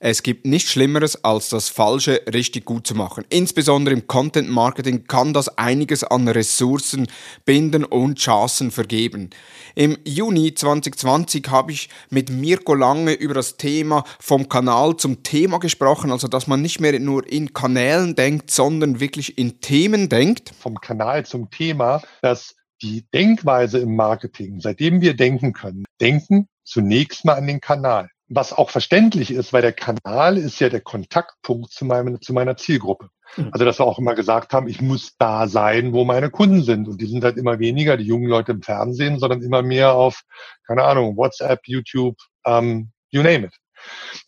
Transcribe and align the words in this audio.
Es 0.00 0.22
gibt 0.22 0.44
nichts 0.44 0.72
Schlimmeres, 0.72 1.24
als 1.24 1.48
das 1.48 1.68
Falsche 1.68 2.20
richtig 2.32 2.64
gut 2.64 2.86
zu 2.86 2.94
machen. 2.94 3.24
Insbesondere 3.28 3.94
im 3.94 4.06
Content 4.06 4.50
Marketing 4.50 5.06
kann 5.06 5.32
das 5.32 5.56
einiges 5.56 6.02
an 6.02 6.26
Ressourcen 6.26 7.06
binden 7.44 7.84
und 7.84 8.18
Chancen 8.18 8.70
vergeben. 8.70 9.30
Im 9.76 9.96
Juni 10.04 10.52
2020 10.54 11.48
habe 11.48 11.72
ich 11.72 11.88
mit 12.10 12.28
Mirko 12.28 12.74
Lange 12.74 13.12
über 13.12 13.34
das 13.34 13.56
Thema 13.56 14.04
vom 14.18 14.48
Kanal 14.48 14.96
zum 14.96 15.22
Thema 15.22 15.58
gesprochen, 15.58 16.10
also 16.10 16.26
dass 16.26 16.46
man 16.48 16.60
nicht 16.60 16.80
mehr 16.80 16.98
nur 16.98 17.30
in 17.30 17.52
Kanälen 17.52 18.16
denkt, 18.16 18.50
sondern 18.50 18.98
wirklich 18.98 19.38
in 19.38 19.60
Themen 19.60 20.08
denkt. 20.08 20.52
Vom 20.58 20.80
Kanal 20.80 21.24
zum 21.24 21.50
Thema, 21.50 22.02
dass 22.20 22.56
die 22.82 23.06
Denkweise 23.14 23.78
im 23.78 23.94
Marketing, 23.94 24.60
seitdem 24.60 25.00
wir 25.00 25.14
denken 25.14 25.52
können, 25.52 25.84
denken 26.00 26.48
zunächst 26.64 27.24
mal 27.24 27.34
an 27.34 27.46
den 27.46 27.60
Kanal 27.60 28.08
was 28.28 28.52
auch 28.52 28.70
verständlich 28.70 29.30
ist, 29.30 29.52
weil 29.52 29.62
der 29.62 29.72
Kanal 29.72 30.38
ist 30.38 30.58
ja 30.60 30.68
der 30.68 30.80
Kontaktpunkt 30.80 31.70
zu, 31.72 31.84
meinem, 31.84 32.20
zu 32.20 32.32
meiner 32.32 32.56
Zielgruppe. 32.56 33.10
Mhm. 33.36 33.50
Also, 33.52 33.64
dass 33.64 33.78
wir 33.78 33.86
auch 33.86 33.98
immer 33.98 34.14
gesagt 34.14 34.52
haben, 34.52 34.68
ich 34.68 34.80
muss 34.80 35.16
da 35.18 35.46
sein, 35.48 35.92
wo 35.92 36.04
meine 36.04 36.30
Kunden 36.30 36.62
sind. 36.62 36.88
Und 36.88 37.00
die 37.00 37.06
sind 37.06 37.24
halt 37.24 37.36
immer 37.36 37.58
weniger, 37.58 37.96
die 37.96 38.04
jungen 38.04 38.28
Leute 38.28 38.52
im 38.52 38.62
Fernsehen, 38.62 39.18
sondern 39.18 39.42
immer 39.42 39.62
mehr 39.62 39.92
auf, 39.92 40.22
keine 40.66 40.84
Ahnung, 40.84 41.16
WhatsApp, 41.16 41.60
YouTube, 41.66 42.16
ähm, 42.46 42.90
you 43.10 43.22
name 43.22 43.46
it. 43.46 43.54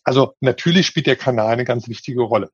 Also, 0.03 0.33
natürlich 0.41 0.85
spielt 0.85 1.07
der 1.07 1.15
Kanal 1.15 1.53
eine 1.53 1.65
ganz 1.65 1.87
wichtige 1.87 2.21
Rolle. 2.21 2.51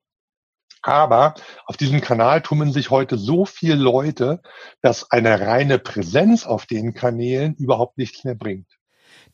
Aber 0.82 1.34
auf 1.64 1.78
diesem 1.78 2.02
Kanal 2.02 2.42
tummeln 2.42 2.72
sich 2.72 2.90
heute 2.90 3.16
so 3.16 3.46
viele 3.46 3.74
Leute, 3.74 4.42
dass 4.82 5.10
eine 5.10 5.40
reine 5.40 5.78
Präsenz 5.78 6.44
auf 6.44 6.66
den 6.66 6.92
Kanälen 6.92 7.54
überhaupt 7.54 7.96
nichts 7.96 8.24
mehr 8.24 8.34
bringt. 8.34 8.68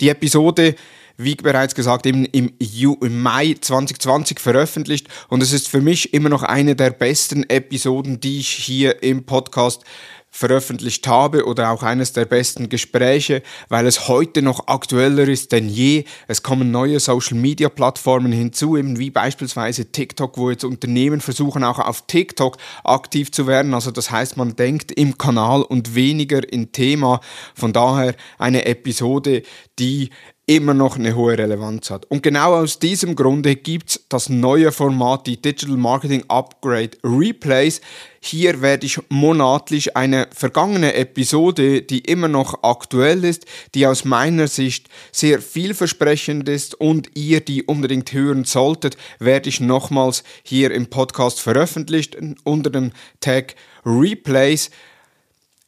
Die 0.01 0.09
Episode, 0.09 0.75
wie 1.17 1.35
bereits 1.35 1.75
gesagt, 1.75 2.07
im, 2.07 2.25
im, 2.33 2.53
im, 2.59 3.23
Mai 3.23 3.57
2020 3.61 4.41
veröffentlicht. 4.41 5.09
Und 5.29 5.43
es 5.43 5.53
ist 5.53 5.69
für 5.69 5.81
mich 5.81 6.15
immer 6.15 6.29
noch 6.29 6.43
eine 6.43 6.75
der 6.75 6.91
besten 6.91 7.49
Episoden, 7.49 8.21
die 8.21 8.41
ich 8.41 8.49
hier 8.49 9.03
im 9.03 9.25
Podcast 9.25 9.85
veröffentlicht 10.31 11.07
habe 11.09 11.45
oder 11.45 11.71
auch 11.71 11.83
eines 11.83 12.13
der 12.13 12.25
besten 12.25 12.69
Gespräche, 12.69 13.43
weil 13.69 13.87
es 13.87 14.09
heute 14.09 14.43
noch 14.43 14.69
aktueller 14.69 15.29
ist 15.29 15.53
denn 15.53 15.69
je. 15.69 16.05
Es 16.29 16.43
kommen 16.43 16.71
neue 16.71 17.01
Social-Media-Plattformen 17.01 18.33
hinzu, 18.33 18.77
eben 18.77 18.99
wie 18.99 19.11
beispielsweise 19.11 19.91
TikTok, 19.91 20.39
wo 20.39 20.51
jetzt 20.51 20.65
Unternehmen 20.65 21.21
versuchen 21.21 21.65
auch 21.65 21.81
auf 21.81 22.07
TikTok 22.07 22.59
aktiv 22.85 23.33
zu 23.33 23.47
werden. 23.47 23.75
Also 23.75 23.91
das 23.91 24.11
heißt, 24.11 24.37
man 24.37 24.55
denkt 24.55 24.93
im 24.93 25.19
Kanal 25.19 25.63
und 25.63 25.95
weniger 25.95 26.51
im 26.53 26.71
Thema. 26.71 27.21
Von 27.55 27.73
daher 27.73 28.15
eine 28.39 28.67
Episode, 28.67 29.43
die 29.79 30.11
immer 30.51 30.75
noch 30.75 30.97
eine 30.97 31.15
hohe 31.15 31.39
Relevanz 31.39 31.91
hat. 31.91 32.07
Und 32.07 32.25
genau 32.25 32.57
aus 32.57 32.81
diesem 32.81 33.15
Grunde 33.15 33.55
gibt 33.55 33.91
es 33.91 34.05
das 34.09 34.29
neue 34.29 34.73
Format, 34.73 35.29
die 35.29 35.41
Digital 35.41 35.77
Marketing 35.77 36.25
Upgrade 36.27 36.99
Replays. 37.05 37.81
Hier 38.19 38.61
werde 38.61 38.85
ich 38.85 38.99
monatlich 39.11 39.97
eine 39.97 40.27
vergangene 40.35 40.95
Episode, 40.95 41.83
die 41.83 42.01
immer 42.01 42.27
noch 42.27 42.65
aktuell 42.65 43.25
ist, 43.25 43.47
die 43.77 43.87
aus 43.87 44.05
meiner 44.05 44.49
Sicht 44.49 44.89
sehr 45.13 45.41
vielversprechend 45.41 46.49
ist 46.49 46.75
und 46.75 47.17
ihr 47.17 47.41
die 47.41 47.63
unbedingt 47.63 48.13
hören 48.13 48.43
solltet, 48.43 48.97
werde 49.21 49.49
ich 49.49 49.61
nochmals 49.61 50.25
hier 50.43 50.73
im 50.73 50.89
Podcast 50.89 51.41
veröffentlichen 51.41 52.35
unter 52.43 52.71
dem 52.71 52.91
Tag 53.21 53.55
Replays. 53.87 54.73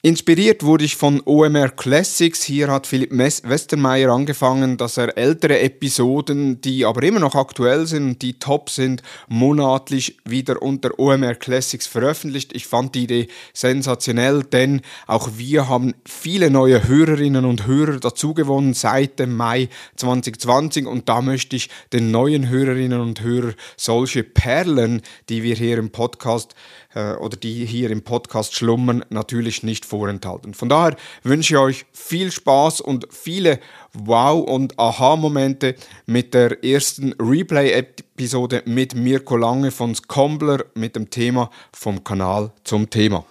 Inspiriert 0.04 0.64
wurde 0.64 0.84
ich 0.84 0.96
von 0.96 1.22
OMR 1.26 1.68
Classics. 1.68 2.42
Hier 2.42 2.72
hat 2.72 2.88
Philipp 2.88 3.12
Westermeier 3.16 4.10
angefangen, 4.10 4.76
dass 4.76 4.96
er 4.96 5.16
ältere 5.16 5.60
Episoden, 5.60 6.60
die 6.60 6.84
aber 6.84 7.04
immer 7.04 7.20
noch 7.20 7.36
aktuell 7.36 7.86
sind, 7.86 8.20
die 8.20 8.36
top 8.40 8.68
sind, 8.68 9.04
monatlich 9.28 10.18
wieder 10.24 10.60
unter 10.60 10.98
OMR 10.98 11.36
Classics 11.36 11.86
veröffentlicht. 11.86 12.52
Ich 12.52 12.66
fand 12.66 12.96
die 12.96 13.04
Idee 13.04 13.28
sensationell, 13.52 14.42
denn 14.42 14.80
auch 15.06 15.30
wir 15.36 15.68
haben 15.68 15.94
viele 16.04 16.50
neue 16.50 16.88
Hörerinnen 16.88 17.44
und 17.44 17.68
Hörer 17.68 18.00
dazugewonnen 18.00 18.74
seit 18.74 19.20
dem 19.20 19.36
Mai 19.36 19.68
2020 19.94 20.84
und 20.84 21.08
da 21.08 21.22
möchte 21.22 21.54
ich 21.54 21.70
den 21.92 22.10
neuen 22.10 22.48
Hörerinnen 22.48 23.00
und 23.00 23.20
Hörern 23.20 23.54
solche 23.76 24.24
Perlen, 24.24 25.00
die 25.28 25.44
wir 25.44 25.54
hier 25.54 25.78
im 25.78 25.90
Podcast 25.90 26.56
äh, 26.94 27.14
oder 27.14 27.36
die 27.36 27.64
hier 27.64 27.90
im 27.90 28.02
Podcast 28.02 28.54
schlummern, 28.54 29.04
natürlich 29.10 29.62
nicht 29.62 29.84
vorenthalten. 29.84 30.54
Von 30.54 30.68
daher 30.68 30.96
wünsche 31.22 31.54
ich 31.54 31.58
euch 31.58 31.86
viel 31.92 32.30
Spaß 32.30 32.80
und 32.80 33.06
viele 33.10 33.60
Wow- 33.92 34.48
und 34.48 34.78
Aha-Momente 34.78 35.74
mit 36.06 36.34
der 36.34 36.64
ersten 36.64 37.12
Replay-Episode 37.14 38.62
mit 38.66 38.94
Mirko 38.94 39.36
Lange 39.36 39.70
von 39.70 39.94
Scombler 39.94 40.64
mit 40.74 40.96
dem 40.96 41.10
Thema 41.10 41.50
vom 41.72 42.02
Kanal 42.02 42.52
zum 42.64 42.88
Thema. 42.88 43.24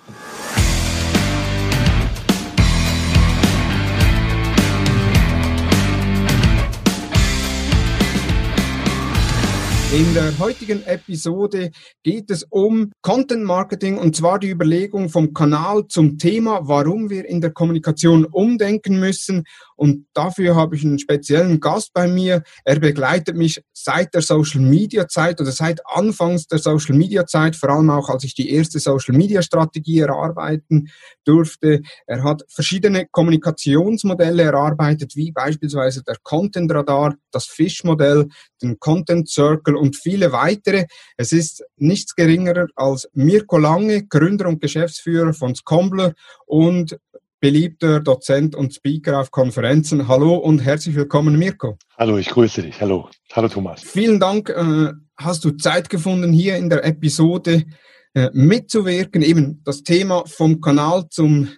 In 9.94 10.14
der 10.14 10.40
heutigen 10.40 10.84
Episode 10.86 11.70
geht 12.02 12.32
es 12.32 12.44
um 12.50 12.94
Content 13.02 13.44
Marketing 13.44 13.98
und 13.98 14.16
zwar 14.16 14.40
die 14.40 14.50
Überlegung 14.50 15.10
vom 15.10 15.34
Kanal 15.34 15.86
zum 15.90 16.18
Thema, 16.18 16.62
warum 16.64 17.10
wir 17.10 17.26
in 17.26 17.42
der 17.42 17.52
Kommunikation 17.52 18.24
umdenken 18.24 19.02
müssen. 19.02 19.44
Und 19.82 20.06
dafür 20.14 20.56
habe 20.56 20.76
ich 20.76 20.86
einen 20.86 21.00
speziellen 21.00 21.60
Gast 21.60 21.92
bei 21.92 22.08
mir. 22.08 22.44
Er 22.66 22.80
begleitet 22.80 23.36
mich 23.36 23.64
seit 23.74 24.14
der 24.14 24.22
Social 24.22 24.62
Media 24.62 25.08
Zeit 25.08 25.42
oder 25.42 25.52
seit 25.52 25.82
Anfangs 25.88 26.46
der 26.46 26.60
Social 26.60 26.96
Media 26.96 27.26
Zeit, 27.26 27.56
vor 27.56 27.70
allem 27.70 27.90
auch 27.90 28.08
als 28.10 28.24
ich 28.24 28.36
die 28.36 28.54
erste 28.54 28.78
Social 28.78 29.18
Media 29.18 29.42
Strategie 29.42 29.98
erarbeiten 29.98 30.92
durfte. 31.26 31.82
Er 32.06 32.24
hat 32.24 32.44
verschiedene 32.48 33.08
Kommunikationsmodelle 33.10 34.44
erarbeitet, 34.44 35.16
wie 35.16 35.32
beispielsweise 35.32 36.04
der 36.04 36.18
Content 36.22 36.72
Radar, 36.72 37.16
das 37.32 37.48
Fish 37.48 37.84
Modell, 37.84 38.28
den 38.62 38.78
Content 38.78 39.30
Circle 39.30 39.76
und 39.76 39.96
viele 39.96 40.32
weitere. 40.32 40.86
Es 41.18 41.32
ist 41.32 41.64
nichts 41.78 42.14
geringerer 42.14 42.68
als 42.76 43.10
Mirko 43.14 43.58
Lange, 43.58 44.06
Gründer 44.06 44.48
und 44.48 44.62
Geschäftsführer 44.62 45.34
von 45.34 45.56
Scombler 45.56 46.14
und 46.46 47.00
beliebter 47.42 48.00
Dozent 48.00 48.56
und 48.56 48.74
Speaker 48.74 49.20
auf 49.20 49.32
Konferenzen. 49.32 50.08
Hallo 50.08 50.36
und 50.36 50.60
herzlich 50.60 50.96
willkommen, 50.96 51.38
Mirko. 51.38 51.78
Hallo, 51.98 52.18
ich 52.18 52.30
grüße 52.30 52.62
dich. 52.62 52.80
Hallo. 52.80 53.10
Hallo, 53.34 53.50
Thomas. 53.50 53.82
Vielen 53.82 54.20
Dank, 54.20 54.50
äh, 54.50 54.94
hast 55.18 55.44
du 55.44 55.52
Zeit 55.52 55.90
gefunden, 55.90 56.32
hier 56.32 56.56
in 56.56 56.70
der 56.70 56.86
Episode 56.86 57.66
äh, 58.14 58.30
mitzuwirken. 58.32 59.24
Eben 59.24 59.62
das 59.66 59.82
Thema 59.82 60.24
vom 60.28 60.62
Kanal 60.62 61.10
zum 61.10 61.50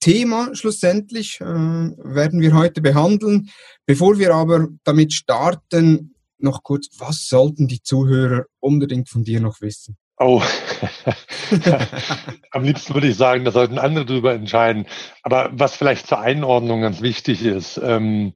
Thema 0.00 0.54
schlussendlich 0.54 1.40
äh, 1.40 1.44
werden 1.44 2.40
wir 2.40 2.54
heute 2.54 2.80
behandeln. 2.80 3.50
Bevor 3.84 4.18
wir 4.18 4.34
aber 4.34 4.68
damit 4.84 5.12
starten, 5.12 6.14
noch 6.38 6.62
kurz, 6.62 6.88
was 6.98 7.28
sollten 7.28 7.68
die 7.68 7.82
Zuhörer 7.82 8.46
unbedingt 8.60 9.10
von 9.10 9.24
dir 9.24 9.40
noch 9.40 9.60
wissen? 9.60 9.98
Oh, 10.20 10.42
am 12.50 12.64
liebsten 12.64 12.94
würde 12.94 13.06
ich 13.06 13.16
sagen, 13.16 13.44
da 13.44 13.52
sollten 13.52 13.78
andere 13.78 14.04
drüber 14.04 14.34
entscheiden. 14.34 14.86
Aber 15.22 15.50
was 15.52 15.76
vielleicht 15.76 16.08
zur 16.08 16.20
Einordnung 16.20 16.80
ganz 16.80 17.00
wichtig 17.02 17.44
ist, 17.44 17.80
ähm, 17.82 18.34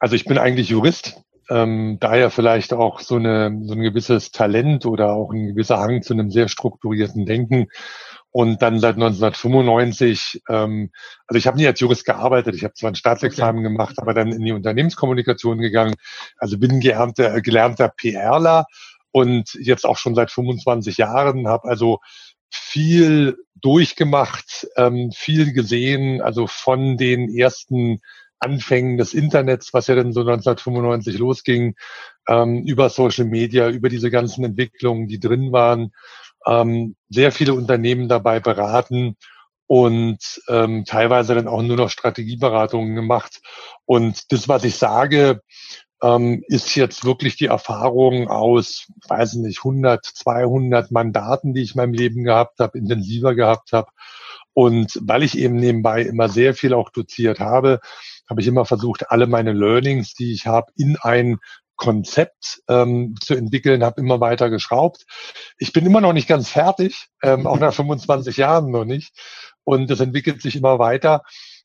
also 0.00 0.16
ich 0.16 0.24
bin 0.24 0.36
eigentlich 0.36 0.70
Jurist, 0.70 1.22
ähm, 1.48 1.98
daher 2.00 2.30
vielleicht 2.30 2.72
auch 2.72 2.98
so, 2.98 3.16
eine, 3.16 3.56
so 3.66 3.74
ein 3.74 3.82
gewisses 3.82 4.32
Talent 4.32 4.84
oder 4.84 5.12
auch 5.12 5.32
ein 5.32 5.48
gewisser 5.48 5.78
Hang 5.78 6.02
zu 6.02 6.12
einem 6.12 6.30
sehr 6.30 6.48
strukturierten 6.48 7.24
Denken. 7.24 7.68
Und 8.32 8.60
dann 8.60 8.80
seit 8.80 8.96
1995, 8.96 10.42
ähm, 10.50 10.90
also 11.26 11.38
ich 11.38 11.46
habe 11.46 11.56
nie 11.56 11.66
als 11.66 11.80
Jurist 11.80 12.04
gearbeitet, 12.04 12.54
ich 12.54 12.64
habe 12.64 12.74
zwar 12.74 12.90
ein 12.90 12.96
Staatsexamen 12.96 13.64
okay. 13.64 13.72
gemacht, 13.72 13.98
aber 13.98 14.12
dann 14.12 14.32
in 14.32 14.42
die 14.42 14.52
Unternehmenskommunikation 14.52 15.58
gegangen. 15.58 15.94
Also 16.36 16.58
bin 16.58 16.80
gelernter, 16.80 17.40
gelernter 17.40 17.88
PRler 17.96 18.66
und 19.12 19.54
jetzt 19.54 19.84
auch 19.86 19.98
schon 19.98 20.14
seit 20.14 20.30
25 20.30 20.96
Jahren, 20.98 21.48
habe 21.48 21.68
also 21.68 22.00
viel 22.50 23.36
durchgemacht, 23.54 24.68
ähm, 24.76 25.10
viel 25.12 25.52
gesehen, 25.52 26.20
also 26.20 26.46
von 26.46 26.96
den 26.96 27.34
ersten 27.34 28.00
Anfängen 28.38 28.98
des 28.98 29.14
Internets, 29.14 29.72
was 29.72 29.86
ja 29.86 29.94
dann 29.94 30.12
so 30.12 30.20
1995 30.20 31.18
losging, 31.18 31.74
ähm, 32.28 32.64
über 32.64 32.90
Social 32.90 33.24
Media, 33.24 33.68
über 33.70 33.88
diese 33.88 34.10
ganzen 34.10 34.44
Entwicklungen, 34.44 35.08
die 35.08 35.18
drin 35.18 35.52
waren, 35.52 35.92
ähm, 36.46 36.96
sehr 37.08 37.32
viele 37.32 37.54
Unternehmen 37.54 38.08
dabei 38.08 38.40
beraten 38.40 39.16
und 39.66 40.18
ähm, 40.48 40.84
teilweise 40.84 41.34
dann 41.34 41.48
auch 41.48 41.62
nur 41.62 41.76
noch 41.76 41.90
Strategieberatungen 41.90 42.94
gemacht. 42.94 43.40
Und 43.84 44.30
das, 44.32 44.48
was 44.48 44.64
ich 44.64 44.76
sage, 44.76 45.40
ähm, 46.02 46.42
ist 46.46 46.74
jetzt 46.74 47.04
wirklich 47.04 47.36
die 47.36 47.46
Erfahrung 47.46 48.28
aus, 48.28 48.86
weiß 49.08 49.34
nicht, 49.34 49.58
100, 49.58 50.04
200 50.04 50.90
Mandaten, 50.90 51.54
die 51.54 51.62
ich 51.62 51.74
in 51.74 51.78
meinem 51.78 51.94
Leben 51.94 52.24
gehabt 52.24 52.58
habe, 52.60 52.78
intensiver 52.78 53.34
gehabt 53.34 53.72
habe. 53.72 53.90
Und 54.52 54.98
weil 55.02 55.22
ich 55.22 55.36
eben 55.36 55.56
nebenbei 55.56 56.02
immer 56.02 56.28
sehr 56.28 56.54
viel 56.54 56.74
auch 56.74 56.90
doziert 56.90 57.40
habe, 57.40 57.80
habe 58.28 58.40
ich 58.40 58.46
immer 58.46 58.64
versucht, 58.64 59.10
alle 59.10 59.26
meine 59.26 59.52
Learnings, 59.52 60.14
die 60.14 60.32
ich 60.32 60.46
habe, 60.46 60.72
in 60.76 60.96
ein 61.00 61.38
Konzept 61.76 62.62
ähm, 62.68 63.14
zu 63.20 63.34
entwickeln, 63.34 63.84
habe 63.84 64.00
immer 64.00 64.20
weiter 64.20 64.50
geschraubt. 64.50 65.04
Ich 65.58 65.72
bin 65.72 65.84
immer 65.84 66.00
noch 66.00 66.14
nicht 66.14 66.28
ganz 66.28 66.48
fertig, 66.48 67.08
ähm, 67.22 67.46
auch 67.46 67.58
nach 67.58 67.74
25 67.74 68.38
Jahren 68.38 68.70
noch 68.70 68.84
nicht. 68.84 69.12
Und 69.64 69.90
es 69.90 70.00
entwickelt 70.00 70.40
sich 70.42 70.56
immer 70.56 70.78
weiter. 70.78 71.22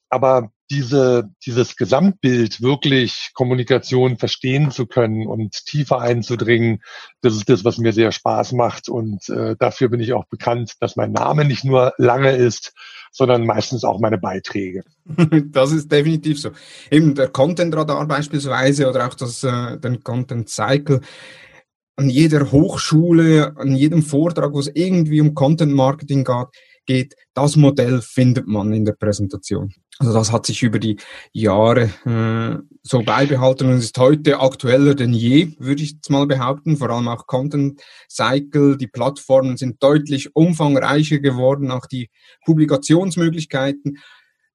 Aber 0.10 0.52
diese, 0.72 1.30
dieses 1.46 1.76
Gesamtbild 1.76 2.62
wirklich 2.62 3.32
Kommunikation 3.34 4.18
verstehen 4.18 4.72
zu 4.72 4.88
können 4.88 5.28
und 5.28 5.66
tiefer 5.66 6.00
einzudringen, 6.00 6.82
das 7.22 7.36
ist 7.36 7.50
das, 7.50 7.66
was 7.66 7.78
mir 7.78 7.92
sehr 7.92 8.12
Spaß 8.12 8.54
macht. 8.54 8.88
Und 8.88 9.28
äh, 9.30 9.56
dafür 9.60 9.90
bin 9.90 10.00
ich 10.00 10.14
auch 10.14 10.26
bekannt, 10.26 10.74
dass 10.80 10.96
mein 10.96 11.12
Name 11.12 11.44
nicht 11.46 11.66
nur 11.66 11.94
lange 11.98 12.32
ist, 12.32 12.74
sondern 13.12 13.46
meistens 13.46 13.84
auch 13.84 14.00
meine 14.00 14.18
Beiträge. 14.18 14.84
Das 15.52 15.72
ist 15.72 15.92
definitiv 15.92 16.40
so. 16.40 16.52
Eben 16.90 17.14
der 17.16 17.28
Content 17.28 17.76
Radar 17.76 18.08
beispielsweise 18.08 18.90
oder 18.90 19.08
auch 19.08 19.14
das, 19.14 19.44
äh, 19.44 19.78
den 19.78 20.04
Content 20.04 20.50
Cycle. 20.50 21.02
An 21.98 22.10
jeder 22.10 22.52
Hochschule, 22.52 23.54
an 23.58 23.76
jedem 23.76 24.02
Vortrag, 24.02 24.54
wo 24.54 24.60
es 24.60 24.72
irgendwie 24.74 25.20
um 25.20 25.36
Content 25.36 25.74
Marketing 25.74 26.24
geht, 26.24 26.48
geht, 26.86 27.16
das 27.34 27.56
Modell 27.56 28.02
findet 28.02 28.48
man 28.48 28.74
in 28.74 28.86
der 28.86 28.94
Präsentation. 28.94 29.74
Also 30.00 30.14
das 30.14 30.32
hat 30.32 30.46
sich 30.48 30.64
über 30.64 30.80
die 30.80 30.98
Jahre 31.32 31.92
äh, 32.06 32.58
so 32.82 33.04
beibehalten 33.04 33.70
und 33.70 33.78
ist 33.78 33.98
heute 33.98 34.40
aktueller 34.40 34.96
denn 34.96 35.14
je, 35.14 35.54
würde 35.60 35.84
ich 35.84 35.92
jetzt 35.92 36.10
mal 36.10 36.26
behaupten. 36.26 36.78
Vor 36.78 36.90
allem 36.90 37.08
auch 37.08 37.28
Content 37.28 37.82
Cycle, 38.10 38.78
die 38.78 38.88
Plattformen 38.88 39.58
sind 39.58 39.84
deutlich 39.84 40.36
umfangreicher 40.36 41.20
geworden, 41.20 41.70
auch 41.70 41.86
die 41.86 42.10
Publikationsmöglichkeiten. 42.46 44.00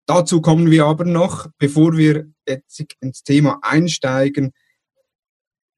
Dazu 0.07 0.41
kommen 0.41 0.71
wir 0.71 0.87
aber 0.87 1.05
noch, 1.05 1.47
bevor 1.59 1.97
wir 1.97 2.27
jetzt 2.49 2.83
ins 3.01 3.23
Thema 3.23 3.59
einsteigen, 3.63 4.53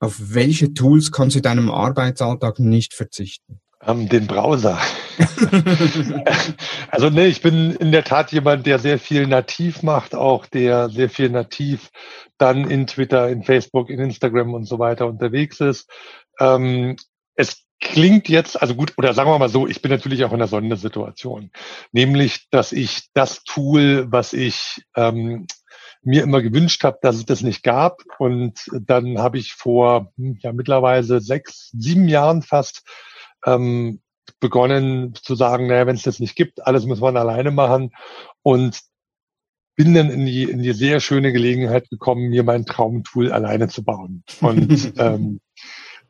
auf 0.00 0.16
welche 0.18 0.72
Tools 0.74 1.10
kannst 1.10 1.34
du 1.34 1.40
in 1.40 1.42
deinem 1.42 1.70
Arbeitsalltag 1.70 2.58
nicht 2.58 2.94
verzichten? 2.94 3.60
Ähm, 3.86 4.08
den 4.08 4.26
Browser. 4.26 4.78
also 6.90 7.10
nee, 7.10 7.26
ich 7.26 7.42
bin 7.42 7.72
in 7.76 7.92
der 7.92 8.02
Tat 8.02 8.32
jemand, 8.32 8.66
der 8.66 8.80
sehr 8.80 8.98
viel 8.98 9.26
nativ 9.26 9.82
macht, 9.84 10.16
auch 10.16 10.46
der 10.46 10.88
sehr 10.88 11.08
viel 11.08 11.30
nativ 11.30 11.90
dann 12.38 12.68
in 12.68 12.86
Twitter, 12.88 13.28
in 13.28 13.44
Facebook, 13.44 13.88
in 13.88 14.00
Instagram 14.00 14.52
und 14.54 14.64
so 14.64 14.78
weiter 14.80 15.06
unterwegs 15.06 15.60
ist. 15.60 15.88
Ähm, 16.40 16.96
es 17.36 17.64
klingt 17.80 18.28
jetzt, 18.28 18.60
also 18.60 18.74
gut, 18.74 18.94
oder 18.96 19.14
sagen 19.14 19.30
wir 19.30 19.38
mal 19.38 19.48
so, 19.48 19.68
ich 19.68 19.80
bin 19.80 19.92
natürlich 19.92 20.24
auch 20.24 20.30
in 20.30 20.36
einer 20.36 20.48
Sondersituation. 20.48 21.52
Nämlich, 21.92 22.48
dass 22.50 22.72
ich 22.72 23.08
das 23.14 23.44
Tool, 23.44 24.06
was 24.10 24.32
ich 24.32 24.82
ähm, 24.96 25.46
mir 26.02 26.22
immer 26.22 26.42
gewünscht 26.42 26.84
habe, 26.84 26.98
dass 27.02 27.16
es 27.16 27.26
das 27.26 27.42
nicht 27.42 27.62
gab. 27.62 28.02
Und 28.18 28.68
dann 28.72 29.18
habe 29.18 29.38
ich 29.38 29.52
vor 29.52 30.12
hm, 30.16 30.38
ja 30.40 30.52
mittlerweile 30.52 31.20
sechs, 31.20 31.70
sieben 31.76 32.08
Jahren 32.08 32.42
fast 32.42 32.82
ähm, 33.44 34.00
begonnen 34.40 35.14
zu 35.14 35.34
sagen, 35.34 35.66
naja, 35.66 35.86
wenn 35.86 35.96
es 35.96 36.02
das 36.02 36.20
nicht 36.20 36.36
gibt, 36.36 36.66
alles 36.66 36.86
muss 36.86 37.00
man 37.00 37.16
alleine 37.16 37.50
machen 37.50 37.92
und 38.42 38.80
bin 39.76 39.94
dann 39.94 40.10
in 40.10 40.26
die, 40.26 40.44
in 40.44 40.62
die 40.62 40.72
sehr 40.72 41.00
schöne 41.00 41.32
Gelegenheit 41.32 41.88
gekommen, 41.88 42.30
mir 42.30 42.42
mein 42.42 42.66
Traumtool 42.66 43.32
alleine 43.32 43.68
zu 43.68 43.84
bauen. 43.84 44.24
Und 44.40 44.92
ähm, 44.98 45.40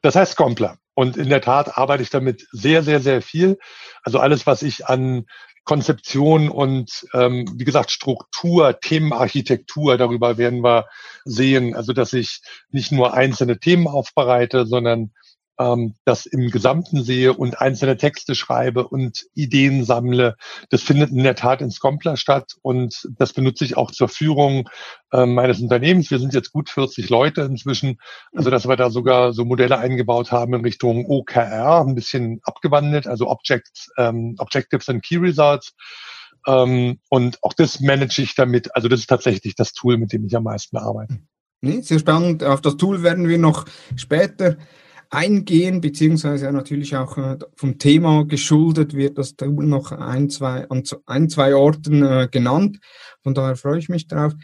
das 0.01 0.17
heißt 0.17 0.33
Scompler. 0.33 0.79
Und 0.95 1.17
in 1.17 1.29
der 1.29 1.43
Tat 1.43 1.77
arbeite 1.77 2.03
ich 2.03 2.11
damit 2.11 2.49
sehr, 2.51 2.83
sehr, 2.83 3.01
sehr 3.01 3.23
viel. 3.23 3.59
Also 4.03 4.19
alles, 4.19 4.47
was 4.47 4.63
ich 4.63 4.87
an 4.87 5.27
Konzeption 5.65 6.49
und 6.49 7.07
ähm, 7.13 7.45
wie 7.57 7.65
gesagt 7.65 7.91
Struktur, 7.91 8.81
Themenarchitektur, 8.81 9.99
darüber 9.99 10.39
werden 10.39 10.65
wir 10.65 10.87
sehen. 11.25 11.75
Also 11.77 11.93
dass 11.93 12.15
ich 12.15 12.41
nicht 12.71 12.91
nur 12.91 13.13
einzelne 13.13 13.61
Themen 13.61 13.87
aufbereite, 13.87 14.65
sondern 14.67 15.13
ähm, 15.59 15.95
das 16.05 16.27
im 16.27 16.51
Gesamten 16.51 17.03
sehe 17.03 17.33
und 17.33 17.61
einzelne 17.61 17.97
Texte 17.97 18.35
schreibe 18.35 18.87
und 18.87 19.27
Ideen 19.35 19.85
sammle. 19.85 20.37
Das 20.71 20.83
findet 20.83 21.11
in 21.11 21.23
der 21.23 21.35
Tat 21.35 21.61
in 21.61 21.71
Scompler 21.71 22.17
statt 22.17 22.53
und 22.63 23.09
das 23.19 23.33
benutze 23.33 23.65
ich 23.65 23.77
auch 23.77 23.91
zur 23.91 24.09
Führung 24.09 24.69
äh, 25.13 25.27
meines 25.27 25.61
Unternehmens. 25.61 26.11
Wir 26.11 26.19
sind 26.19 26.35
jetzt 26.35 26.53
gut 26.53 26.71
40 26.71 27.09
Leute 27.09 27.43
inzwischen, 27.43 27.99
also 28.35 28.51
dass 28.51 28.69
wir 28.69 28.77
da 28.77 28.91
sogar 28.91 29.33
so 29.33 29.45
Modelle 29.45 29.79
eingebaut 29.79 30.33
haben 30.33 30.55
in 30.55 30.63
Richtung 30.63 31.07
OKR, 31.07 31.85
ein 31.87 31.95
bisschen 31.95 32.41
abgewandelt, 32.43 33.07
also 33.07 33.29
Objects, 33.29 33.91
ähm, 33.99 34.37
Objectives 34.39 34.89
and 34.89 35.03
Key 35.03 35.17
Results. 35.17 35.75
Ähm, 36.47 37.01
und 37.09 37.43
auch 37.43 37.53
das 37.53 37.81
manage 37.81 38.23
ich 38.23 38.35
damit. 38.35 38.75
Also 38.75 38.89
das 38.89 39.01
ist 39.01 39.09
tatsächlich 39.09 39.55
das 39.55 39.73
Tool, 39.73 39.99
mit 39.99 40.13
dem 40.13 40.25
ich 40.25 40.37
am 40.37 40.45
meisten 40.45 40.77
arbeite. 40.77 41.19
Sehr 41.61 41.99
spannend. 41.99 42.45
Auf 42.45 42.61
das 42.61 42.77
Tool 42.77 43.03
werden 43.03 43.29
wir 43.29 43.39
noch 43.39 43.65
später 43.97 44.57
eingehen, 45.11 45.81
beziehungsweise 45.81 46.47
ja 46.47 46.53
natürlich 46.53 46.97
auch 46.97 47.17
äh, 47.17 47.39
vom 47.57 47.79
Thema 47.79 48.25
geschuldet 48.25 48.95
wird 48.95 49.19
das 49.19 49.37
Tool 49.37 49.67
noch 49.67 49.93
ein, 49.93 50.29
zwei, 50.31 50.69
an 50.69 50.83
ein, 51.07 51.31
zwei 51.31 51.55
Orten 51.55 52.03
äh, 52.03 52.29
genannt. 52.31 52.79
Von 53.23 53.35
daher 53.35 53.57
freue 53.57 53.79
ich 53.79 53.89
mich 53.89 54.07
drauf. 54.07 54.35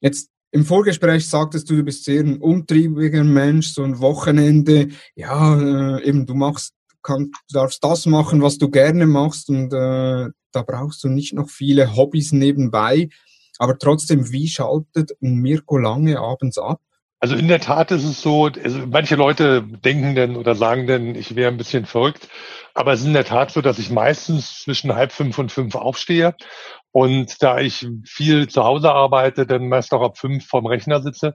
Jetzt 0.00 0.30
im 0.52 0.64
Vorgespräch 0.64 1.28
sagtest 1.28 1.68
du, 1.68 1.76
du 1.76 1.82
bist 1.82 2.04
sehr 2.04 2.20
ein 2.20 2.38
umtriebiger 2.38 3.24
Mensch, 3.24 3.68
so 3.68 3.82
ein 3.82 3.98
Wochenende, 3.98 4.88
ja, 5.14 5.98
äh, 5.98 6.04
eben 6.04 6.26
du 6.26 6.34
machst, 6.34 6.74
kann, 7.02 7.30
du 7.48 7.58
darfst 7.58 7.82
das 7.82 8.06
machen, 8.06 8.42
was 8.42 8.58
du 8.58 8.70
gerne 8.70 9.06
machst 9.06 9.48
und 9.48 9.72
äh, 9.72 10.28
da 10.52 10.62
brauchst 10.62 11.04
du 11.04 11.08
nicht 11.08 11.34
noch 11.34 11.48
viele 11.48 11.94
Hobbys 11.96 12.32
nebenbei. 12.32 13.08
Aber 13.58 13.78
trotzdem, 13.78 14.32
wie 14.32 14.48
schaltet 14.48 15.12
Mirko 15.20 15.78
Lange 15.78 16.18
abends 16.18 16.58
ab? 16.58 16.80
Also 17.18 17.34
in 17.34 17.48
der 17.48 17.60
Tat 17.60 17.90
ist 17.92 18.04
es 18.04 18.20
so, 18.20 18.46
also 18.46 18.86
manche 18.86 19.16
Leute 19.16 19.62
denken 19.62 20.14
denn 20.14 20.36
oder 20.36 20.54
sagen 20.54 20.86
denn, 20.86 21.14
ich 21.14 21.34
wäre 21.34 21.50
ein 21.50 21.56
bisschen 21.56 21.86
verrückt, 21.86 22.28
aber 22.74 22.92
es 22.92 23.00
ist 23.00 23.06
in 23.06 23.14
der 23.14 23.24
Tat 23.24 23.50
so, 23.50 23.62
dass 23.62 23.78
ich 23.78 23.90
meistens 23.90 24.60
zwischen 24.60 24.94
halb 24.94 25.12
fünf 25.12 25.38
und 25.38 25.50
fünf 25.50 25.74
aufstehe. 25.76 26.34
Und 26.92 27.42
da 27.42 27.58
ich 27.58 27.86
viel 28.04 28.48
zu 28.48 28.64
Hause 28.64 28.92
arbeite, 28.92 29.46
dann 29.46 29.68
meist 29.68 29.94
auch 29.94 30.02
ab 30.02 30.18
fünf 30.18 30.46
vorm 30.46 30.66
Rechner 30.66 31.00
sitze. 31.00 31.34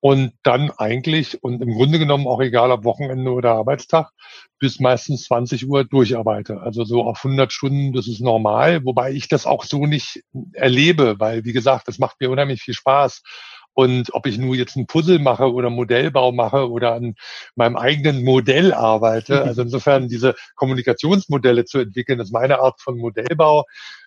Und 0.00 0.32
dann 0.42 0.70
eigentlich 0.72 1.42
und 1.42 1.62
im 1.62 1.72
Grunde 1.72 1.98
genommen 1.98 2.26
auch 2.26 2.40
egal 2.40 2.70
ob 2.72 2.84
Wochenende 2.84 3.30
oder 3.30 3.52
Arbeitstag 3.52 4.10
bis 4.58 4.78
meistens 4.78 5.24
20 5.24 5.66
Uhr 5.66 5.84
durcharbeite. 5.84 6.60
Also 6.60 6.84
so 6.84 7.04
auf 7.04 7.24
100 7.24 7.52
Stunden, 7.52 7.92
das 7.94 8.08
ist 8.08 8.20
normal, 8.20 8.84
wobei 8.84 9.12
ich 9.12 9.28
das 9.28 9.46
auch 9.46 9.64
so 9.64 9.86
nicht 9.86 10.22
erlebe, 10.52 11.20
weil 11.20 11.44
wie 11.44 11.52
gesagt, 11.54 11.88
das 11.88 11.98
macht 11.98 12.20
mir 12.20 12.30
unheimlich 12.30 12.62
viel 12.62 12.74
Spaß 12.74 13.22
und 13.74 14.14
ob 14.14 14.26
ich 14.26 14.38
nur 14.38 14.54
jetzt 14.54 14.76
ein 14.76 14.86
Puzzle 14.86 15.18
mache 15.18 15.52
oder 15.52 15.68
Modellbau 15.68 16.32
mache 16.32 16.70
oder 16.70 16.94
an 16.94 17.14
meinem 17.56 17.76
eigenen 17.76 18.24
Modell 18.24 18.72
arbeite, 18.72 19.42
also 19.42 19.62
insofern 19.62 20.08
diese 20.08 20.34
Kommunikationsmodelle 20.54 21.64
zu 21.64 21.80
entwickeln, 21.80 22.20
ist 22.20 22.32
meine 22.32 22.60
Art 22.60 22.80
von 22.80 22.96
Modellbau, 22.96 23.64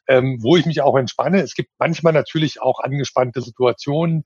ähm, 0.07 0.37
wo 0.41 0.55
ich 0.55 0.65
mich 0.65 0.81
auch 0.81 0.95
entspanne. 0.95 1.41
Es 1.41 1.53
gibt 1.53 1.69
manchmal 1.77 2.13
natürlich 2.13 2.61
auch 2.61 2.79
angespannte 2.79 3.41
Situationen, 3.41 4.23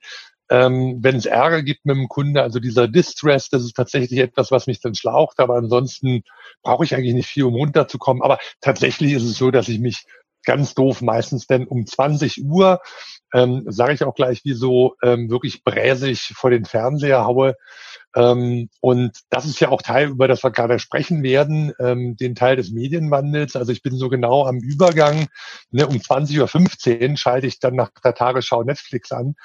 ähm, 0.52 1.00
wenn 1.02 1.16
es 1.16 1.26
Ärger 1.26 1.64
gibt 1.64 1.86
mit 1.86 1.96
dem 1.96 2.10
Kunde, 2.10 2.44
also 2.44 2.60
dieser 2.60 2.90
Distress, 2.90 3.50
das 3.50 3.64
ist 3.64 3.74
tatsächlich 3.74 4.20
etwas, 4.20 4.52
was 4.52 4.68
mich 4.68 4.82
dann 4.82 4.94
schlaucht, 4.94 5.40
aber 5.40 5.56
ansonsten 5.56 6.24
brauche 6.62 6.84
ich 6.84 6.94
eigentlich 6.94 7.14
nicht 7.14 7.30
viel, 7.30 7.46
um 7.46 7.56
runterzukommen. 7.56 8.22
Aber 8.22 8.38
tatsächlich 8.60 9.14
ist 9.14 9.24
es 9.24 9.38
so, 9.38 9.50
dass 9.50 9.70
ich 9.70 9.80
mich 9.80 10.04
ganz 10.46 10.74
doof 10.74 11.02
meistens 11.02 11.48
denn 11.48 11.68
um 11.68 11.86
20 11.86 12.44
Uhr 12.44 12.80
ähm, 13.34 13.66
sage 13.68 13.94
ich 13.94 14.04
auch 14.04 14.16
gleich, 14.16 14.44
wie 14.44 14.54
so 14.54 14.96
ähm, 15.04 15.30
wirklich 15.30 15.64
bräsig 15.64 16.34
vor 16.36 16.50
den 16.50 16.66
Fernseher 16.66 17.26
haue. 17.26 17.56
Ähm, 18.16 18.70
und 18.82 19.18
das 19.30 19.46
ist 19.46 19.60
ja 19.60 19.70
auch 19.70 19.82
Teil, 19.82 20.10
über 20.10 20.28
das 20.28 20.44
wir 20.44 20.52
gerade 20.52 20.80
sprechen 20.80 21.24
werden, 21.24 21.72
ähm, 21.80 22.18
den 22.18 22.36
Teil 22.36 22.58
des 22.58 22.72
Medienwandels. 22.72 23.56
Also 23.56 23.72
ich 23.72 23.82
bin 23.82 23.96
so 23.96 24.10
genau 24.10 24.46
am 24.46 24.58
Übergang. 24.58 25.28
Ne, 25.72 25.88
um 25.88 25.96
20.15 25.96 27.12
Uhr 27.12 27.18
schalte 27.18 27.48
ich 27.48 27.60
dann 27.60 27.76
nach 27.76 27.92
der 28.04 28.14
Tagesschau 28.14 28.64
Netflix 28.64 29.12
an. 29.12 29.36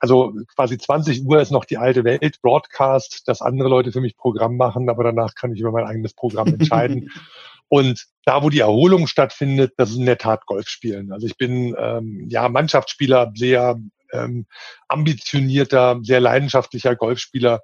Also 0.00 0.32
quasi 0.54 0.78
20 0.78 1.24
Uhr 1.24 1.40
ist 1.40 1.50
noch 1.50 1.64
die 1.64 1.78
alte 1.78 2.04
Welt, 2.04 2.40
Broadcast, 2.40 3.26
dass 3.26 3.42
andere 3.42 3.68
Leute 3.68 3.90
für 3.90 4.00
mich 4.00 4.16
Programm 4.16 4.56
machen, 4.56 4.88
aber 4.88 5.02
danach 5.02 5.34
kann 5.34 5.52
ich 5.52 5.60
über 5.60 5.72
mein 5.72 5.86
eigenes 5.86 6.14
Programm 6.14 6.48
entscheiden. 6.48 7.10
Und 7.68 8.06
da, 8.24 8.42
wo 8.42 8.50
die 8.50 8.60
Erholung 8.60 9.06
stattfindet, 9.06 9.72
das 9.76 9.90
ist 9.90 9.96
in 9.96 10.06
der 10.06 10.18
Tat 10.18 10.46
Golfspielen. 10.46 11.12
Also 11.12 11.26
ich 11.26 11.36
bin 11.36 11.74
ähm, 11.78 12.26
ja 12.28 12.48
Mannschaftsspieler, 12.48 13.32
sehr 13.34 13.78
ähm, 14.12 14.46
ambitionierter, 14.88 16.00
sehr 16.02 16.20
leidenschaftlicher 16.20 16.96
Golfspieler, 16.96 17.60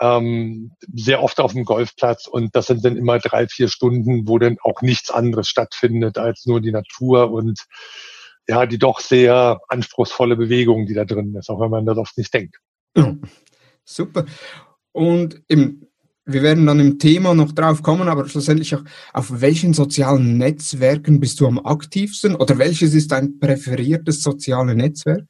ähm, 0.00 0.72
sehr 0.92 1.22
oft 1.22 1.38
auf 1.40 1.52
dem 1.52 1.64
Golfplatz 1.64 2.26
und 2.26 2.54
das 2.56 2.66
sind 2.66 2.84
dann 2.84 2.96
immer 2.96 3.18
drei, 3.18 3.46
vier 3.46 3.68
Stunden, 3.68 4.26
wo 4.26 4.38
dann 4.38 4.56
auch 4.62 4.82
nichts 4.82 5.10
anderes 5.10 5.48
stattfindet 5.48 6.18
als 6.18 6.46
nur 6.46 6.60
die 6.60 6.72
Natur 6.72 7.30
und 7.30 7.60
ja, 8.48 8.66
die 8.66 8.78
doch 8.78 9.00
sehr 9.00 9.60
anspruchsvolle 9.68 10.36
Bewegung, 10.36 10.86
die 10.86 10.94
da 10.94 11.04
drin 11.04 11.34
ist, 11.36 11.48
auch 11.48 11.60
wenn 11.60 11.70
man 11.70 11.86
das 11.86 11.98
oft 11.98 12.16
nicht 12.18 12.34
denkt. 12.34 12.56
Ja, 12.96 13.14
super. 13.84 14.24
Und 14.92 15.42
im 15.48 15.86
wir 16.24 16.42
werden 16.42 16.66
dann 16.66 16.80
im 16.80 16.98
Thema 16.98 17.34
noch 17.34 17.52
drauf 17.52 17.82
kommen, 17.82 18.08
aber 18.08 18.28
schlussendlich 18.28 18.74
auch, 18.74 18.82
auf 19.12 19.40
welchen 19.40 19.74
sozialen 19.74 20.38
Netzwerken 20.38 21.20
bist 21.20 21.40
du 21.40 21.46
am 21.46 21.64
aktivsten 21.64 22.36
oder 22.36 22.58
welches 22.58 22.94
ist 22.94 23.10
dein 23.12 23.38
präferiertes 23.38 24.22
soziale 24.22 24.74
Netzwerk? 24.74 25.24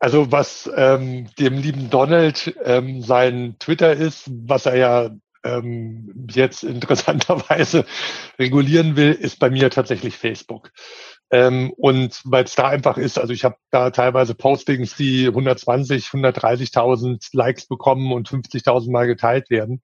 Also 0.00 0.30
was 0.30 0.70
ähm, 0.76 1.28
dem 1.38 1.54
lieben 1.54 1.88
Donald 1.88 2.54
ähm, 2.64 3.00
sein 3.00 3.56
Twitter 3.58 3.94
ist, 3.94 4.24
was 4.28 4.66
er 4.66 4.76
ja 4.76 5.10
ähm, 5.44 6.26
jetzt 6.30 6.62
interessanterweise 6.62 7.86
regulieren 8.38 8.96
will, 8.96 9.12
ist 9.12 9.38
bei 9.38 9.50
mir 9.50 9.70
tatsächlich 9.70 10.16
Facebook. 10.16 10.72
Ähm, 11.34 11.72
und 11.76 12.20
weil 12.26 12.44
es 12.44 12.54
da 12.54 12.68
einfach 12.68 12.96
ist, 12.96 13.18
also 13.18 13.32
ich 13.32 13.42
habe 13.42 13.56
da 13.72 13.90
teilweise 13.90 14.36
Postings, 14.36 14.94
die 14.94 15.26
120, 15.26 16.06
130.000 16.06 17.30
Likes 17.32 17.66
bekommen 17.66 18.12
und 18.12 18.28
50.000 18.28 18.92
Mal 18.92 19.08
geteilt 19.08 19.50
werden. 19.50 19.82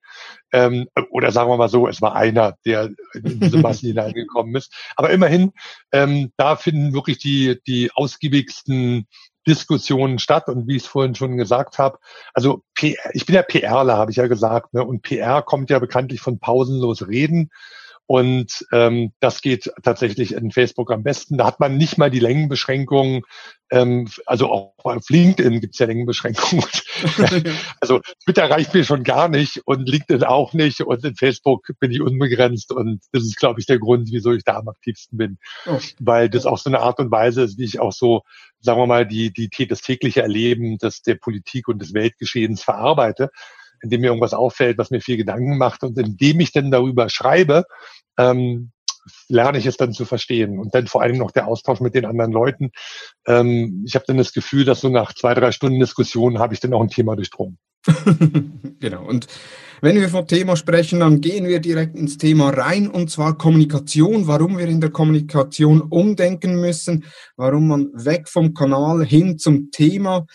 Ähm, 0.53 0.87
oder 1.09 1.33
sagen 1.33 1.49
wir 1.49 1.57
mal 1.57 1.67
so, 1.67 1.89
es 1.89 2.01
war 2.01 2.15
einer, 2.15 2.55
der 2.65 2.91
in 3.13 3.41
diese 3.41 3.57
Massen 3.61 3.87
hineingekommen 3.87 4.55
ist. 4.55 4.73
Aber 4.95 5.09
immerhin, 5.09 5.51
ähm, 5.91 6.31
da 6.37 6.55
finden 6.55 6.93
wirklich 6.93 7.17
die, 7.17 7.59
die 7.67 7.91
ausgiebigsten 7.93 9.05
Diskussionen 9.45 10.19
statt 10.19 10.47
und 10.47 10.69
wie 10.69 10.77
ich 10.77 10.83
es 10.83 10.87
vorhin 10.87 11.15
schon 11.15 11.35
gesagt 11.35 11.79
habe, 11.79 11.99
also 12.33 12.63
PR, 12.75 13.11
ich 13.11 13.25
bin 13.25 13.35
ja 13.35 13.41
PRler, 13.41 13.97
habe 13.97 14.11
ich 14.11 14.17
ja 14.17 14.27
gesagt, 14.27 14.73
ne? 14.73 14.85
und 14.85 15.01
PR 15.01 15.41
kommt 15.41 15.69
ja 15.69 15.79
bekanntlich 15.79 16.21
von 16.21 16.39
pausenlos 16.39 17.09
reden. 17.09 17.49
Und 18.11 18.67
ähm, 18.73 19.13
das 19.21 19.41
geht 19.41 19.71
tatsächlich 19.83 20.33
in 20.33 20.51
Facebook 20.51 20.91
am 20.91 21.01
besten. 21.01 21.37
Da 21.37 21.45
hat 21.45 21.61
man 21.61 21.77
nicht 21.77 21.97
mal 21.97 22.11
die 22.11 22.19
Längenbeschränkungen. 22.19 23.21
Ähm, 23.71 24.09
also 24.25 24.51
auch 24.51 24.73
auf 24.83 25.09
LinkedIn 25.09 25.61
gibt 25.61 25.75
es 25.75 25.79
ja 25.79 25.85
Längenbeschränkungen. 25.85 26.65
also 27.79 28.01
Twitter 28.25 28.49
reicht 28.49 28.73
mir 28.73 28.83
schon 28.83 29.05
gar 29.05 29.29
nicht 29.29 29.61
und 29.63 29.87
LinkedIn 29.87 30.25
auch 30.25 30.51
nicht. 30.51 30.81
Und 30.81 31.05
in 31.05 31.15
Facebook 31.15 31.65
bin 31.79 31.93
ich 31.93 32.01
unbegrenzt. 32.01 32.73
Und 32.73 32.99
das 33.13 33.23
ist, 33.23 33.37
glaube 33.37 33.61
ich, 33.61 33.65
der 33.65 33.79
Grund, 33.79 34.09
wieso 34.11 34.33
ich 34.33 34.43
da 34.43 34.57
am 34.57 34.67
aktivsten 34.67 35.17
bin. 35.17 35.37
Oh. 35.65 35.79
Weil 36.01 36.29
das 36.29 36.45
auch 36.45 36.57
so 36.57 36.69
eine 36.69 36.81
Art 36.81 36.99
und 36.99 37.11
Weise 37.11 37.43
ist, 37.43 37.57
wie 37.59 37.63
ich 37.63 37.79
auch 37.79 37.93
so, 37.93 38.23
sagen 38.59 38.77
wir 38.77 38.87
mal, 38.87 39.07
die, 39.07 39.31
die, 39.31 39.67
das 39.67 39.83
tägliche 39.83 40.21
Erleben 40.21 40.77
des, 40.79 41.01
der 41.01 41.15
Politik 41.15 41.69
und 41.69 41.81
des 41.81 41.93
Weltgeschehens 41.93 42.61
verarbeite 42.61 43.29
indem 43.81 44.01
mir 44.01 44.07
irgendwas 44.07 44.33
auffällt, 44.33 44.77
was 44.77 44.91
mir 44.91 45.01
viel 45.01 45.17
Gedanken 45.17 45.57
macht 45.57 45.83
und 45.83 45.97
indem 45.97 46.39
ich 46.39 46.51
dann 46.51 46.71
darüber 46.71 47.09
schreibe, 47.09 47.65
ähm, 48.17 48.71
lerne 49.27 49.57
ich 49.57 49.65
es 49.65 49.77
dann 49.77 49.93
zu 49.93 50.05
verstehen. 50.05 50.59
Und 50.59 50.75
dann 50.75 50.87
vor 50.87 51.01
allem 51.01 51.17
noch 51.17 51.31
der 51.31 51.47
Austausch 51.47 51.79
mit 51.79 51.95
den 51.95 52.05
anderen 52.05 52.31
Leuten. 52.31 52.71
Ähm, 53.27 53.83
ich 53.85 53.95
habe 53.95 54.05
dann 54.07 54.17
das 54.17 54.33
Gefühl, 54.33 54.65
dass 54.65 54.81
so 54.81 54.89
nach 54.89 55.13
zwei, 55.13 55.33
drei 55.33 55.51
Stunden 55.51 55.79
Diskussion 55.79 56.39
habe 56.39 56.53
ich 56.53 56.59
dann 56.59 56.73
auch 56.73 56.81
ein 56.81 56.89
Thema 56.89 57.15
durchdrungen. 57.15 57.57
genau. 58.79 59.03
Und 59.07 59.27
wenn 59.81 59.99
wir 59.99 60.09
vom 60.09 60.27
Thema 60.27 60.55
sprechen, 60.55 60.99
dann 60.99 61.21
gehen 61.21 61.47
wir 61.47 61.59
direkt 61.59 61.95
ins 61.95 62.19
Thema 62.19 62.49
rein, 62.49 62.87
und 62.87 63.09
zwar 63.09 63.35
Kommunikation, 63.35 64.27
warum 64.27 64.59
wir 64.59 64.67
in 64.67 64.79
der 64.81 64.91
Kommunikation 64.91 65.81
umdenken 65.81 66.61
müssen, 66.61 67.05
warum 67.35 67.67
man 67.67 67.89
weg 67.93 68.29
vom 68.29 68.53
Kanal 68.53 69.03
hin 69.03 69.39
zum 69.39 69.71
Thema 69.71 70.27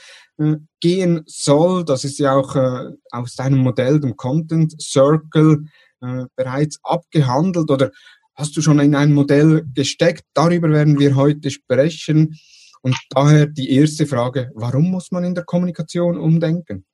gehen 0.81 1.23
soll. 1.27 1.85
Das 1.85 2.05
ist 2.05 2.19
ja 2.19 2.35
auch 2.35 2.57
äh, 2.57 2.91
aus 3.11 3.35
deinem 3.35 3.59
Modell, 3.59 4.01
dem 4.01 4.17
Content 4.17 4.81
Circle, 4.81 5.65
äh, 6.03 6.25
bereits 6.37 6.79
abgehandelt 6.83 7.71
oder 7.71 7.91
hast 8.35 8.57
du 8.57 8.63
schon 8.63 8.79
in 8.81 8.95
ein 8.95 9.15
Modell 9.15 9.65
gesteckt? 9.75 10.25
Darüber 10.35 10.71
werden 10.71 10.99
wir 10.99 11.17
heute 11.17 11.51
sprechen. 11.51 12.39
Und 12.83 12.97
daher 13.11 13.47
die 13.47 13.73
erste 13.73 14.07
Frage, 14.07 14.51
warum 14.55 14.91
muss 14.91 15.11
man 15.11 15.25
in 15.25 15.35
der 15.35 15.45
Kommunikation 15.45 16.19
umdenken? 16.19 16.85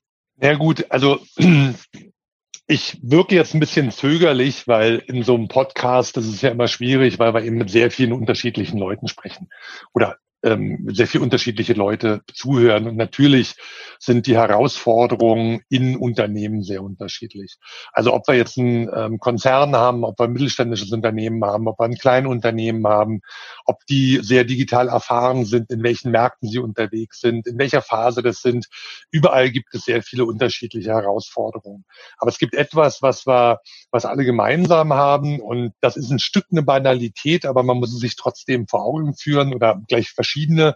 Ja 0.41 0.55
gut, 0.55 0.87
also 0.89 1.21
ich 2.67 2.99
wirke 3.03 3.35
jetzt 3.35 3.55
ein 3.55 3.61
bisschen 3.61 3.91
zögerlich, 3.91 4.67
weil 4.67 5.03
in 5.07 5.23
so 5.23 5.35
einem 5.35 5.49
Podcast, 5.49 6.17
das 6.17 6.27
ist 6.27 6.43
ja 6.43 6.51
immer 6.51 6.69
schwierig, 6.69 7.19
weil 7.19 7.35
wir 7.35 7.45
eben 7.45 7.59
mit 7.59 7.71
sehr 7.71 7.91
vielen 7.91 8.13
unterschiedlichen 8.13 8.79
Leuten 8.79 9.09
sprechen 9.09 9.51
oder 9.93 10.17
ähm, 10.43 10.89
sehr 10.93 11.07
viel 11.07 11.21
unterschiedliche 11.21 11.75
Leute 11.75 12.23
zuhören. 12.33 12.87
Und 12.89 12.97
natürlich 12.97 13.55
sind 13.99 14.27
die 14.27 14.37
Herausforderungen 14.37 15.63
in 15.69 15.97
Unternehmen 15.97 16.63
sehr 16.63 16.83
unterschiedlich. 16.83 17.57
Also 17.93 18.13
ob 18.13 18.27
wir 18.27 18.35
jetzt 18.35 18.59
einen 18.59 18.91
ähm, 18.95 19.19
Konzern 19.19 19.77
haben, 19.77 20.05
ob 20.05 20.19
wir 20.19 20.25
ein 20.25 20.33
mittelständisches 20.33 20.93
Unternehmen 20.93 21.45
haben, 21.45 21.69
ob 21.69 21.79
wir 21.79 21.85
ein 21.85 21.97
Kleinunternehmen 21.97 22.87
haben, 22.87 23.21
ob 23.65 23.87
die 23.87 24.21
sehr 24.23 24.45
digital 24.45 24.89
erfahren 24.89 25.45
sind, 25.45 25.71
in 25.71 25.83
welchen 25.83 26.11
Märkten 26.11 26.49
sie 26.49 26.59
unterwegs 26.59 27.21
sind, 27.21 27.47
in 27.47 27.59
welcher 27.59 27.83
Phase 27.83 28.23
das 28.23 28.43
sind. 28.43 28.67
Überall 29.11 29.51
gibt 29.51 29.75
es 29.75 29.85
sehr 29.85 30.03
viele 30.03 30.25
unterschiedliche 30.25 30.91
Herausforderungen. 30.91 31.85
Aber 32.19 32.31
es 32.31 32.39
gibt 32.39 32.55
etwas, 32.55 33.03
was 33.03 33.27
wir, 33.27 33.61
was 33.91 34.05
alle 34.05 34.25
gemeinsam 34.25 34.93
haben 34.93 35.41
und 35.41 35.73
das 35.81 35.97
ist 35.97 36.11
ein 36.11 36.19
Stück 36.19 36.47
eine 36.51 36.63
Banalität, 36.63 37.47
aber 37.47 37.63
man 37.63 37.79
muss 37.79 37.93
es 37.93 38.01
sich 38.01 38.17
trotzdem 38.17 38.67
vor 38.67 38.85
Augen 38.85 39.15
führen 39.15 39.55
oder 39.55 39.81
gleich 39.89 40.11
verschiedene. 40.33 40.75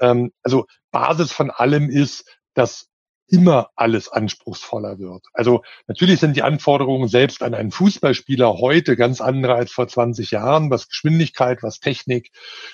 Ähm, 0.00 0.32
also 0.42 0.66
Basis 0.90 1.32
von 1.32 1.50
allem 1.50 1.90
ist, 1.90 2.24
dass 2.54 2.88
immer 3.26 3.70
alles 3.74 4.10
anspruchsvoller 4.10 4.98
wird. 4.98 5.24
Also 5.32 5.62
natürlich 5.86 6.20
sind 6.20 6.36
die 6.36 6.42
Anforderungen 6.42 7.08
selbst 7.08 7.42
an 7.42 7.54
einen 7.54 7.70
Fußballspieler 7.70 8.58
heute 8.58 8.96
ganz 8.96 9.22
andere 9.22 9.54
als 9.54 9.72
vor 9.72 9.88
20 9.88 10.30
Jahren, 10.30 10.70
was 10.70 10.88
Geschwindigkeit, 10.88 11.62
was 11.62 11.80
Technik, 11.80 12.30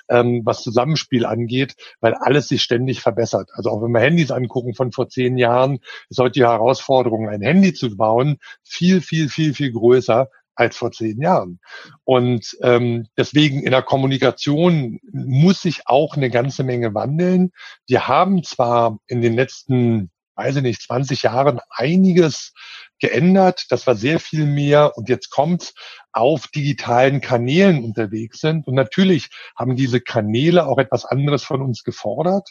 ähm, 0.08 0.42
was 0.44 0.62
Zusammenspiel 0.62 1.24
angeht, 1.24 1.76
weil 2.00 2.14
alles 2.14 2.48
sich 2.48 2.62
ständig 2.62 3.00
verbessert. 3.00 3.48
Also 3.52 3.70
auch 3.70 3.80
wenn 3.80 3.92
wir 3.92 4.00
Handys 4.00 4.32
angucken 4.32 4.74
von 4.74 4.90
vor 4.90 5.08
zehn 5.08 5.38
Jahren, 5.38 5.78
ist 6.08 6.18
heute 6.18 6.32
die 6.32 6.44
Herausforderung, 6.44 7.28
ein 7.28 7.42
Handy 7.42 7.72
zu 7.72 7.96
bauen, 7.96 8.38
viel, 8.64 9.02
viel, 9.02 9.28
viel, 9.28 9.54
viel 9.54 9.70
größer 9.70 10.28
als 10.60 10.76
vor 10.76 10.92
zehn 10.92 11.20
Jahren. 11.20 11.58
Und 12.04 12.56
ähm, 12.62 13.08
deswegen 13.16 13.62
in 13.62 13.70
der 13.70 13.82
Kommunikation 13.82 15.00
muss 15.12 15.62
sich 15.62 15.82
auch 15.86 16.16
eine 16.16 16.30
ganze 16.30 16.62
Menge 16.62 16.94
wandeln. 16.94 17.50
Wir 17.86 18.06
haben 18.06 18.44
zwar 18.44 18.98
in 19.06 19.22
den 19.22 19.34
letzten 19.34 20.10
weiß 20.36 20.56
ich 20.56 20.62
nicht, 20.62 20.80
20 20.80 21.24
Jahren 21.24 21.60
einiges 21.68 22.54
geändert, 22.98 23.66
dass 23.68 23.86
wir 23.86 23.94
sehr 23.94 24.18
viel 24.18 24.46
mehr 24.46 24.96
und 24.96 25.10
jetzt 25.10 25.28
kommt's 25.28 25.74
auf 26.12 26.46
digitalen 26.48 27.20
Kanälen 27.20 27.84
unterwegs 27.84 28.40
sind. 28.40 28.66
Und 28.66 28.74
natürlich 28.74 29.28
haben 29.54 29.76
diese 29.76 30.00
Kanäle 30.00 30.66
auch 30.66 30.78
etwas 30.78 31.04
anderes 31.04 31.44
von 31.44 31.60
uns 31.60 31.84
gefordert. 31.84 32.48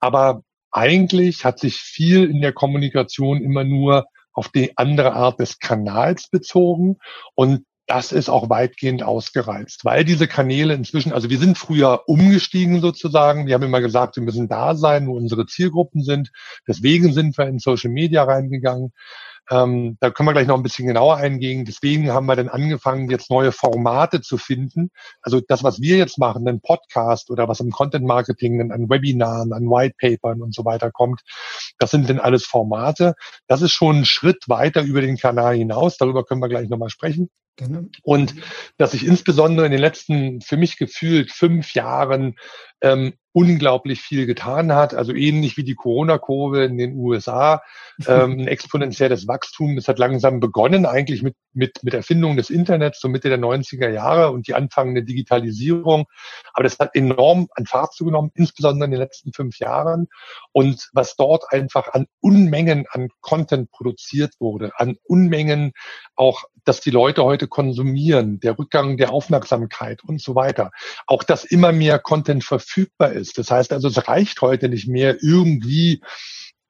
Aber 0.00 0.42
eigentlich 0.70 1.46
hat 1.46 1.58
sich 1.60 1.76
viel 1.76 2.28
in 2.28 2.42
der 2.42 2.52
Kommunikation 2.52 3.42
immer 3.42 3.64
nur 3.64 4.06
auf 4.34 4.48
die 4.48 4.76
andere 4.76 5.14
Art 5.14 5.40
des 5.40 5.58
Kanals 5.58 6.28
bezogen. 6.28 6.98
Und 7.34 7.64
das 7.86 8.12
ist 8.12 8.30
auch 8.30 8.48
weitgehend 8.48 9.02
ausgereizt, 9.02 9.84
weil 9.84 10.04
diese 10.04 10.26
Kanäle 10.26 10.74
inzwischen, 10.74 11.12
also 11.12 11.28
wir 11.28 11.38
sind 11.38 11.58
früher 11.58 12.02
umgestiegen 12.06 12.80
sozusagen. 12.80 13.46
Wir 13.46 13.54
haben 13.54 13.62
immer 13.62 13.80
gesagt, 13.80 14.16
wir 14.16 14.22
müssen 14.22 14.48
da 14.48 14.74
sein, 14.74 15.06
wo 15.06 15.16
unsere 15.16 15.46
Zielgruppen 15.46 16.02
sind. 16.02 16.30
Deswegen 16.66 17.12
sind 17.12 17.36
wir 17.36 17.46
in 17.46 17.58
Social 17.58 17.90
Media 17.90 18.24
reingegangen. 18.24 18.92
Ähm, 19.50 19.96
da 20.00 20.10
können 20.10 20.28
wir 20.28 20.32
gleich 20.32 20.46
noch 20.46 20.56
ein 20.56 20.62
bisschen 20.62 20.86
genauer 20.86 21.16
eingehen. 21.16 21.64
Deswegen 21.64 22.10
haben 22.10 22.26
wir 22.26 22.36
dann 22.36 22.48
angefangen, 22.48 23.10
jetzt 23.10 23.30
neue 23.30 23.52
Formate 23.52 24.20
zu 24.20 24.38
finden. 24.38 24.90
Also 25.22 25.40
das, 25.46 25.62
was 25.62 25.80
wir 25.80 25.96
jetzt 25.96 26.18
machen, 26.18 26.48
ein 26.48 26.60
Podcast 26.60 27.30
oder 27.30 27.48
was 27.48 27.60
im 27.60 27.70
Content 27.70 28.06
Marketing 28.06 28.72
an 28.72 28.88
Webinaren, 28.88 29.52
an 29.52 29.64
White 29.64 29.96
Papern 29.98 30.42
und 30.42 30.54
so 30.54 30.64
weiter 30.64 30.90
kommt, 30.90 31.20
das 31.78 31.90
sind 31.90 32.08
dann 32.08 32.20
alles 32.20 32.44
Formate. 32.44 33.14
Das 33.46 33.62
ist 33.62 33.72
schon 33.72 33.98
ein 33.98 34.04
Schritt 34.04 34.48
weiter 34.48 34.82
über 34.82 35.00
den 35.00 35.16
Kanal 35.16 35.56
hinaus. 35.56 35.96
Darüber 35.98 36.24
können 36.24 36.40
wir 36.40 36.48
gleich 36.48 36.68
nochmal 36.68 36.90
sprechen. 36.90 37.30
Und 38.02 38.34
dass 38.78 38.92
sich 38.92 39.06
insbesondere 39.06 39.66
in 39.66 39.72
den 39.72 39.80
letzten, 39.80 40.40
für 40.40 40.56
mich 40.56 40.76
gefühlt 40.76 41.30
fünf 41.30 41.74
Jahren 41.74 42.34
ähm, 42.80 43.14
unglaublich 43.34 44.00
viel 44.00 44.26
getan 44.26 44.72
hat. 44.72 44.94
Also 44.94 45.12
ähnlich 45.12 45.56
wie 45.56 45.64
die 45.64 45.74
Corona-Kurve 45.74 46.64
in 46.64 46.78
den 46.78 46.94
USA, 46.96 47.62
ähm, 48.06 48.38
ein 48.38 48.46
exponentielles 48.46 49.26
Wachstum. 49.26 49.74
Das 49.74 49.88
hat 49.88 49.98
langsam 49.98 50.38
begonnen, 50.38 50.86
eigentlich 50.86 51.24
mit, 51.24 51.34
mit, 51.52 51.82
mit 51.82 51.94
Erfindung 51.94 52.36
des 52.36 52.48
Internets, 52.48 53.00
so 53.00 53.08
Mitte 53.08 53.28
der 53.28 53.40
90er 53.40 53.88
Jahre 53.88 54.30
und 54.30 54.46
die 54.46 54.54
anfangende 54.54 55.02
Digitalisierung. 55.02 56.04
Aber 56.52 56.62
das 56.62 56.78
hat 56.78 56.94
enorm 56.94 57.48
an 57.56 57.66
Fahrt 57.66 57.92
zugenommen, 57.92 58.30
insbesondere 58.34 58.84
in 58.84 58.92
den 58.92 59.00
letzten 59.00 59.32
fünf 59.32 59.58
Jahren. 59.58 60.06
Und 60.52 60.88
was 60.92 61.16
dort 61.16 61.52
einfach 61.52 61.92
an 61.92 62.06
Unmengen 62.20 62.86
an 62.88 63.08
Content 63.20 63.68
produziert 63.72 64.34
wurde, 64.38 64.70
an 64.76 64.96
Unmengen 65.02 65.72
auch, 66.14 66.44
dass 66.64 66.80
die 66.80 66.90
Leute 66.90 67.24
heute 67.24 67.48
konsumieren, 67.48 68.38
der 68.38 68.56
Rückgang 68.58 68.96
der 68.96 69.12
Aufmerksamkeit 69.12 70.04
und 70.04 70.22
so 70.22 70.36
weiter. 70.36 70.70
Auch, 71.06 71.24
dass 71.24 71.44
immer 71.44 71.72
mehr 71.72 71.98
Content 71.98 72.44
verfügbar 72.44 73.12
ist 73.12 73.23
ist. 73.24 73.38
Das 73.38 73.50
heißt 73.50 73.72
also, 73.72 73.88
es 73.88 74.08
reicht 74.08 74.40
heute 74.42 74.68
nicht 74.68 74.86
mehr 74.86 75.16
irgendwie 75.22 76.02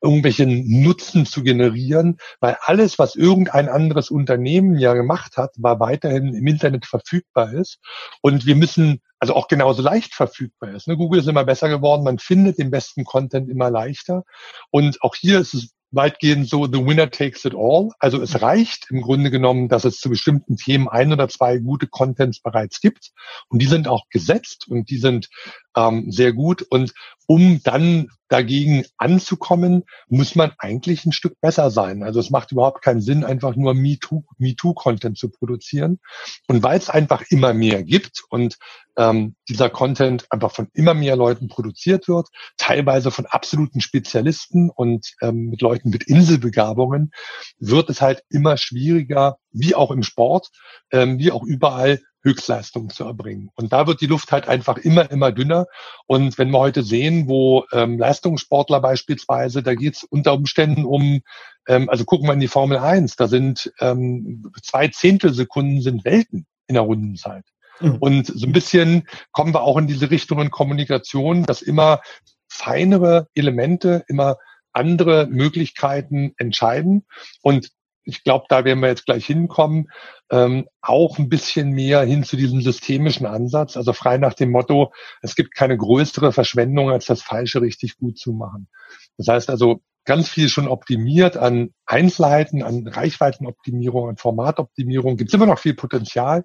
irgendwelchen 0.05 0.83
Nutzen 0.83 1.25
zu 1.25 1.43
generieren, 1.43 2.19
weil 2.39 2.59
alles, 2.61 2.99
was 2.99 3.17
irgendein 3.17 3.69
anderes 3.69 4.11
Unternehmen 4.11 4.79
ja 4.79 4.93
gemacht 4.93 5.39
hat, 5.39 5.55
war 5.57 5.81
weiterhin 5.81 6.35
im 6.35 6.47
Internet 6.47 6.85
verfügbar 6.85 7.55
ist. 7.55 7.79
Und 8.21 8.45
wir 8.45 8.55
müssen, 8.55 9.01
also 9.19 9.35
auch 9.35 9.49
genauso 9.49 9.83
leicht 9.83 10.15
verfügbar 10.15 10.75
ist. 10.75 10.87
Ne? 10.87 10.99
Google 10.99 11.21
ist 11.21 11.29
immer 11.29 11.45
besser 11.45 11.71
geworden, 11.71 12.05
man 12.05 12.19
findet 12.19 12.59
den 12.59 12.71
besten 12.71 13.05
Content 13.05 13.49
immer 13.49 13.71
leichter. 13.71 14.25
Und 14.71 15.03
auch 15.03 15.15
hier 15.15 15.41
ist 15.41 15.55
es 15.55 15.71
weitgehend 15.95 16.49
so, 16.49 16.67
the 16.67 16.85
winner 16.85 17.11
takes 17.11 17.45
it 17.45 17.55
all. 17.57 17.91
Also 17.99 18.21
es 18.21 18.43
reicht 18.43 18.87
im 18.91 19.01
Grunde 19.01 19.31
genommen, 19.31 19.69
dass 19.69 19.85
es 19.85 19.99
zu 19.99 20.11
bestimmten 20.11 20.57
Themen 20.57 20.89
ein 20.89 21.13
oder 21.13 21.29
zwei 21.29 21.59
gute 21.59 21.87
Contents 21.87 22.41
bereits 22.41 22.81
gibt. 22.81 23.13
Und 23.49 23.61
die 23.61 23.67
sind 23.67 23.89
auch 23.89 24.09
gesetzt 24.11 24.67
und 24.69 24.91
die 24.91 24.99
sind 24.99 25.29
ähm, 25.77 26.11
sehr 26.11 26.33
gut. 26.33 26.63
Und 26.63 26.93
um 27.27 27.61
dann 27.63 28.09
dagegen 28.29 28.85
anzukommen, 28.97 29.85
muss 30.09 30.35
man 30.35 30.53
eigentlich 30.59 31.05
ein 31.05 31.13
Stück 31.13 31.41
besser 31.41 31.71
sein. 31.71 32.03
Also 32.03 32.21
es 32.21 32.31
macht 32.31 32.53
überhaupt 32.53 32.83
keinen 32.83 33.01
Sinn, 33.01 33.25
einfach 33.25 33.55
nur 33.57 33.75
MeToo-Content 33.75 35.17
zu 35.17 35.31
produzieren. 35.31 36.01
Und 36.49 36.63
weil 36.63 36.79
es 36.79 36.91
einfach 36.91 37.23
immer 37.31 37.55
mehr 37.55 37.83
gibt 37.83 38.23
und 38.31 38.59
ähm, 38.97 39.37
dieser 39.49 39.71
Content 39.71 40.27
einfach 40.31 40.53
von 40.53 40.69
immer 40.73 40.95
mehr 40.95 41.17
Leuten 41.17 41.49
produziert 41.49 42.09
wird, 42.09 42.29
teilweise 42.57 43.11
von 43.11 43.27
absoluten 43.27 43.81
Spezialisten 43.81 44.71
und 44.71 45.15
ähm, 45.21 45.47
mit 45.47 45.61
Leuten 45.61 45.91
mit 45.91 46.05
Inselbegabungen, 46.05 47.13
wird 47.59 47.91
es 47.91 48.01
halt 48.01 48.23
immer 48.29 48.57
schwieriger, 48.57 49.39
wie 49.53 49.75
auch 49.75 49.91
im 49.91 50.03
Sport, 50.03 50.51
ähm, 50.91 51.19
wie 51.19 51.33
auch 51.33 51.43
überall, 51.43 52.01
Höchstleistungen 52.25 52.91
zu 52.91 53.05
erbringen. 53.05 53.51
Und 53.55 53.73
da 53.73 53.87
wird 53.87 54.01
die 54.01 54.07
Luft 54.07 54.33
halt 54.33 54.49
einfach 54.49 54.79
immer, 54.79 55.11
immer 55.11 55.31
dünner. 55.31 55.67
Und 56.07 56.39
wenn 56.39 56.51
wir 56.51 56.59
heute 56.59 56.83
sehen, 56.83 57.29
wo 57.29 57.65
ähm, 57.71 57.99
Leistungssportler 57.99 58.81
beispielsweise, 58.81 59.63
da 59.63 59.75
geht 59.75 59.97
es 59.97 60.05
unter 60.05 60.33
Umständen 60.33 60.85
um, 60.85 61.21
ähm, 61.69 61.89
also 61.91 62.05
gucken 62.05 62.27
wir 62.27 62.33
in 62.33 62.41
die 62.41 62.49
Formel 62.49 62.79
1, 62.79 63.17
da 63.17 63.29
sind 63.29 63.73
ähm, 63.81 64.51
zwei 64.63 64.89
Zehntelsekunden 64.89 65.83
sind 65.83 66.05
Welten 66.05 66.47
in 66.67 66.75
der 66.75 66.83
Rundenzeit. 66.83 67.45
Mhm. 67.81 67.97
Und 67.97 68.27
so 68.27 68.47
ein 68.47 68.53
bisschen 68.53 69.07
kommen 69.33 69.53
wir 69.53 69.63
auch 69.63 69.77
in 69.77 69.87
diese 69.87 70.11
Richtung 70.11 70.41
in 70.41 70.51
Kommunikation, 70.51 71.45
dass 71.45 71.61
immer 71.61 72.01
feinere 72.49 73.29
Elemente, 73.35 74.05
immer 74.09 74.39
andere 74.73 75.27
Möglichkeiten 75.27 76.35
entscheiden. 76.37 77.05
Und 77.43 77.71
ich 78.05 78.23
glaube, 78.23 78.47
da 78.49 78.65
werden 78.65 78.81
wir 78.81 78.89
jetzt 78.89 79.07
gleich 79.07 79.27
hinkommen, 79.27 79.91
ähm, 80.31 80.67
auch 80.81 81.19
ein 81.19 81.29
bisschen 81.29 81.71
mehr 81.71 82.03
hin 82.03 82.25
zu 82.25 82.37
diesem 82.37 82.61
systemischen 82.61 83.27
Ansatz, 83.27 83.77
also 83.77 83.93
frei 83.93 84.19
nach 84.19 84.35
dem 84.35 84.51
Motto, 84.51 84.93
es 85.23 85.35
gibt 85.35 85.55
keine 85.55 85.77
größere 85.77 86.33
Verschwendung, 86.33 86.91
als 86.91 87.07
das 87.07 87.23
Falsche 87.23 87.61
richtig 87.61 87.97
gut 87.97 88.19
zu 88.19 88.33
machen. 88.33 88.69
Das 89.17 89.29
heißt 89.29 89.51
also, 89.51 89.81
ganz 90.05 90.29
viel 90.29 90.49
schon 90.49 90.69
optimiert 90.69 91.37
an 91.37 91.73
Einzelheiten, 91.87 92.63
an 92.63 92.87
Reichweitenoptimierung, 92.87 94.11
an 94.11 94.17
Formatoptimierung, 94.17 95.17
gibt 95.17 95.31
es 95.31 95.35
immer 95.35 95.47
noch 95.47 95.59
viel 95.59 95.75
Potenzial, 95.75 96.45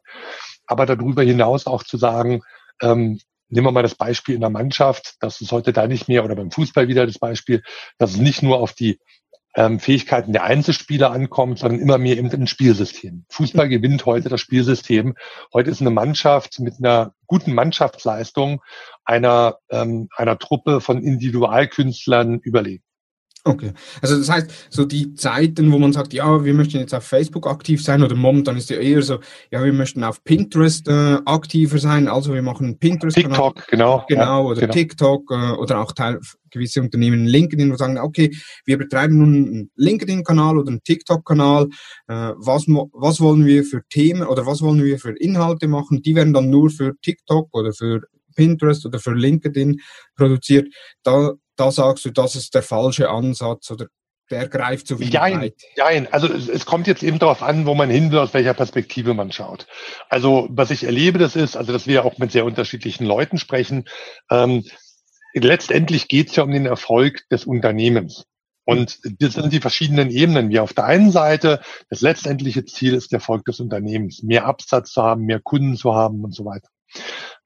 aber 0.66 0.86
darüber 0.86 1.24
hinaus 1.24 1.68
auch 1.68 1.84
zu 1.84 1.98
sagen, 1.98 2.42
ähm, 2.82 3.20
Nehmen 3.52 3.66
wir 3.66 3.72
mal 3.72 3.82
das 3.82 3.96
Beispiel 3.96 4.36
in 4.36 4.42
der 4.42 4.52
Mannschaft, 4.52 5.16
das 5.22 5.42
ist 5.42 5.52
heute 5.52 5.74
da 5.74 5.88
nicht 5.88 6.08
mehr, 6.08 6.24
oder 6.24 6.36
beim 6.36 6.52
Fußball 6.52 6.88
wieder 6.88 7.08
das 7.08 7.18
Beispiel, 7.18 7.64
dass 7.98 8.12
es 8.12 8.18
nicht 8.18 8.44
nur 8.44 8.60
auf 8.60 8.74
die 8.74 9.00
ähm, 9.56 9.80
Fähigkeiten 9.80 10.34
der 10.34 10.44
Einzelspieler 10.44 11.12
ankommt, 11.12 11.60
sondern 11.60 11.80
immer 11.80 11.98
mehr 11.98 12.18
im, 12.18 12.28
im 12.28 12.48
Spielsystem. 12.48 13.26
Fußball 13.30 13.66
mhm. 13.66 13.72
gewinnt 13.72 14.06
heute 14.06 14.30
das 14.30 14.42
Spielsystem. 14.42 15.16
Heute 15.54 15.70
ist 15.70 15.82
eine 15.82 15.90
Mannschaft 15.90 16.60
mit 16.60 16.76
einer 16.80 17.14
guten 17.28 17.54
Mannschaftsleistung 17.54 18.62
einer, 19.06 19.58
ähm, 19.70 20.10
einer 20.16 20.38
Truppe 20.38 20.82
von 20.82 21.02
Individualkünstlern 21.02 22.40
überlegen. 22.40 22.84
Okay, 23.46 23.72
also 24.02 24.18
das 24.18 24.30
heißt, 24.30 24.68
so 24.70 24.84
die 24.84 25.14
Zeiten, 25.14 25.72
wo 25.72 25.80
man 25.80 25.94
sagt, 25.94 26.14
ja, 26.14 26.44
wir 26.44 26.54
möchten 26.54 26.78
jetzt 26.78 26.94
auf 26.94 27.06
Facebook 27.06 27.48
aktiv 27.48 27.82
sein 27.82 28.04
oder 28.04 28.16
momentan 28.16 28.58
ist 28.58 28.70
ja 28.70 28.78
eher 28.78 29.02
so, 29.02 29.20
ja, 29.50 29.64
wir 29.64 29.72
möchten 29.72 30.04
auf 30.04 30.24
Pinterest 30.26 30.88
äh, 30.90 31.20
aktiver 31.26 31.78
sein, 31.78 32.10
also 32.10 32.34
wir 32.34 32.42
machen 32.42 32.78
Pinterest. 32.78 33.16
TikTok, 33.16 33.66
genau. 33.68 34.04
Genau, 34.10 34.22
ja, 34.22 34.40
oder 34.40 34.62
genau. 34.62 34.74
TikTok 34.74 35.32
äh, 35.32 35.52
oder 35.54 35.80
auch 35.80 35.94
Teil, 35.94 36.20
gewisse 36.52 36.82
Unternehmen 36.82 37.28
LinkedIn, 37.28 37.72
wo 37.72 37.78
sagen, 37.78 37.98
okay, 37.98 38.36
wir 38.66 38.78
betreiben 38.78 39.18
nun 39.18 39.36
einen 39.36 39.72
LinkedIn-Kanal 39.76 40.58
oder 40.58 40.70
einen 40.70 40.84
TikTok-Kanal, 40.84 41.70
äh, 42.08 42.34
was, 42.36 42.68
was 42.68 43.22
wollen 43.22 43.46
wir 43.46 43.64
für 43.64 43.84
Themen 43.90 44.24
oder 44.24 44.46
was 44.46 44.62
wollen 44.62 44.84
wir 44.84 45.00
für 45.00 45.18
Inhalte 45.18 45.70
machen, 45.70 46.02
die 46.02 46.14
werden 46.16 46.34
dann 46.34 46.50
nur 46.50 46.70
für 46.70 46.94
TikTok 47.02 47.48
oder 47.54 47.72
für 47.72 48.02
Pinterest 48.36 48.86
oder 48.86 49.00
für 49.00 49.14
LinkedIn 49.14 49.80
produziert. 50.16 50.68
Da 51.04 51.34
da 51.60 51.72
sagst 51.72 52.06
du, 52.06 52.12
das 52.12 52.36
ist 52.36 52.56
der 52.56 52.64
falsche 52.64 53.10
Ansatz 53.10 53.72
oder 53.72 53.88
der 54.30 54.48
greift 54.48 54.88
zu 54.88 54.98
viel 54.98 55.10
jein, 55.10 55.42
weit. 55.42 55.56
Nein, 55.76 56.08
also 56.12 56.32
es, 56.32 56.48
es, 56.48 56.66
kommt 56.66 56.88
jetzt 56.88 57.04
eben 57.04 57.20
darauf 57.20 57.42
an, 57.42 57.66
wo 57.66 57.74
man 57.74 57.90
hin 57.90 58.12
will, 58.12 58.20
aus 58.20 58.34
welcher 58.34 58.54
Perspektive 58.54 59.14
man 59.14 59.32
schaut. 59.32 59.66
Also 60.08 60.48
was 60.52 60.72
ich 60.72 60.84
erlebe, 60.84 61.18
das 61.18 61.36
ist, 61.36 61.58
also 61.58 61.74
dass 61.74 61.88
wir 61.88 62.06
auch 62.06 62.18
mit 62.20 62.32
sehr 62.32 62.46
unterschiedlichen 62.46 63.06
Leuten 63.06 63.38
sprechen. 63.38 63.86
Ähm, 64.30 64.66
letztendlich 65.34 66.08
geht 66.08 66.30
es 66.30 66.36
ja 66.36 66.44
um 66.44 66.52
den 66.52 66.68
Erfolg 66.68 67.28
des 67.30 67.46
Unternehmens. 67.46 68.26
Und 68.66 69.00
das 69.20 69.34
sind 69.34 69.52
die 69.52 69.62
verschiedenen 69.62 70.12
Ebenen. 70.12 70.52
Wie 70.52 70.60
auf 70.60 70.74
der 70.74 70.86
einen 70.86 71.12
Seite, 71.12 71.60
das 71.90 72.02
letztendliche 72.02 72.66
Ziel 72.66 72.94
ist 72.94 73.12
der 73.12 73.18
Erfolg 73.18 73.46
des 73.46 73.60
Unternehmens, 73.60 74.22
mehr 74.22 74.46
Absatz 74.46 74.92
zu 74.92 75.02
haben, 75.02 75.26
mehr 75.26 75.40
Kunden 75.40 75.76
zu 75.76 75.96
haben 75.96 76.24
und 76.24 76.36
so 76.36 76.46
weiter. 76.46 76.70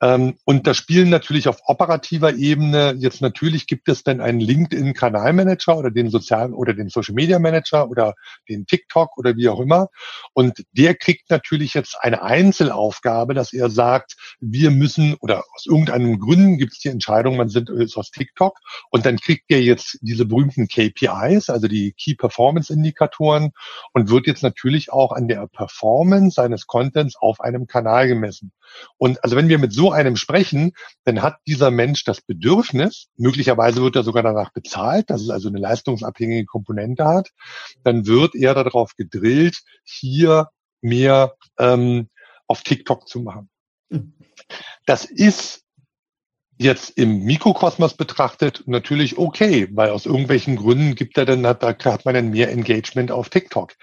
Ähm, 0.03 0.35
und 0.43 0.67
da 0.67 0.73
spielen 0.73 1.09
natürlich 1.09 1.47
auf 1.47 1.61
operativer 1.65 2.33
Ebene, 2.33 2.93
jetzt 2.97 3.21
natürlich 3.21 3.67
gibt 3.67 3.87
es 3.87 4.03
dann 4.03 4.19
einen 4.19 4.41
LinkedIn-Kanalmanager 4.41 5.77
oder 5.77 5.91
den 5.91 6.09
sozialen 6.09 6.53
oder 6.53 6.73
den 6.73 6.89
Social 6.89 7.15
Media 7.15 7.39
Manager 7.39 7.89
oder 7.89 8.13
den 8.49 8.65
TikTok 8.65 9.17
oder 9.17 9.37
wie 9.37 9.47
auch 9.47 9.61
immer. 9.61 9.87
Und 10.33 10.65
der 10.73 10.95
kriegt 10.95 11.29
natürlich 11.29 11.73
jetzt 11.73 11.95
eine 12.01 12.21
Einzelaufgabe, 12.21 13.33
dass 13.33 13.53
er 13.53 13.69
sagt, 13.69 14.17
wir 14.41 14.71
müssen 14.71 15.15
oder 15.21 15.45
aus 15.55 15.65
irgendeinem 15.65 16.19
Gründen 16.19 16.57
gibt 16.57 16.73
es 16.73 16.79
die 16.79 16.89
Entscheidung, 16.89 17.37
man 17.37 17.47
sind 17.47 17.69
ist 17.69 17.95
aus 17.95 18.11
TikTok 18.11 18.59
und 18.89 19.05
dann 19.05 19.17
kriegt 19.17 19.45
er 19.47 19.61
jetzt 19.61 19.99
diese 20.01 20.25
berühmten 20.25 20.67
KPIs, 20.67 21.49
also 21.49 21.69
die 21.69 21.93
Key 21.93 22.15
Performance 22.15 22.73
Indikatoren 22.73 23.51
und 23.93 24.09
wird 24.09 24.27
jetzt 24.27 24.43
natürlich 24.43 24.91
auch 24.91 25.13
an 25.13 25.29
der 25.29 25.47
Performance 25.47 26.35
seines 26.35 26.67
Contents 26.67 27.15
auf 27.15 27.39
einem 27.39 27.67
Kanal 27.67 28.09
gemessen. 28.09 28.51
Und 28.97 29.23
also 29.23 29.37
wenn 29.37 29.47
wir 29.47 29.59
mit 29.59 29.71
so 29.71 29.92
einem 29.93 30.15
sprechen, 30.15 30.73
dann 31.05 31.21
hat 31.21 31.37
dieser 31.47 31.71
Mensch 31.71 32.03
das 32.03 32.21
Bedürfnis, 32.21 33.07
möglicherweise 33.15 33.81
wird 33.81 33.95
er 33.95 34.03
sogar 34.03 34.23
danach 34.23 34.51
bezahlt, 34.51 35.09
dass 35.09 35.21
es 35.21 35.29
also 35.29 35.49
eine 35.49 35.59
leistungsabhängige 35.59 36.45
Komponente 36.45 37.05
hat, 37.05 37.29
dann 37.83 38.05
wird 38.05 38.35
er 38.35 38.53
darauf 38.53 38.95
gedrillt, 38.95 39.59
hier 39.83 40.49
mehr 40.81 41.35
ähm, 41.57 42.09
auf 42.47 42.63
TikTok 42.63 43.07
zu 43.07 43.21
machen. 43.21 43.49
Das 44.85 45.05
ist 45.05 45.63
jetzt 46.57 46.97
im 46.97 47.23
Mikrokosmos 47.23 47.95
betrachtet 47.95 48.63
natürlich 48.65 49.17
okay, 49.17 49.67
weil 49.71 49.89
aus 49.89 50.05
irgendwelchen 50.05 50.55
Gründen 50.55 50.95
gibt 50.95 51.17
er 51.17 51.25
dann, 51.25 51.45
hat, 51.45 51.63
hat 51.63 52.05
man 52.05 52.13
dann 52.13 52.29
mehr 52.29 52.51
Engagement 52.51 53.11
auf 53.11 53.29
TikTok. 53.29 53.73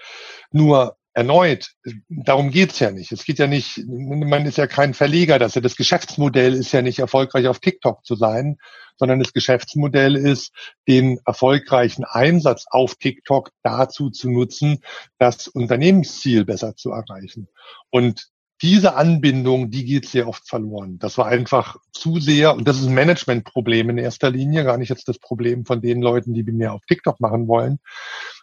Nur 0.51 0.97
erneut, 1.13 1.71
darum 2.09 2.51
geht's 2.51 2.79
ja 2.79 2.91
nicht. 2.91 3.11
Es 3.11 3.25
geht 3.25 3.39
ja 3.39 3.47
nicht, 3.47 3.81
man 3.85 4.45
ist 4.45 4.57
ja 4.57 4.67
kein 4.67 4.93
Verleger, 4.93 5.39
dass 5.39 5.55
ja 5.55 5.61
das 5.61 5.75
Geschäftsmodell 5.75 6.53
ist 6.53 6.71
ja 6.71 6.81
nicht 6.81 6.99
erfolgreich 6.99 7.47
auf 7.47 7.59
TikTok 7.59 8.05
zu 8.05 8.15
sein, 8.15 8.57
sondern 8.97 9.19
das 9.19 9.33
Geschäftsmodell 9.33 10.15
ist, 10.15 10.51
den 10.87 11.19
erfolgreichen 11.25 12.05
Einsatz 12.05 12.65
auf 12.69 12.95
TikTok 12.95 13.51
dazu 13.63 14.09
zu 14.09 14.29
nutzen, 14.29 14.81
das 15.17 15.47
Unternehmensziel 15.47 16.45
besser 16.45 16.75
zu 16.75 16.91
erreichen. 16.91 17.47
Und 17.89 18.29
diese 18.61 18.93
Anbindung, 18.95 19.71
die 19.71 19.85
geht 19.85 20.07
sehr 20.07 20.27
oft 20.27 20.47
verloren. 20.47 20.99
Das 20.99 21.17
war 21.17 21.25
einfach 21.25 21.77
zu 21.91 22.19
sehr, 22.19 22.55
und 22.55 22.67
das 22.67 22.79
ist 22.79 22.85
ein 22.85 22.93
Managementproblem 22.93 23.89
in 23.89 23.97
erster 23.97 24.29
Linie, 24.29 24.63
gar 24.63 24.77
nicht 24.77 24.89
jetzt 24.89 25.07
das 25.07 25.17
Problem 25.17 25.65
von 25.65 25.81
den 25.81 26.01
Leuten, 26.01 26.33
die 26.35 26.43
mehr 26.43 26.73
auf 26.73 26.81
TikTok 26.87 27.19
machen 27.19 27.47
wollen, 27.47 27.79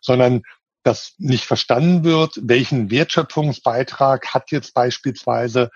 sondern 0.00 0.42
dass 0.88 1.12
nicht 1.18 1.44
verstanden 1.44 2.02
wird, 2.02 2.40
welchen 2.42 2.90
Wertschöpfungsbeitrag 2.90 4.32
hat 4.32 4.50
jetzt 4.50 4.72
beispielsweise 4.72 5.70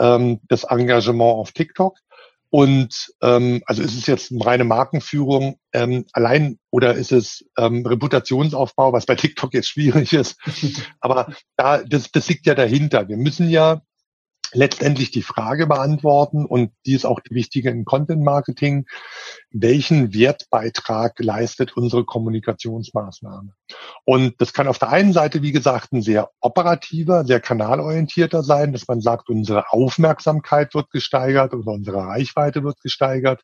ähm, 0.00 0.40
das 0.48 0.64
Engagement 0.64 1.34
auf 1.34 1.52
TikTok. 1.52 1.98
Und 2.48 3.12
ähm, 3.20 3.62
also 3.66 3.82
ist 3.82 3.94
es 3.94 4.06
jetzt 4.06 4.32
reine 4.40 4.64
Markenführung 4.64 5.58
ähm, 5.74 6.06
allein 6.12 6.58
oder 6.70 6.94
ist 6.94 7.12
es 7.12 7.44
ähm, 7.58 7.84
Reputationsaufbau, 7.84 8.94
was 8.94 9.04
bei 9.04 9.16
TikTok 9.16 9.52
jetzt 9.52 9.68
schwierig 9.68 10.14
ist. 10.14 10.38
Aber 11.00 11.34
da, 11.56 11.82
das, 11.82 12.10
das 12.10 12.26
liegt 12.30 12.46
ja 12.46 12.54
dahinter. 12.54 13.06
Wir 13.06 13.18
müssen 13.18 13.50
ja 13.50 13.82
letztendlich 14.54 15.10
die 15.10 15.22
Frage 15.22 15.66
beantworten 15.66 16.46
und 16.46 16.72
die 16.86 16.94
ist 16.94 17.04
auch 17.04 17.20
die 17.20 17.34
wichtige 17.34 17.70
im 17.70 17.84
Content 17.84 18.22
Marketing 18.22 18.86
welchen 19.54 20.12
Wertbeitrag 20.12 21.14
leistet 21.20 21.76
unsere 21.76 22.04
Kommunikationsmaßnahme. 22.04 23.52
Und 24.04 24.34
das 24.40 24.52
kann 24.52 24.66
auf 24.66 24.80
der 24.80 24.88
einen 24.88 25.12
Seite, 25.12 25.42
wie 25.42 25.52
gesagt, 25.52 25.92
ein 25.92 26.02
sehr 26.02 26.30
operativer, 26.40 27.24
sehr 27.24 27.38
kanalorientierter 27.38 28.42
sein, 28.42 28.72
dass 28.72 28.88
man 28.88 29.00
sagt, 29.00 29.28
unsere 29.30 29.72
Aufmerksamkeit 29.72 30.74
wird 30.74 30.90
gesteigert 30.90 31.54
oder 31.54 31.70
unsere 31.70 31.98
Reichweite 31.98 32.64
wird 32.64 32.80
gesteigert. 32.80 33.42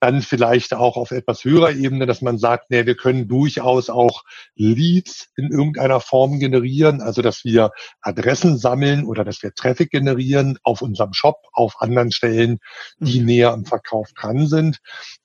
Dann 0.00 0.22
vielleicht 0.22 0.72
auch 0.72 0.96
auf 0.96 1.10
etwas 1.10 1.44
höherer 1.44 1.72
Ebene, 1.72 2.06
dass 2.06 2.22
man 2.22 2.38
sagt, 2.38 2.70
nee, 2.70 2.86
wir 2.86 2.96
können 2.96 3.28
durchaus 3.28 3.90
auch 3.90 4.22
Leads 4.54 5.28
in 5.36 5.52
irgendeiner 5.52 6.00
Form 6.00 6.38
generieren, 6.38 7.02
also 7.02 7.20
dass 7.20 7.44
wir 7.44 7.72
Adressen 8.00 8.56
sammeln 8.56 9.04
oder 9.04 9.22
dass 9.22 9.42
wir 9.42 9.52
Traffic 9.52 9.90
generieren 9.90 10.58
auf 10.62 10.80
unserem 10.80 11.12
Shop, 11.12 11.42
auf 11.52 11.74
anderen 11.80 12.10
Stellen, 12.10 12.58
die 12.98 13.20
mhm. 13.20 13.26
näher 13.26 13.52
am 13.52 13.66
Verkauf 13.66 14.12
dran 14.14 14.46
sind. 14.46 14.78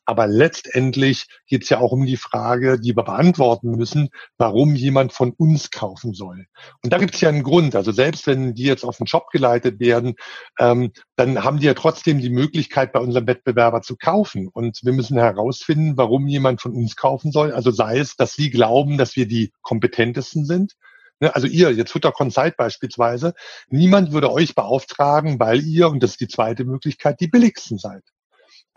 Aber 0.07 0.25
letztendlich 0.25 1.27
geht 1.47 1.63
es 1.63 1.69
ja 1.69 1.79
auch 1.79 1.91
um 1.91 2.05
die 2.05 2.15
Frage, 2.15 2.79
die 2.79 2.95
wir 2.95 3.03
beantworten 3.03 3.71
müssen, 3.71 4.09
warum 4.37 4.73
jemand 4.73 5.11
von 5.11 5.31
uns 5.31 5.69
kaufen 5.69 6.13
soll. 6.13 6.45
Und 6.81 6.93
da 6.93 6.97
gibt 6.97 7.15
es 7.15 7.21
ja 7.21 7.27
einen 7.27 7.43
Grund. 7.43 7.75
Also 7.75 7.91
selbst 7.91 8.25
wenn 8.25 8.53
die 8.53 8.63
jetzt 8.63 8.85
auf 8.85 8.97
den 8.97 9.05
Job 9.05 9.29
geleitet 9.31 9.81
werden, 9.81 10.15
ähm, 10.59 10.93
dann 11.17 11.43
haben 11.43 11.59
die 11.59 11.65
ja 11.65 11.73
trotzdem 11.73 12.21
die 12.21 12.29
Möglichkeit, 12.29 12.93
bei 12.93 13.01
unserem 13.01 13.27
Wettbewerber 13.27 13.81
zu 13.81 13.97
kaufen. 13.97 14.47
Und 14.47 14.79
wir 14.81 14.93
müssen 14.93 15.17
herausfinden, 15.17 15.97
warum 15.97 16.25
jemand 16.27 16.61
von 16.61 16.71
uns 16.71 16.95
kaufen 16.95 17.33
soll. 17.33 17.51
Also 17.51 17.71
sei 17.71 17.99
es, 17.99 18.15
dass 18.15 18.31
sie 18.31 18.49
glauben, 18.49 18.97
dass 18.97 19.17
wir 19.17 19.27
die 19.27 19.51
kompetentesten 19.61 20.45
sind. 20.45 20.77
Ne, 21.19 21.35
also 21.35 21.47
ihr, 21.47 21.73
jetzt 21.73 21.93
Hutter 21.93 22.13
Consult 22.13 22.55
beispielsweise, 22.55 23.33
niemand 23.67 24.13
würde 24.13 24.31
euch 24.31 24.55
beauftragen, 24.55 25.37
weil 25.37 25.61
ihr, 25.65 25.89
und 25.89 26.01
das 26.01 26.11
ist 26.11 26.21
die 26.21 26.27
zweite 26.29 26.63
Möglichkeit, 26.63 27.19
die 27.19 27.27
billigsten 27.27 27.77
seid. 27.77 28.03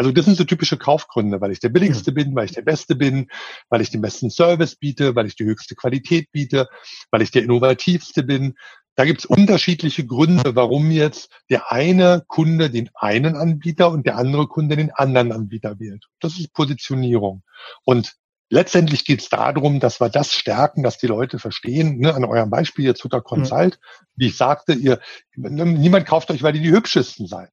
Also 0.00 0.12
das 0.12 0.24
sind 0.24 0.38
so 0.38 0.44
typische 0.44 0.78
Kaufgründe, 0.78 1.42
weil 1.42 1.52
ich 1.52 1.60
der 1.60 1.68
billigste 1.68 2.10
bin, 2.10 2.34
weil 2.34 2.46
ich 2.46 2.52
der 2.52 2.62
Beste 2.62 2.96
bin, 2.96 3.28
weil 3.68 3.82
ich 3.82 3.90
den 3.90 4.00
besten 4.00 4.30
Service 4.30 4.76
biete, 4.76 5.14
weil 5.14 5.26
ich 5.26 5.36
die 5.36 5.44
höchste 5.44 5.74
Qualität 5.74 6.32
biete, 6.32 6.68
weil 7.10 7.20
ich 7.20 7.32
der 7.32 7.42
innovativste 7.42 8.22
bin. 8.22 8.54
Da 8.94 9.04
gibt 9.04 9.18
es 9.18 9.26
unterschiedliche 9.26 10.06
Gründe, 10.06 10.56
warum 10.56 10.90
jetzt 10.90 11.30
der 11.50 11.70
eine 11.70 12.24
Kunde 12.28 12.70
den 12.70 12.88
einen 12.94 13.36
Anbieter 13.36 13.90
und 13.90 14.06
der 14.06 14.16
andere 14.16 14.48
Kunde 14.48 14.74
den 14.74 14.90
anderen 14.90 15.32
Anbieter 15.32 15.78
wählt. 15.78 16.06
Das 16.18 16.38
ist 16.38 16.54
Positionierung. 16.54 17.42
Und 17.84 18.14
letztendlich 18.48 19.04
geht 19.04 19.20
es 19.20 19.28
darum, 19.28 19.80
dass 19.80 20.00
wir 20.00 20.08
das 20.08 20.32
stärken, 20.32 20.82
dass 20.82 20.96
die 20.96 21.08
Leute 21.08 21.38
verstehen, 21.38 21.98
ne, 21.98 22.14
an 22.14 22.24
eurem 22.24 22.48
Beispiel 22.48 22.86
jetzt 22.86 23.04
Hutter 23.04 23.20
Consult, 23.20 23.74
mhm. 23.74 24.06
wie 24.16 24.26
ich 24.28 24.38
sagte, 24.38 24.72
ihr, 24.72 24.98
niemand 25.36 26.06
kauft 26.06 26.30
euch, 26.30 26.42
weil 26.42 26.56
ihr 26.56 26.62
die 26.62 26.72
hübschesten 26.72 27.26
seid. 27.26 27.52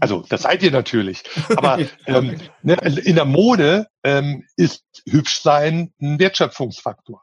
Also 0.00 0.24
das 0.28 0.42
seid 0.42 0.62
ihr 0.62 0.70
natürlich. 0.70 1.22
Aber 1.56 1.78
ähm, 2.06 2.40
ne, 2.62 2.76
in 3.04 3.16
der 3.16 3.24
Mode 3.24 3.86
ähm, 4.04 4.44
ist 4.56 4.84
hübsch 5.08 5.40
sein 5.40 5.92
ein 6.00 6.18
Wertschöpfungsfaktor. 6.18 7.22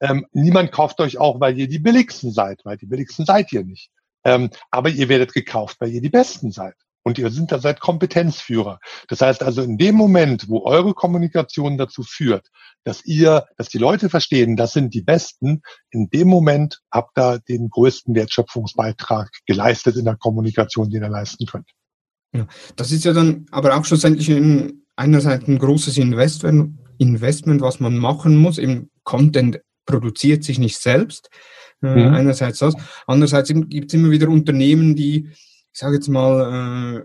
Ähm, 0.00 0.26
niemand 0.32 0.72
kauft 0.72 1.00
euch 1.00 1.18
auch, 1.18 1.40
weil 1.40 1.58
ihr 1.58 1.68
die 1.68 1.78
billigsten 1.78 2.30
seid, 2.30 2.60
weil 2.64 2.76
die 2.76 2.86
billigsten 2.86 3.24
seid 3.24 3.52
ihr 3.52 3.64
nicht. 3.64 3.90
Ähm, 4.24 4.50
aber 4.70 4.90
ihr 4.90 5.08
werdet 5.08 5.32
gekauft, 5.32 5.76
weil 5.80 5.90
ihr 5.90 6.00
die 6.00 6.10
Besten 6.10 6.50
seid. 6.50 6.74
Und 7.06 7.18
ihr 7.18 7.30
sind 7.30 7.52
da 7.52 7.60
seid 7.60 7.78
Kompetenzführer. 7.78 8.80
Das 9.06 9.20
heißt 9.20 9.44
also, 9.44 9.62
in 9.62 9.78
dem 9.78 9.94
Moment, 9.94 10.48
wo 10.48 10.64
eure 10.64 10.92
Kommunikation 10.92 11.78
dazu 11.78 12.02
führt, 12.02 12.48
dass 12.82 13.04
ihr, 13.04 13.46
dass 13.56 13.68
die 13.68 13.78
Leute 13.78 14.10
verstehen, 14.10 14.56
das 14.56 14.72
sind 14.72 14.92
die 14.92 15.02
Besten, 15.02 15.62
in 15.90 16.10
dem 16.10 16.26
Moment 16.26 16.80
habt 16.90 17.16
ihr 17.16 17.38
den 17.48 17.70
größten 17.70 18.12
Wertschöpfungsbeitrag 18.16 19.30
geleistet 19.46 19.94
in 19.94 20.04
der 20.04 20.16
Kommunikation, 20.16 20.90
den 20.90 21.04
ihr 21.04 21.08
leisten 21.08 21.46
könnt. 21.46 21.70
Ja, 22.34 22.48
das 22.74 22.90
ist 22.90 23.04
ja 23.04 23.12
dann 23.12 23.46
aber 23.52 23.76
auch 23.76 23.84
schlussendlich 23.84 24.28
ein, 24.28 24.82
einerseits 24.96 25.46
ein 25.46 25.60
großes 25.60 25.98
Investment, 25.98 26.76
Investment, 26.98 27.60
was 27.60 27.78
man 27.78 27.96
machen 27.98 28.34
muss. 28.34 28.58
Im 28.58 28.90
Content 29.04 29.60
produziert 29.84 30.42
sich 30.42 30.58
nicht 30.58 30.78
selbst. 30.78 31.30
Äh, 31.84 31.86
mhm. 31.86 32.14
Einerseits 32.14 32.58
das. 32.58 32.74
Andererseits 33.06 33.52
gibt 33.54 33.92
es 33.92 33.94
immer 33.94 34.10
wieder 34.10 34.28
Unternehmen, 34.28 34.96
die 34.96 35.30
ich 35.76 35.80
sage 35.80 35.96
jetzt 35.96 36.08
mal, 36.08 37.02
äh, 37.02 37.04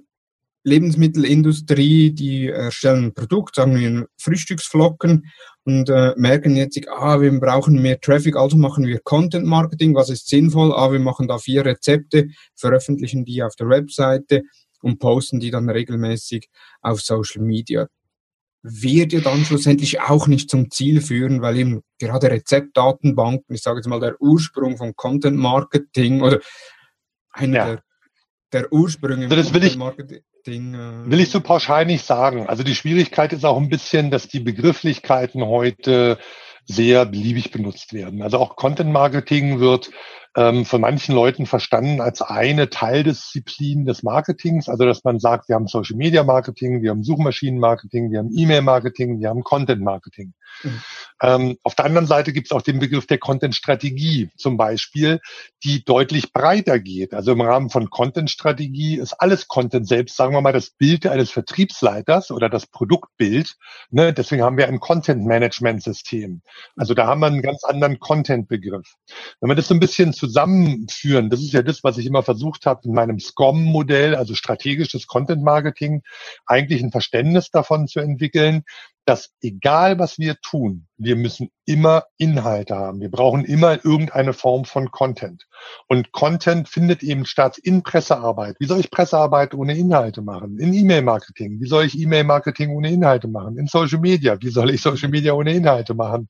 Lebensmittelindustrie, 0.64 2.14
die 2.14 2.48
erstellen 2.48 3.08
ein 3.08 3.14
Produkt, 3.14 3.56
sagen 3.56 3.78
wir 3.78 4.08
Frühstücksflocken 4.18 5.30
und 5.66 5.90
äh, 5.90 6.14
merken 6.16 6.56
jetzt, 6.56 6.80
ah, 6.88 7.20
wir 7.20 7.38
brauchen 7.38 7.82
mehr 7.82 8.00
Traffic, 8.00 8.38
also 8.38 8.56
machen 8.56 8.88
wir 8.88 9.02
Content 9.04 9.46
Marketing, 9.46 9.94
was 9.94 10.10
ist 10.10 10.30
sinnvoll? 10.30 10.72
Ah, 10.72 10.90
wir 10.90 11.02
machen 11.02 11.28
da 11.28 11.38
vier 11.38 11.66
Rezepte, 11.66 12.30
veröffentlichen 12.56 13.26
die 13.26 13.44
auf 13.44 13.58
der 13.58 13.68
Webseite 13.68 14.44
und 14.82 15.00
posten 15.00 15.42
die 15.42 15.52
dann 15.52 15.70
regelmäßig 15.70 16.48
auf 16.80 17.02
Social 17.02 17.44
Media. 17.44 17.88
Wird 18.62 19.12
ja 19.12 19.20
dann 19.20 19.44
schlussendlich 19.44 20.00
auch 20.00 20.28
nicht 20.28 20.50
zum 20.50 20.72
Ziel 20.72 21.02
führen, 21.02 21.42
weil 21.42 21.58
eben 21.58 21.82
gerade 22.00 22.32
Rezeptdatenbanken, 22.32 23.54
ich 23.54 23.64
sage 23.64 23.80
jetzt 23.80 23.88
mal 23.88 24.00
der 24.00 24.16
Ursprung 24.22 24.78
von 24.78 24.96
Content 24.96 25.36
Marketing 25.36 26.22
oder 26.22 26.40
einer 27.34 27.58
ja. 27.58 27.66
der 27.66 27.84
der 28.54 28.72
Ursprung 28.72 29.22
im 29.22 29.24
also 29.24 29.36
das 29.36 29.54
will 29.54 29.64
ich, 29.64 29.78
Marketing. 29.78 30.74
Äh 30.74 31.10
will 31.10 31.20
ich 31.20 31.30
so 31.30 31.40
pauschal 31.42 31.86
nicht 31.86 32.06
sagen. 32.06 32.48
Also 32.48 32.64
die 32.64 32.76
Schwierigkeit 32.76 33.34
ist 33.34 33.46
auch 33.46 33.58
ein 33.58 33.70
bisschen, 33.70 34.12
dass 34.12 34.28
die 34.28 34.40
Begrifflichkeiten 34.40 35.46
heute 35.46 36.18
sehr 36.66 37.06
beliebig 37.06 37.52
benutzt 37.52 37.94
werden. 37.94 38.22
Also 38.22 38.38
auch 38.38 38.56
Content 38.56 38.92
Marketing 38.92 39.60
wird 39.60 39.92
ähm, 40.38 40.66
von 40.66 40.82
manchen 40.82 41.14
Leuten 41.14 41.46
verstanden 41.46 42.00
als 42.00 42.22
eine 42.22 42.70
Teildisziplin 42.70 43.86
des 43.86 44.04
Marketings. 44.04 44.70
Also 44.70 44.86
dass 44.86 45.04
man 45.04 45.20
sagt, 45.20 45.50
wir 45.50 45.56
haben 45.56 45.68
Social 45.68 45.98
Media 45.98 46.24
Marketing, 46.24 46.82
wir 46.82 46.92
haben 46.92 47.04
Suchmaschinen 47.04 47.60
Marketing, 47.60 48.12
wir 48.12 48.20
haben 48.20 48.30
E-Mail 48.36 48.62
Marketing, 48.62 49.20
wir 49.20 49.30
haben 49.30 49.44
Content 49.44 49.82
Marketing. 49.82 50.34
Mhm. 50.64 50.82
Ähm, 51.22 51.58
auf 51.64 51.76
der 51.76 51.86
anderen 51.86 52.08
Seite 52.08 52.34
gibt 52.34 52.48
es 52.48 52.52
auch 52.52 52.62
den 52.62 52.80
Begriff 52.80 53.08
der 53.08 53.18
Content-Strategie 53.18 54.30
zum 54.38 54.58
Beispiel, 54.58 55.20
die 55.64 55.84
deutlich 55.84 56.34
breiter 56.34 56.80
geht. 56.80 57.14
Also 57.14 57.32
im 57.32 57.42
Rahmen 57.42 57.70
von 57.70 57.90
Content-Strategie 57.90 58.96
ist 58.96 59.14
alles 59.14 59.48
Content 59.48 59.88
selbst, 59.88 60.16
sagen 60.16 60.34
wir 60.34 60.42
mal, 60.42 60.54
das 60.54 60.72
Bild 60.72 61.06
eines 61.06 61.32
Vertriebsleiters 61.32 62.32
oder 62.32 62.50
das 62.50 62.68
Produktbild. 62.68 63.56
Ne? 63.90 64.14
Deswegen 64.14 64.44
haben 64.44 64.58
wir 64.58 64.68
ein 64.68 64.80
Content-Management-System. 64.80 66.42
Also 66.76 66.94
da 66.94 67.08
haben 67.08 67.20
wir 67.20 67.28
einen 67.28 67.42
ganz 67.42 67.64
anderen 67.64 68.00
Content-Begriff. 68.00 68.96
Wenn 69.40 69.50
wir 69.50 69.56
das 69.56 69.68
so 69.68 69.74
ein 69.74 69.80
bisschen 69.80 70.14
zusammenführen, 70.22 71.32
das 71.32 71.42
ist 71.42 71.52
ja 71.52 71.64
das, 71.64 71.84
was 71.84 71.98
ich 71.98 72.06
immer 72.06 72.22
versucht 72.22 72.68
habe 72.68 72.82
in 72.86 72.94
meinem 72.94 73.20
SCOM-Modell, 73.20 74.14
also 74.14 74.36
strategisches 74.36 75.08
Content-Marketing, 75.08 76.04
eigentlich 76.46 76.84
ein 76.84 76.92
Verständnis 76.92 77.50
davon 77.50 77.88
zu 77.88 78.00
entwickeln, 78.00 78.64
dass 79.06 79.32
egal 79.42 79.98
was 79.98 80.20
wir 80.20 80.36
tun, 80.42 80.88
wir 80.98 81.16
müssen 81.16 81.50
immer 81.66 82.04
Inhalte 82.18 82.76
haben. 82.76 83.02
Wir 83.02 83.10
brauchen 83.10 83.46
immer 83.46 83.84
irgendeine 83.84 84.34
Form 84.34 84.64
von 84.64 84.92
Content. 84.92 85.48
Und 85.88 86.12
Content 86.12 86.70
findet 86.70 87.02
eben 87.02 87.26
statt 87.26 87.58
in 87.58 87.82
Pressearbeit. 87.82 88.58
Wie 88.60 88.68
soll 88.68 88.80
ich 88.80 88.92
Pressearbeit 88.92 89.56
ohne 89.56 89.76
Inhalte 89.76 90.22
machen? 90.22 90.60
In 90.60 90.74
E-Mail-Marketing. 90.74 91.60
Wie 91.60 91.68
soll 91.68 91.86
ich 91.86 91.98
E-Mail-Marketing 91.98 92.70
ohne 92.70 92.92
Inhalte 92.92 93.28
machen? 93.28 93.58
In 93.58 93.66
Social 93.66 94.00
Media. 94.00 94.38
Wie 94.40 94.50
soll 94.52 94.70
ich 94.70 94.82
Social 94.84 95.10
Media 95.10 95.34
ohne 95.34 95.54
Inhalte 95.54 95.96
machen? 95.96 96.30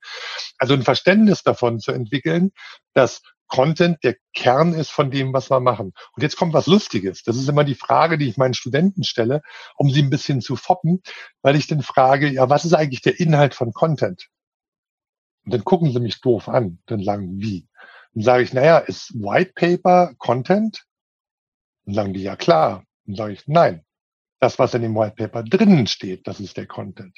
Also 0.57 0.73
ein 0.73 0.83
Verständnis 0.83 1.43
davon 1.43 1.79
zu 1.79 1.91
entwickeln, 1.91 2.51
dass 2.93 3.21
Content 3.51 4.01
der 4.03 4.15
Kern 4.33 4.73
ist 4.73 4.91
von 4.91 5.11
dem, 5.11 5.33
was 5.33 5.51
wir 5.51 5.59
machen. 5.59 5.93
Und 6.15 6.23
jetzt 6.23 6.37
kommt 6.37 6.53
was 6.53 6.67
Lustiges. 6.67 7.21
Das 7.23 7.35
ist 7.35 7.49
immer 7.49 7.65
die 7.65 7.75
Frage, 7.75 8.17
die 8.17 8.29
ich 8.29 8.37
meinen 8.37 8.53
Studenten 8.53 9.03
stelle, 9.03 9.41
um 9.75 9.91
sie 9.91 10.01
ein 10.01 10.09
bisschen 10.09 10.39
zu 10.39 10.55
foppen, 10.55 11.01
weil 11.41 11.57
ich 11.57 11.67
dann 11.67 11.81
frage, 11.81 12.29
ja, 12.29 12.49
was 12.49 12.63
ist 12.63 12.73
eigentlich 12.73 13.01
der 13.01 13.19
Inhalt 13.19 13.53
von 13.53 13.73
Content? 13.73 14.29
Und 15.43 15.53
dann 15.53 15.65
gucken 15.65 15.91
sie 15.91 15.99
mich 15.99 16.21
doof 16.21 16.47
an. 16.47 16.79
Dann 16.85 17.03
sagen, 17.03 17.41
wie? 17.41 17.67
Dann 18.13 18.23
sage 18.23 18.43
ich, 18.43 18.53
naja, 18.53 18.77
ist 18.77 19.13
White 19.15 19.51
Paper 19.53 20.13
Content? 20.17 20.85
Dann 21.85 21.95
sagen 21.95 22.13
die, 22.13 22.23
ja 22.23 22.37
klar. 22.37 22.85
Dann 23.05 23.15
sage 23.15 23.33
ich, 23.33 23.47
nein. 23.47 23.83
Das, 24.39 24.59
was 24.59 24.73
in 24.73 24.81
dem 24.81 24.95
White 24.95 25.15
Paper 25.17 25.43
drinnen 25.43 25.87
steht, 25.87 26.25
das 26.25 26.39
ist 26.39 26.55
der 26.55 26.67
Content. 26.67 27.17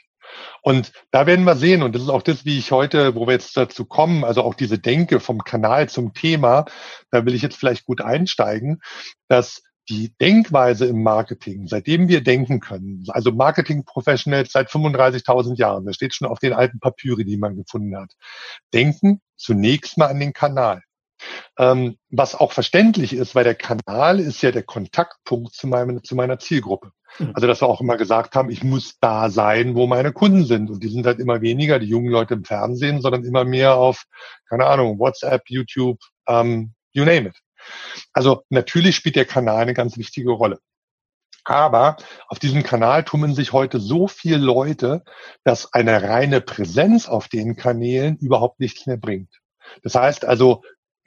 Und 0.61 0.91
da 1.11 1.25
werden 1.27 1.45
wir 1.45 1.55
sehen, 1.55 1.83
und 1.83 1.95
das 1.95 2.03
ist 2.03 2.09
auch 2.09 2.21
das, 2.21 2.45
wie 2.45 2.57
ich 2.57 2.71
heute, 2.71 3.15
wo 3.15 3.27
wir 3.27 3.33
jetzt 3.33 3.55
dazu 3.57 3.85
kommen, 3.85 4.23
also 4.23 4.43
auch 4.43 4.53
diese 4.53 4.79
Denke 4.79 5.19
vom 5.19 5.43
Kanal 5.43 5.89
zum 5.89 6.13
Thema, 6.13 6.65
da 7.11 7.25
will 7.25 7.35
ich 7.35 7.41
jetzt 7.41 7.57
vielleicht 7.57 7.85
gut 7.85 8.01
einsteigen, 8.01 8.81
dass 9.27 9.61
die 9.89 10.13
Denkweise 10.21 10.85
im 10.85 11.03
Marketing, 11.03 11.67
seitdem 11.67 12.07
wir 12.07 12.23
denken 12.23 12.59
können, 12.59 13.03
also 13.09 13.31
Marketing 13.31 13.83
Professionals 13.83 14.51
seit 14.51 14.69
35.000 14.69 15.57
Jahren, 15.57 15.85
das 15.85 15.95
steht 15.95 16.15
schon 16.15 16.27
auf 16.27 16.39
den 16.39 16.53
alten 16.53 16.79
Papyri, 16.79 17.25
die 17.25 17.37
man 17.37 17.55
gefunden 17.55 17.97
hat, 17.97 18.13
denken 18.73 19.21
zunächst 19.35 19.97
mal 19.97 20.07
an 20.07 20.19
den 20.19 20.31
Kanal. 20.31 20.81
Ähm, 21.57 21.97
was 22.09 22.35
auch 22.35 22.51
verständlich 22.51 23.13
ist, 23.13 23.35
weil 23.35 23.43
der 23.43 23.55
Kanal 23.55 24.19
ist 24.19 24.41
ja 24.41 24.51
der 24.51 24.63
Kontaktpunkt 24.63 25.53
zu, 25.53 25.67
meinem, 25.67 26.03
zu 26.03 26.15
meiner 26.15 26.39
Zielgruppe. 26.39 26.91
Mhm. 27.19 27.31
Also, 27.33 27.47
dass 27.47 27.61
wir 27.61 27.67
auch 27.67 27.81
immer 27.81 27.97
gesagt 27.97 28.35
haben, 28.35 28.49
ich 28.49 28.63
muss 28.63 28.97
da 28.99 29.29
sein, 29.29 29.75
wo 29.75 29.87
meine 29.87 30.11
Kunden 30.11 30.45
sind. 30.45 30.69
Und 30.69 30.83
die 30.83 30.89
sind 30.89 31.05
halt 31.05 31.19
immer 31.19 31.41
weniger, 31.41 31.79
die 31.79 31.87
jungen 31.87 32.09
Leute 32.09 32.35
im 32.35 32.43
Fernsehen, 32.43 33.01
sondern 33.01 33.23
immer 33.23 33.45
mehr 33.45 33.75
auf, 33.75 34.03
keine 34.49 34.65
Ahnung, 34.65 34.99
WhatsApp, 34.99 35.43
YouTube, 35.47 35.99
ähm, 36.27 36.73
you 36.91 37.05
name 37.05 37.29
it. 37.29 37.35
Also 38.13 38.43
natürlich 38.49 38.95
spielt 38.95 39.15
der 39.15 39.25
Kanal 39.25 39.61
eine 39.61 39.73
ganz 39.73 39.97
wichtige 39.97 40.31
Rolle. 40.31 40.59
Aber 41.45 41.97
auf 42.29 42.39
diesem 42.39 42.63
Kanal 42.63 43.03
tummeln 43.03 43.35
sich 43.35 43.51
heute 43.51 43.79
so 43.79 44.07
viele 44.07 44.37
Leute, 44.37 45.03
dass 45.43 45.73
eine 45.73 46.01
reine 46.03 46.39
Präsenz 46.39 47.09
auf 47.09 47.27
den 47.27 47.55
Kanälen 47.55 48.17
überhaupt 48.17 48.59
nichts 48.59 48.85
mehr 48.85 48.97
bringt. 48.97 49.41
Das 49.81 49.95
heißt 49.95 50.25
also, 50.25 50.63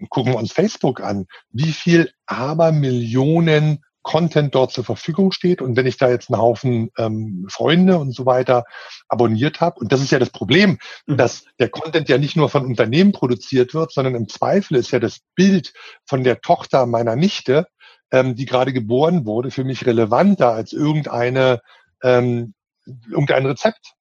gucken 0.08 0.32
wir 0.32 0.38
uns 0.38 0.52
Facebook 0.52 1.00
an, 1.00 1.26
wie 1.50 1.72
viel 1.72 2.10
Abermillionen 2.26 3.82
Content 4.06 4.54
dort 4.54 4.70
zur 4.70 4.84
Verfügung 4.84 5.32
steht. 5.32 5.60
Und 5.60 5.76
wenn 5.76 5.86
ich 5.86 5.96
da 5.96 6.08
jetzt 6.08 6.30
einen 6.30 6.40
Haufen 6.40 6.90
ähm, 6.96 7.44
Freunde 7.50 7.98
und 7.98 8.12
so 8.12 8.24
weiter 8.24 8.64
abonniert 9.08 9.60
habe, 9.60 9.80
und 9.80 9.90
das 9.90 10.00
ist 10.00 10.12
ja 10.12 10.20
das 10.20 10.30
Problem, 10.30 10.78
mhm. 11.06 11.16
dass 11.16 11.44
der 11.58 11.70
Content 11.70 12.08
ja 12.08 12.16
nicht 12.16 12.36
nur 12.36 12.48
von 12.48 12.64
Unternehmen 12.64 13.10
produziert 13.10 13.74
wird, 13.74 13.92
sondern 13.92 14.14
im 14.14 14.28
Zweifel 14.28 14.76
ist 14.76 14.92
ja 14.92 15.00
das 15.00 15.18
Bild 15.34 15.72
von 16.04 16.22
der 16.22 16.40
Tochter 16.40 16.86
meiner 16.86 17.16
Nichte, 17.16 17.66
ähm, 18.12 18.36
die 18.36 18.46
gerade 18.46 18.72
geboren 18.72 19.26
wurde, 19.26 19.50
für 19.50 19.64
mich 19.64 19.84
relevanter 19.84 20.52
als 20.52 20.72
irgendeine 20.72 21.60
ähm, 22.00 22.54
irgendein 23.10 23.46
Rezept. 23.46 23.94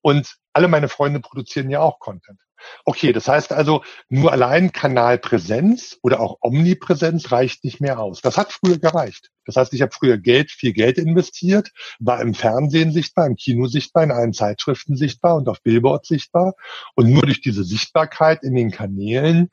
Und 0.00 0.34
alle 0.54 0.68
meine 0.68 0.88
Freunde 0.88 1.20
produzieren 1.20 1.70
ja 1.70 1.80
auch 1.80 1.98
Content. 1.98 2.38
Okay, 2.84 3.12
das 3.12 3.28
heißt 3.28 3.52
also, 3.52 3.82
nur 4.08 4.32
allein 4.32 4.72
Kanalpräsenz 4.72 5.98
oder 6.02 6.20
auch 6.20 6.38
Omnipräsenz 6.40 7.30
reicht 7.30 7.64
nicht 7.64 7.80
mehr 7.80 7.98
aus. 7.98 8.20
Das 8.20 8.38
hat 8.38 8.52
früher 8.52 8.78
gereicht. 8.78 9.30
Das 9.44 9.56
heißt, 9.56 9.74
ich 9.74 9.82
habe 9.82 9.92
früher 9.92 10.16
Geld, 10.16 10.50
viel 10.50 10.72
Geld 10.72 10.96
investiert, 10.98 11.70
war 11.98 12.20
im 12.20 12.34
Fernsehen 12.34 12.92
sichtbar, 12.92 13.26
im 13.26 13.36
Kino 13.36 13.66
sichtbar, 13.66 14.04
in 14.04 14.10
allen 14.10 14.32
Zeitschriften 14.32 14.96
sichtbar 14.96 15.36
und 15.36 15.48
auf 15.48 15.62
Billboards 15.62 16.08
sichtbar. 16.08 16.54
Und 16.94 17.10
nur 17.10 17.22
durch 17.22 17.42
diese 17.42 17.64
Sichtbarkeit 17.64 18.42
in 18.42 18.54
den 18.54 18.70
Kanälen 18.70 19.50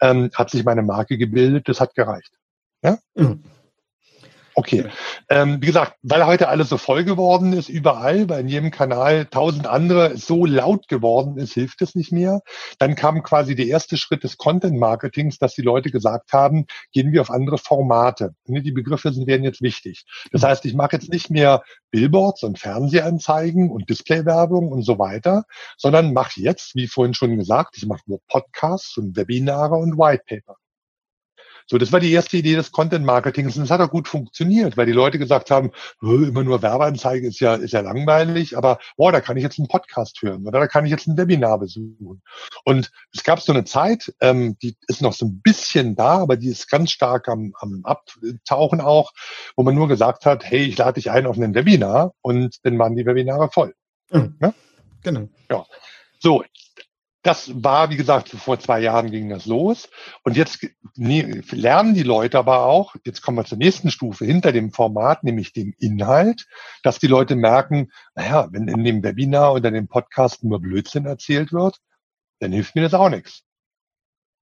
ähm, 0.00 0.30
hat 0.34 0.50
sich 0.50 0.64
meine 0.64 0.82
Marke 0.82 1.18
gebildet. 1.18 1.68
Das 1.68 1.80
hat 1.80 1.94
gereicht. 1.94 2.32
Ja? 2.82 2.98
Mhm. 3.14 3.42
Okay. 4.56 4.86
Ähm, 5.28 5.60
wie 5.60 5.66
gesagt, 5.66 5.96
weil 6.02 6.26
heute 6.26 6.48
alles 6.48 6.68
so 6.68 6.78
voll 6.78 7.04
geworden 7.04 7.52
ist, 7.52 7.68
überall, 7.68 8.28
weil 8.28 8.40
in 8.40 8.48
jedem 8.48 8.70
Kanal 8.70 9.26
tausend 9.26 9.66
andere 9.66 10.16
so 10.16 10.46
laut 10.46 10.86
geworden 10.86 11.38
ist, 11.38 11.54
hilft 11.54 11.82
es 11.82 11.96
nicht 11.96 12.12
mehr. 12.12 12.40
Dann 12.78 12.94
kam 12.94 13.22
quasi 13.24 13.56
der 13.56 13.66
erste 13.66 13.96
Schritt 13.96 14.22
des 14.22 14.36
Content 14.36 14.78
Marketings, 14.78 15.38
dass 15.38 15.54
die 15.54 15.62
Leute 15.62 15.90
gesagt 15.90 16.32
haben, 16.32 16.66
gehen 16.92 17.12
wir 17.12 17.20
auf 17.20 17.30
andere 17.30 17.58
Formate. 17.58 18.34
Die 18.46 18.72
Begriffe 18.72 19.12
sind, 19.12 19.26
werden 19.26 19.42
jetzt 19.42 19.60
wichtig. 19.60 20.04
Das 20.30 20.42
mhm. 20.42 20.46
heißt, 20.46 20.64
ich 20.66 20.74
mache 20.74 20.96
jetzt 20.96 21.10
nicht 21.10 21.30
mehr 21.30 21.62
Billboards 21.90 22.44
und 22.44 22.58
Fernsehanzeigen 22.58 23.70
und 23.70 23.90
Displaywerbung 23.90 24.70
und 24.70 24.82
so 24.82 24.98
weiter, 24.98 25.44
sondern 25.76 26.12
mache 26.12 26.40
jetzt, 26.40 26.76
wie 26.76 26.86
vorhin 26.86 27.14
schon 27.14 27.36
gesagt, 27.36 27.76
ich 27.76 27.86
mache 27.86 28.02
nur 28.06 28.20
Podcasts 28.28 28.96
und 28.98 29.16
Webinare 29.16 29.74
und 29.74 29.98
Whitepaper. 29.98 30.56
So, 31.66 31.78
das 31.78 31.92
war 31.92 32.00
die 32.00 32.12
erste 32.12 32.36
Idee 32.36 32.56
des 32.56 32.72
Content 32.72 33.06
Marketings 33.06 33.56
und 33.56 33.62
es 33.62 33.70
hat 33.70 33.80
auch 33.80 33.90
gut 33.90 34.06
funktioniert, 34.06 34.76
weil 34.76 34.86
die 34.86 34.92
Leute 34.92 35.18
gesagt 35.18 35.50
haben, 35.50 35.70
immer 36.02 36.44
nur 36.44 36.60
Werbeanzeige 36.60 37.26
ist 37.26 37.40
ja, 37.40 37.54
ist 37.54 37.72
ja 37.72 37.80
langweilig, 37.80 38.56
aber 38.56 38.78
boah, 38.96 39.12
da 39.12 39.20
kann 39.20 39.36
ich 39.36 39.42
jetzt 39.42 39.58
einen 39.58 39.68
Podcast 39.68 40.20
hören 40.20 40.46
oder 40.46 40.60
da 40.60 40.66
kann 40.66 40.84
ich 40.84 40.90
jetzt 40.90 41.06
ein 41.06 41.16
Webinar 41.16 41.58
besuchen. 41.58 42.22
Und 42.64 42.90
es 43.14 43.24
gab 43.24 43.40
so 43.40 43.52
eine 43.52 43.64
Zeit, 43.64 44.14
ähm, 44.20 44.58
die 44.62 44.76
ist 44.88 45.00
noch 45.00 45.14
so 45.14 45.26
ein 45.26 45.40
bisschen 45.40 45.96
da, 45.96 46.18
aber 46.18 46.36
die 46.36 46.48
ist 46.48 46.70
ganz 46.70 46.90
stark 46.90 47.28
am, 47.28 47.54
am 47.58 47.82
Abtauchen 47.84 48.80
auch, 48.80 49.12
wo 49.56 49.62
man 49.62 49.74
nur 49.74 49.88
gesagt 49.88 50.26
hat, 50.26 50.44
hey, 50.44 50.64
ich 50.64 50.76
lade 50.76 50.94
dich 50.94 51.10
ein 51.10 51.26
auf 51.26 51.38
ein 51.38 51.54
Webinar 51.54 52.12
und 52.20 52.58
dann 52.64 52.78
waren 52.78 52.94
die 52.94 53.06
Webinare 53.06 53.50
voll. 53.50 53.74
Mhm. 54.10 54.36
Ja? 54.40 54.54
Genau. 55.02 55.28
Ja. 55.50 55.64
So, 56.18 56.42
das 57.24 57.50
war, 57.64 57.88
wie 57.88 57.96
gesagt, 57.96 58.28
vor 58.28 58.60
zwei 58.60 58.80
Jahren 58.80 59.10
ging 59.10 59.30
das 59.30 59.46
los. 59.46 59.88
Und 60.24 60.36
jetzt 60.36 60.66
lernen 60.94 61.94
die 61.94 62.02
Leute 62.02 62.38
aber 62.38 62.66
auch, 62.66 62.94
jetzt 63.04 63.22
kommen 63.22 63.38
wir 63.38 63.46
zur 63.46 63.56
nächsten 63.56 63.90
Stufe 63.90 64.26
hinter 64.26 64.52
dem 64.52 64.72
Format, 64.72 65.24
nämlich 65.24 65.54
dem 65.54 65.74
Inhalt, 65.78 66.46
dass 66.82 66.98
die 66.98 67.06
Leute 67.06 67.34
merken, 67.34 67.90
naja, 68.14 68.48
wenn 68.52 68.68
in 68.68 68.84
dem 68.84 69.02
Webinar 69.02 69.54
oder 69.54 69.70
dem 69.70 69.88
Podcast 69.88 70.44
nur 70.44 70.60
Blödsinn 70.60 71.06
erzählt 71.06 71.50
wird, 71.52 71.78
dann 72.40 72.52
hilft 72.52 72.74
mir 72.74 72.82
das 72.82 72.94
auch 72.94 73.08
nichts. 73.08 73.42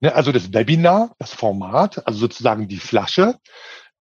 Ne, 0.01 0.13
also 0.13 0.33
das 0.33 0.53
Webinar, 0.53 1.15
das 1.21 1.33
Format, 1.33 2.05
also 2.09 2.19
sozusagen 2.19 2.67
die 2.67 2.79
Flasche, 2.79 3.39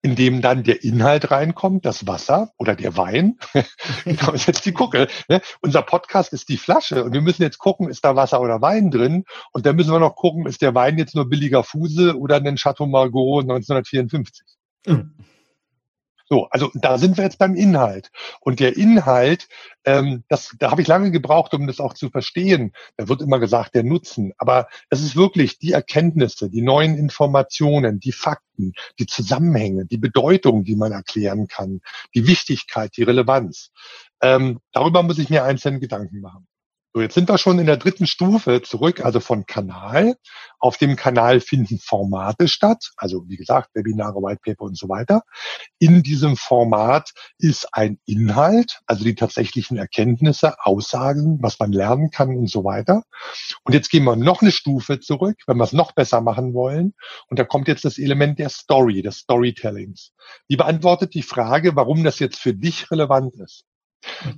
in 0.02 0.16
dem 0.16 0.42
dann 0.42 0.64
der 0.64 0.82
Inhalt 0.82 1.30
reinkommt, 1.30 1.86
das 1.86 2.06
Wasser 2.06 2.52
oder 2.58 2.74
der 2.74 2.96
Wein. 2.96 3.38
genau, 4.04 4.32
ist 4.32 4.46
jetzt 4.46 4.66
die 4.66 4.72
Gucke. 4.72 5.06
Ne? 5.28 5.40
Unser 5.60 5.82
Podcast 5.82 6.32
ist 6.32 6.48
die 6.48 6.56
Flasche 6.56 7.04
und 7.04 7.12
wir 7.12 7.20
müssen 7.20 7.42
jetzt 7.42 7.58
gucken, 7.58 7.88
ist 7.88 8.04
da 8.04 8.16
Wasser 8.16 8.40
oder 8.40 8.60
Wein 8.60 8.90
drin? 8.90 9.24
Und 9.52 9.64
dann 9.64 9.76
müssen 9.76 9.92
wir 9.92 10.00
noch 10.00 10.16
gucken, 10.16 10.46
ist 10.46 10.60
der 10.60 10.74
Wein 10.74 10.98
jetzt 10.98 11.14
nur 11.14 11.28
billiger 11.28 11.62
Fuse 11.62 12.18
oder 12.18 12.36
ein 12.36 12.56
Chateau 12.56 12.86
Margaux 12.86 13.42
1954? 13.42 14.44
Mhm. 14.86 15.14
So, 16.28 16.46
also 16.50 16.70
da 16.74 16.98
sind 16.98 17.16
wir 17.16 17.24
jetzt 17.24 17.38
beim 17.38 17.54
Inhalt. 17.54 18.10
Und 18.40 18.60
der 18.60 18.76
Inhalt, 18.76 19.48
ähm, 19.84 20.24
das, 20.28 20.54
da 20.58 20.70
habe 20.70 20.82
ich 20.82 20.88
lange 20.88 21.10
gebraucht, 21.10 21.54
um 21.54 21.66
das 21.66 21.80
auch 21.80 21.94
zu 21.94 22.10
verstehen. 22.10 22.72
Da 22.96 23.08
wird 23.08 23.22
immer 23.22 23.38
gesagt, 23.38 23.74
der 23.74 23.82
Nutzen. 23.82 24.32
Aber 24.38 24.68
es 24.90 25.02
ist 25.02 25.16
wirklich 25.16 25.58
die 25.58 25.72
Erkenntnisse, 25.72 26.50
die 26.50 26.62
neuen 26.62 26.96
Informationen, 26.96 28.00
die 28.00 28.12
Fakten, 28.12 28.72
die 28.98 29.06
Zusammenhänge, 29.06 29.86
die 29.86 29.98
Bedeutung, 29.98 30.64
die 30.64 30.76
man 30.76 30.92
erklären 30.92 31.48
kann, 31.48 31.80
die 32.14 32.26
Wichtigkeit, 32.26 32.96
die 32.96 33.02
Relevanz. 33.02 33.70
Ähm, 34.20 34.60
darüber 34.72 35.02
muss 35.02 35.18
ich 35.18 35.30
mir 35.30 35.44
einzelne 35.44 35.80
Gedanken 35.80 36.20
machen. 36.20 36.46
So, 36.94 37.00
jetzt 37.00 37.14
sind 37.14 37.30
wir 37.30 37.38
schon 37.38 37.58
in 37.58 37.64
der 37.64 37.78
dritten 37.78 38.06
Stufe 38.06 38.60
zurück, 38.60 39.02
also 39.02 39.18
von 39.18 39.46
Kanal. 39.46 40.14
Auf 40.58 40.76
dem 40.76 40.94
Kanal 40.94 41.40
finden 41.40 41.78
Formate 41.78 42.48
statt, 42.48 42.90
also 42.98 43.24
wie 43.28 43.38
gesagt, 43.38 43.70
Webinare, 43.72 44.16
Whitepaper 44.16 44.64
und 44.64 44.76
so 44.76 44.90
weiter. 44.90 45.22
In 45.78 46.02
diesem 46.02 46.36
Format 46.36 47.12
ist 47.38 47.66
ein 47.72 47.98
Inhalt, 48.04 48.80
also 48.84 49.04
die 49.04 49.14
tatsächlichen 49.14 49.78
Erkenntnisse, 49.78 50.54
Aussagen, 50.58 51.38
was 51.40 51.58
man 51.58 51.72
lernen 51.72 52.10
kann 52.10 52.36
und 52.36 52.50
so 52.50 52.62
weiter. 52.62 53.04
Und 53.64 53.72
jetzt 53.72 53.90
gehen 53.90 54.04
wir 54.04 54.16
noch 54.16 54.42
eine 54.42 54.52
Stufe 54.52 55.00
zurück, 55.00 55.36
wenn 55.46 55.56
wir 55.56 55.64
es 55.64 55.72
noch 55.72 55.92
besser 55.92 56.20
machen 56.20 56.52
wollen. 56.52 56.92
Und 57.30 57.38
da 57.38 57.44
kommt 57.44 57.68
jetzt 57.68 57.86
das 57.86 57.96
Element 57.96 58.38
der 58.38 58.50
Story, 58.50 59.00
des 59.00 59.16
Storytellings. 59.16 60.12
Die 60.50 60.56
beantwortet 60.56 61.14
die 61.14 61.22
Frage, 61.22 61.74
warum 61.74 62.04
das 62.04 62.18
jetzt 62.18 62.38
für 62.38 62.52
dich 62.52 62.90
relevant 62.90 63.34
ist. 63.36 63.64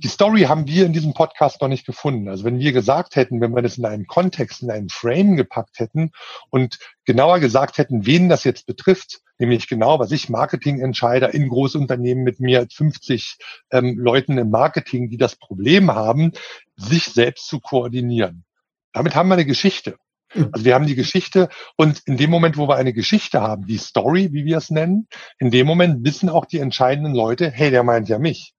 Die 0.03 0.07
Story 0.07 0.43
haben 0.43 0.67
wir 0.67 0.85
in 0.85 0.93
diesem 0.93 1.13
Podcast 1.13 1.61
noch 1.61 1.67
nicht 1.67 1.85
gefunden. 1.85 2.29
Also 2.29 2.43
wenn 2.43 2.59
wir 2.59 2.71
gesagt 2.71 3.15
hätten, 3.15 3.41
wenn 3.41 3.55
wir 3.55 3.61
das 3.61 3.77
in 3.77 3.85
einen 3.85 4.05
Kontext, 4.05 4.61
in 4.61 4.71
einen 4.71 4.89
Frame 4.89 5.35
gepackt 5.35 5.79
hätten 5.79 6.11
und 6.49 6.79
genauer 7.05 7.39
gesagt 7.39 7.77
hätten, 7.77 8.05
wen 8.05 8.29
das 8.29 8.43
jetzt 8.43 8.65
betrifft, 8.67 9.21
nämlich 9.39 9.67
genau, 9.67 9.99
was 9.99 10.11
ich 10.11 10.29
Marketingentscheider 10.29 11.33
in 11.33 11.49
Großunternehmen 11.49 12.23
mit 12.23 12.39
mir 12.39 12.59
als 12.59 12.73
50 12.75 13.37
ähm, 13.71 13.97
Leuten 13.97 14.37
im 14.37 14.49
Marketing, 14.49 15.09
die 15.09 15.17
das 15.17 15.35
Problem 15.35 15.91
haben, 15.91 16.31
sich 16.75 17.05
selbst 17.05 17.47
zu 17.47 17.59
koordinieren. 17.59 18.45
Damit 18.93 19.15
haben 19.15 19.29
wir 19.29 19.35
eine 19.35 19.45
Geschichte. 19.45 19.97
Mhm. 20.33 20.49
Also 20.51 20.65
wir 20.65 20.75
haben 20.75 20.87
die 20.87 20.95
Geschichte 20.95 21.49
und 21.75 22.01
in 22.05 22.17
dem 22.17 22.29
Moment, 22.29 22.57
wo 22.57 22.67
wir 22.67 22.75
eine 22.75 22.93
Geschichte 22.93 23.41
haben, 23.41 23.65
die 23.65 23.77
Story, 23.77 24.29
wie 24.31 24.45
wir 24.45 24.57
es 24.57 24.69
nennen, 24.69 25.07
in 25.39 25.51
dem 25.51 25.67
Moment 25.67 26.05
wissen 26.05 26.29
auch 26.29 26.45
die 26.45 26.59
entscheidenden 26.59 27.13
Leute, 27.13 27.49
hey, 27.49 27.71
der 27.71 27.83
meint 27.83 28.09
ja 28.09 28.19
mich. 28.19 28.53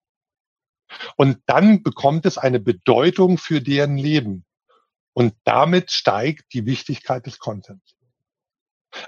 Und 1.16 1.38
dann 1.46 1.82
bekommt 1.82 2.26
es 2.26 2.38
eine 2.38 2.60
Bedeutung 2.60 3.38
für 3.38 3.60
deren 3.60 3.96
Leben. 3.96 4.44
Und 5.12 5.34
damit 5.44 5.90
steigt 5.90 6.52
die 6.52 6.66
Wichtigkeit 6.66 7.26
des 7.26 7.38
Contents. 7.38 7.95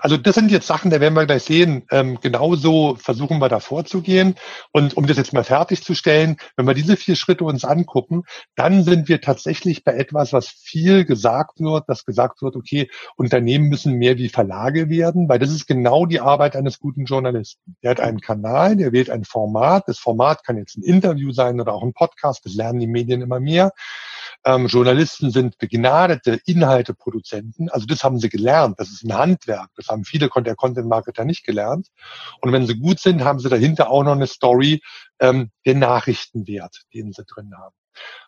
Also 0.01 0.17
das 0.17 0.35
sind 0.35 0.51
jetzt 0.51 0.67
Sachen, 0.67 0.91
da 0.91 1.01
werden 1.01 1.15
wir 1.15 1.27
gleich 1.27 1.45
sehen. 1.45 1.85
Ähm, 1.91 2.19
genauso 2.21 2.97
versuchen 2.97 3.39
wir 3.39 3.49
da 3.49 3.61
vorzugehen. 3.61 4.35
Und 4.73 4.97
um 4.97 5.07
das 5.07 5.17
jetzt 5.17 5.33
mal 5.33 5.45
fertigzustellen, 5.45 6.37
wenn 6.57 6.67
wir 6.67 6.75
diese 6.75 6.97
vier 6.97 7.17
Schritte 7.17 7.45
uns 7.45 7.65
angucken, 7.65 8.25
dann 8.57 8.85
sind 8.85 9.09
wir 9.09 9.21
tatsächlich 9.21 9.85
bei 9.85 9.95
etwas, 9.95 10.33
was 10.33 10.49
viel 10.49 11.05
gesagt 11.05 11.61
wird, 11.61 11.89
dass 11.89 12.05
gesagt 12.05 12.43
wird, 12.43 12.57
okay, 12.57 12.91
Unternehmen 13.17 13.69
müssen 13.69 13.95
mehr 13.95 14.19
wie 14.19 14.29
Verlage 14.29 14.89
werden, 14.89 15.29
weil 15.29 15.39
das 15.39 15.51
ist 15.51 15.67
genau 15.67 16.07
die 16.07 16.21
Arbeit 16.21 16.57
eines 16.57 16.79
guten 16.79 17.05
Journalisten. 17.05 17.77
Der 17.83 17.93
hat 17.93 18.01
einen 18.01 18.21
Kanal, 18.21 18.77
der 18.77 18.93
wählt 18.93 19.11
ein 19.11 19.25
Format. 19.25 19.85
Das 19.87 19.99
Format 19.99 20.45
kann 20.45 20.57
jetzt 20.57 20.77
ein 20.77 20.83
Interview 20.83 21.33
sein 21.33 21.61
oder 21.61 21.75
auch 21.75 21.83
ein 21.83 21.93
Podcast. 21.93 22.45
Das 22.45 22.55
lernen 22.55 22.81
die 22.81 22.87
Medien 22.87 23.23
immer 23.23 23.41
mehr. 23.41 23.73
Ähm, 24.49 24.67
Journalisten 24.67 25.31
sind 25.31 25.59
begnadete 25.59 26.41
Inhalteproduzenten. 26.47 27.69
Also 27.69 27.85
das 27.85 28.03
haben 28.03 28.19
sie 28.19 28.31
gelernt. 28.31 28.81
Das 28.81 28.89
ist 28.89 29.05
ein 29.05 29.13
Handwerk. 29.13 29.69
Das 29.77 29.89
haben 29.89 30.05
viele 30.05 30.31
der 30.35 30.55
Content-Marketer 30.55 31.27
nicht 31.27 31.45
gelernt. 31.45 31.89
Und 32.41 32.53
wenn 32.53 32.67
sie 32.67 32.79
gut 32.79 32.99
sind, 32.99 33.25
haben 33.25 33.41
sie 33.41 33.51
dahinter 33.51 33.91
auch 33.91 34.05
noch 34.05 34.13
eine 34.13 34.27
Story, 34.27 34.81
ähm, 35.21 35.51
den 35.67 35.81
Nachrichtenwert, 35.81 36.85
den 36.95 37.13
sie 37.13 37.25
drin 37.27 37.53
haben. 37.59 37.75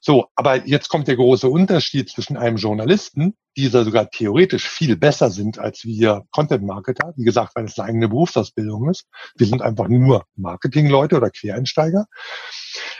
So, 0.03 0.27
aber 0.35 0.67
jetzt 0.67 0.91
kommt 0.91 1.09
der 1.09 1.17
große 1.17 1.49
Unterschied 1.49 2.11
zwischen 2.11 2.37
einem 2.37 2.59
Journalisten, 2.59 3.35
dieser 3.57 3.85
sogar 3.85 4.11
theoretisch 4.11 4.69
viel 4.69 4.97
besser 4.97 5.31
sind 5.31 5.59
als 5.59 5.85
wir 5.85 6.27
Content-Marketer. 6.33 7.15
Wie 7.17 7.25
gesagt, 7.25 7.53
weil 7.55 7.65
es 7.65 7.79
eine 7.79 7.89
eigene 7.89 8.09
Berufsausbildung 8.11 8.91
ist. 8.91 9.07
Wir 9.37 9.47
sind 9.47 9.63
einfach 9.63 9.89
nur 9.89 10.27
Marketing-Leute 10.37 11.17
oder 11.17 11.31
Quereinsteiger. 11.31 12.05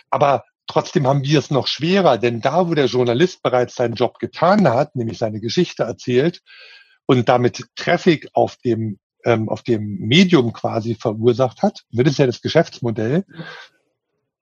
Aber 0.09 0.45
Trotzdem 0.71 1.05
haben 1.09 1.25
wir 1.25 1.41
es 1.41 1.51
noch 1.51 1.67
schwerer, 1.67 2.17
denn 2.17 2.41
da, 2.41 2.69
wo 2.69 2.75
der 2.75 2.87
Journalist 2.87 3.43
bereits 3.43 3.75
seinen 3.75 3.95
Job 3.95 4.21
getan 4.21 4.69
hat, 4.69 4.95
nämlich 4.95 5.19
seine 5.19 5.41
Geschichte 5.41 5.83
erzählt 5.83 6.43
und 7.07 7.29
damit 7.29 7.65
Traffic 7.75 8.29
auf 8.35 8.57
dem 8.57 9.01
ähm, 9.25 9.49
auf 9.49 9.65
dem 9.65 9.99
Medium 9.99 10.53
quasi 10.53 10.95
verursacht 10.95 11.63
hat, 11.63 11.83
das 11.91 12.13
ist 12.13 12.19
ja 12.21 12.27
das 12.27 12.41
Geschäftsmodell, 12.41 13.25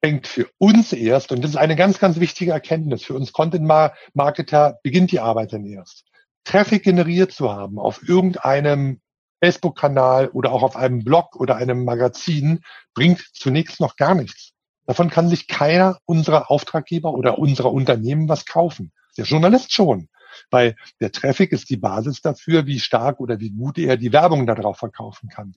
fängt 0.02 0.26
für 0.26 0.50
uns 0.58 0.92
erst, 0.92 1.32
und 1.32 1.42
das 1.42 1.52
ist 1.52 1.56
eine 1.56 1.76
ganz, 1.76 1.98
ganz 1.98 2.20
wichtige 2.20 2.52
Erkenntnis, 2.52 3.04
für 3.04 3.14
uns 3.14 3.32
Content-Marketer 3.32 4.80
beginnt 4.82 5.12
die 5.12 5.20
Arbeit 5.20 5.54
dann 5.54 5.64
erst. 5.64 6.04
Traffic 6.44 6.82
generiert 6.82 7.32
zu 7.32 7.50
haben 7.50 7.78
auf 7.78 8.06
irgendeinem 8.06 9.00
Facebook-Kanal 9.42 10.28
oder 10.28 10.52
auch 10.52 10.62
auf 10.62 10.76
einem 10.76 11.04
Blog 11.04 11.36
oder 11.36 11.56
einem 11.56 11.86
Magazin, 11.86 12.60
bringt 12.92 13.24
zunächst 13.32 13.80
noch 13.80 13.96
gar 13.96 14.14
nichts. 14.14 14.52
Davon 14.88 15.10
kann 15.10 15.28
sich 15.28 15.48
keiner 15.48 15.98
unserer 16.06 16.50
Auftraggeber 16.50 17.12
oder 17.12 17.38
unserer 17.38 17.70
Unternehmen 17.74 18.26
was 18.26 18.46
kaufen. 18.46 18.90
Der 19.18 19.26
Journalist 19.26 19.70
schon. 19.70 20.08
weil 20.50 20.76
der 21.00 21.12
Traffic 21.12 21.52
ist 21.52 21.68
die 21.68 21.76
Basis 21.76 22.22
dafür, 22.22 22.66
wie 22.66 22.80
stark 22.80 23.20
oder 23.20 23.38
wie 23.40 23.50
gut 23.50 23.76
er 23.76 23.96
die 23.96 24.12
Werbung 24.12 24.46
darauf 24.46 24.78
verkaufen 24.78 25.28
kann. 25.28 25.54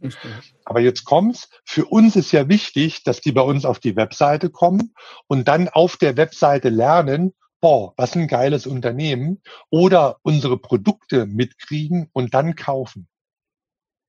Aber 0.65 0.81
jetzt 0.81 1.05
kommt's. 1.05 1.49
Für 1.63 1.85
uns 1.85 2.15
ist 2.15 2.31
ja 2.31 2.49
wichtig, 2.49 3.03
dass 3.03 3.21
die 3.21 3.31
bei 3.31 3.41
uns 3.41 3.63
auf 3.63 3.79
die 3.79 3.95
Webseite 3.95 4.49
kommen 4.49 4.93
und 5.27 5.47
dann 5.47 5.69
auf 5.69 5.97
der 5.97 6.17
Webseite 6.17 6.69
lernen, 6.69 7.33
boah, 7.61 7.93
was 7.95 8.15
ein 8.15 8.27
geiles 8.27 8.65
Unternehmen 8.67 9.41
oder 9.69 10.17
unsere 10.23 10.57
Produkte 10.57 11.25
mitkriegen 11.25 12.09
und 12.11 12.33
dann 12.33 12.55
kaufen. 12.55 13.07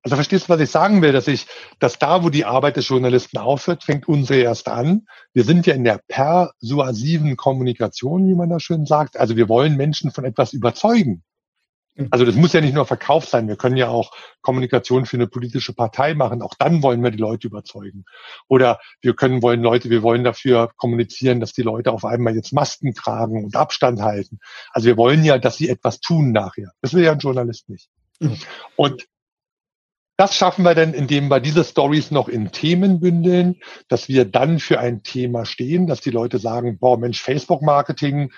Also 0.02 0.16
verstehst 0.16 0.48
du, 0.48 0.52
was 0.52 0.60
ich 0.60 0.70
sagen 0.70 1.00
will, 1.00 1.12
dass 1.12 1.28
ich, 1.28 1.46
dass 1.78 1.98
da, 1.98 2.24
wo 2.24 2.28
die 2.28 2.44
Arbeit 2.44 2.76
des 2.76 2.88
Journalisten 2.88 3.38
aufhört, 3.38 3.84
fängt 3.84 4.08
unsere 4.08 4.40
erst 4.40 4.68
an. 4.68 5.06
Wir 5.32 5.44
sind 5.44 5.66
ja 5.66 5.74
in 5.74 5.84
der 5.84 6.00
persuasiven 6.08 7.36
Kommunikation, 7.36 8.28
wie 8.28 8.34
man 8.34 8.50
da 8.50 8.58
schön 8.58 8.84
sagt. 8.84 9.18
Also 9.18 9.36
wir 9.36 9.48
wollen 9.48 9.76
Menschen 9.76 10.10
von 10.10 10.24
etwas 10.24 10.52
überzeugen. 10.52 11.22
Mhm. 11.94 12.08
Also 12.10 12.24
das 12.24 12.34
muss 12.34 12.52
ja 12.52 12.60
nicht 12.60 12.74
nur 12.74 12.86
Verkauf 12.86 13.26
sein. 13.26 13.48
Wir 13.48 13.56
können 13.56 13.76
ja 13.76 13.88
auch 13.88 14.12
Kommunikation 14.40 15.06
für 15.06 15.16
eine 15.16 15.26
politische 15.26 15.72
Partei 15.72 16.14
machen. 16.14 16.42
Auch 16.42 16.54
dann 16.58 16.82
wollen 16.82 17.02
wir 17.02 17.10
die 17.10 17.18
Leute 17.18 17.46
überzeugen. 17.46 18.04
Oder 18.48 18.80
wir 19.00 19.14
können 19.14 19.42
wollen 19.42 19.62
Leute, 19.62 19.90
wir 19.90 20.02
wollen 20.02 20.24
dafür 20.24 20.72
kommunizieren, 20.76 21.40
dass 21.40 21.52
die 21.52 21.62
Leute 21.62 21.92
auf 21.92 22.04
einmal 22.04 22.34
jetzt 22.34 22.52
Masken 22.52 22.94
tragen 22.94 23.44
und 23.44 23.56
Abstand 23.56 24.00
halten. 24.00 24.38
Also 24.72 24.86
wir 24.86 24.96
wollen 24.96 25.24
ja, 25.24 25.38
dass 25.38 25.56
sie 25.56 25.68
etwas 25.68 26.00
tun 26.00 26.32
nachher. 26.32 26.72
Das 26.80 26.94
will 26.94 27.04
ja 27.04 27.12
ein 27.12 27.18
Journalist 27.18 27.68
nicht. 27.68 27.88
Mhm. 28.20 28.38
Und 28.76 29.06
das 30.22 30.36
schaffen 30.36 30.64
wir 30.64 30.76
dann, 30.76 30.94
indem 30.94 31.26
wir 31.26 31.40
diese 31.40 31.64
Stories 31.64 32.12
noch 32.12 32.28
in 32.28 32.52
Themen 32.52 33.00
bündeln, 33.00 33.56
dass 33.88 34.08
wir 34.08 34.24
dann 34.24 34.60
für 34.60 34.78
ein 34.78 35.02
Thema 35.02 35.44
stehen, 35.44 35.88
dass 35.88 36.00
die 36.00 36.10
Leute 36.10 36.38
sagen, 36.38 36.78
boah, 36.78 36.96
Mensch, 36.96 37.20
Facebook-Marketing 37.20 38.30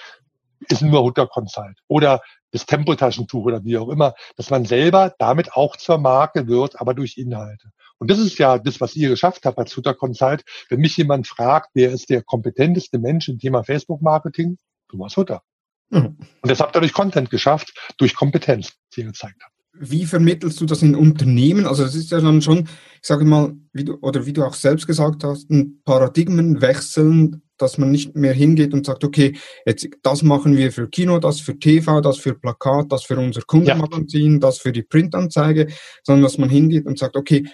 ist 0.71 0.81
nur 0.81 1.03
Hutter 1.03 1.27
Consult 1.27 1.77
oder 1.87 2.23
das 2.53 2.65
Tempotaschentuch 2.65 3.45
oder 3.45 3.63
wie 3.67 3.77
auch 3.77 3.91
immer, 3.91 4.15
dass 4.37 4.49
man 4.49 4.65
selber 4.65 5.15
damit 5.19 5.53
auch 5.53 5.77
zur 5.77 5.99
Marke 5.99 6.49
wird, 6.49 6.81
aber 6.81 6.95
durch 6.95 7.19
Inhalte. 7.19 7.69
Und 7.99 8.11
das 8.11 8.19
ist 8.19 8.39
ja 8.39 8.57
das, 8.57 8.81
was 8.81 8.97
ihr 8.97 9.11
geschafft 9.11 9.45
habt 9.45 9.59
als 9.59 9.77
Hutter 9.77 9.93
Consult. 9.93 10.43
Wenn 10.71 10.81
mich 10.81 10.97
jemand 10.97 11.27
fragt, 11.27 11.69
wer 11.75 11.91
ist 11.91 12.09
der 12.09 12.23
kompetenteste 12.23 12.99
Mensch 12.99 13.29
im 13.29 13.39
Thema 13.39 13.63
Facebook-Marketing? 13.63 14.57
Thomas 14.89 15.19
Hutter. 15.19 15.43
Mhm. 15.91 16.17
Und 16.41 16.51
das 16.51 16.61
habt 16.61 16.75
ihr 16.75 16.81
durch 16.81 16.95
Content 16.95 17.29
geschafft, 17.29 17.75
durch 17.99 18.15
Kompetenz, 18.15 18.73
die 18.97 19.03
ihr 19.03 19.09
gezeigt 19.09 19.43
habt 19.45 19.54
wie 19.79 20.05
vermittelst 20.05 20.61
du 20.61 20.67
das 20.67 20.83
in 20.83 20.95
Unternehmen? 20.95 21.67
Also 21.67 21.85
das 21.85 21.95
ist 21.95 22.11
ja 22.11 22.21
dann 22.21 22.43
schon, 22.43 22.61
ich 22.61 23.07
sage 23.07 23.25
mal, 23.25 23.55
wie 23.73 23.85
du, 23.85 23.95
oder 24.01 24.25
wie 24.27 24.33
du 24.33 24.45
auch 24.45 24.55
selbst 24.55 24.87
gesagt 24.87 25.25
hast, 25.25 25.51
ein 25.51 25.81
Paradigmenwechseln, 25.85 27.43
dass 27.57 27.79
man 27.79 27.91
nicht 27.91 28.17
mehr 28.17 28.33
hingeht 28.33 28.73
und 28.73 28.87
sagt, 28.87 29.05
okay, 29.05 29.37
jetzt 29.67 29.89
das 30.03 30.23
machen 30.23 30.57
wir 30.57 30.73
für 30.73 30.89
Kino, 30.89 31.19
das 31.19 31.41
für 31.41 31.59
TV, 31.59 32.01
das 32.01 32.19
für 32.19 32.35
Plakat, 32.35 32.91
das 32.91 33.05
für 33.05 33.19
unser 33.19 33.43
Kundenmagazin, 33.43 34.35
ja. 34.35 34.39
das 34.39 34.59
für 34.59 34.73
die 34.73 34.83
Printanzeige, 34.83 35.69
sondern 36.03 36.23
dass 36.23 36.39
man 36.39 36.49
hingeht 36.49 36.87
und 36.87 36.99
sagt, 36.99 37.17
okay, 37.17 37.45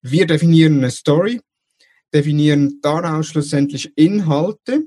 wir 0.00 0.26
definieren 0.26 0.78
eine 0.78 0.90
Story, 0.90 1.40
definieren 2.12 2.80
daraus 2.82 3.28
schlussendlich 3.28 3.92
Inhalte 3.96 4.84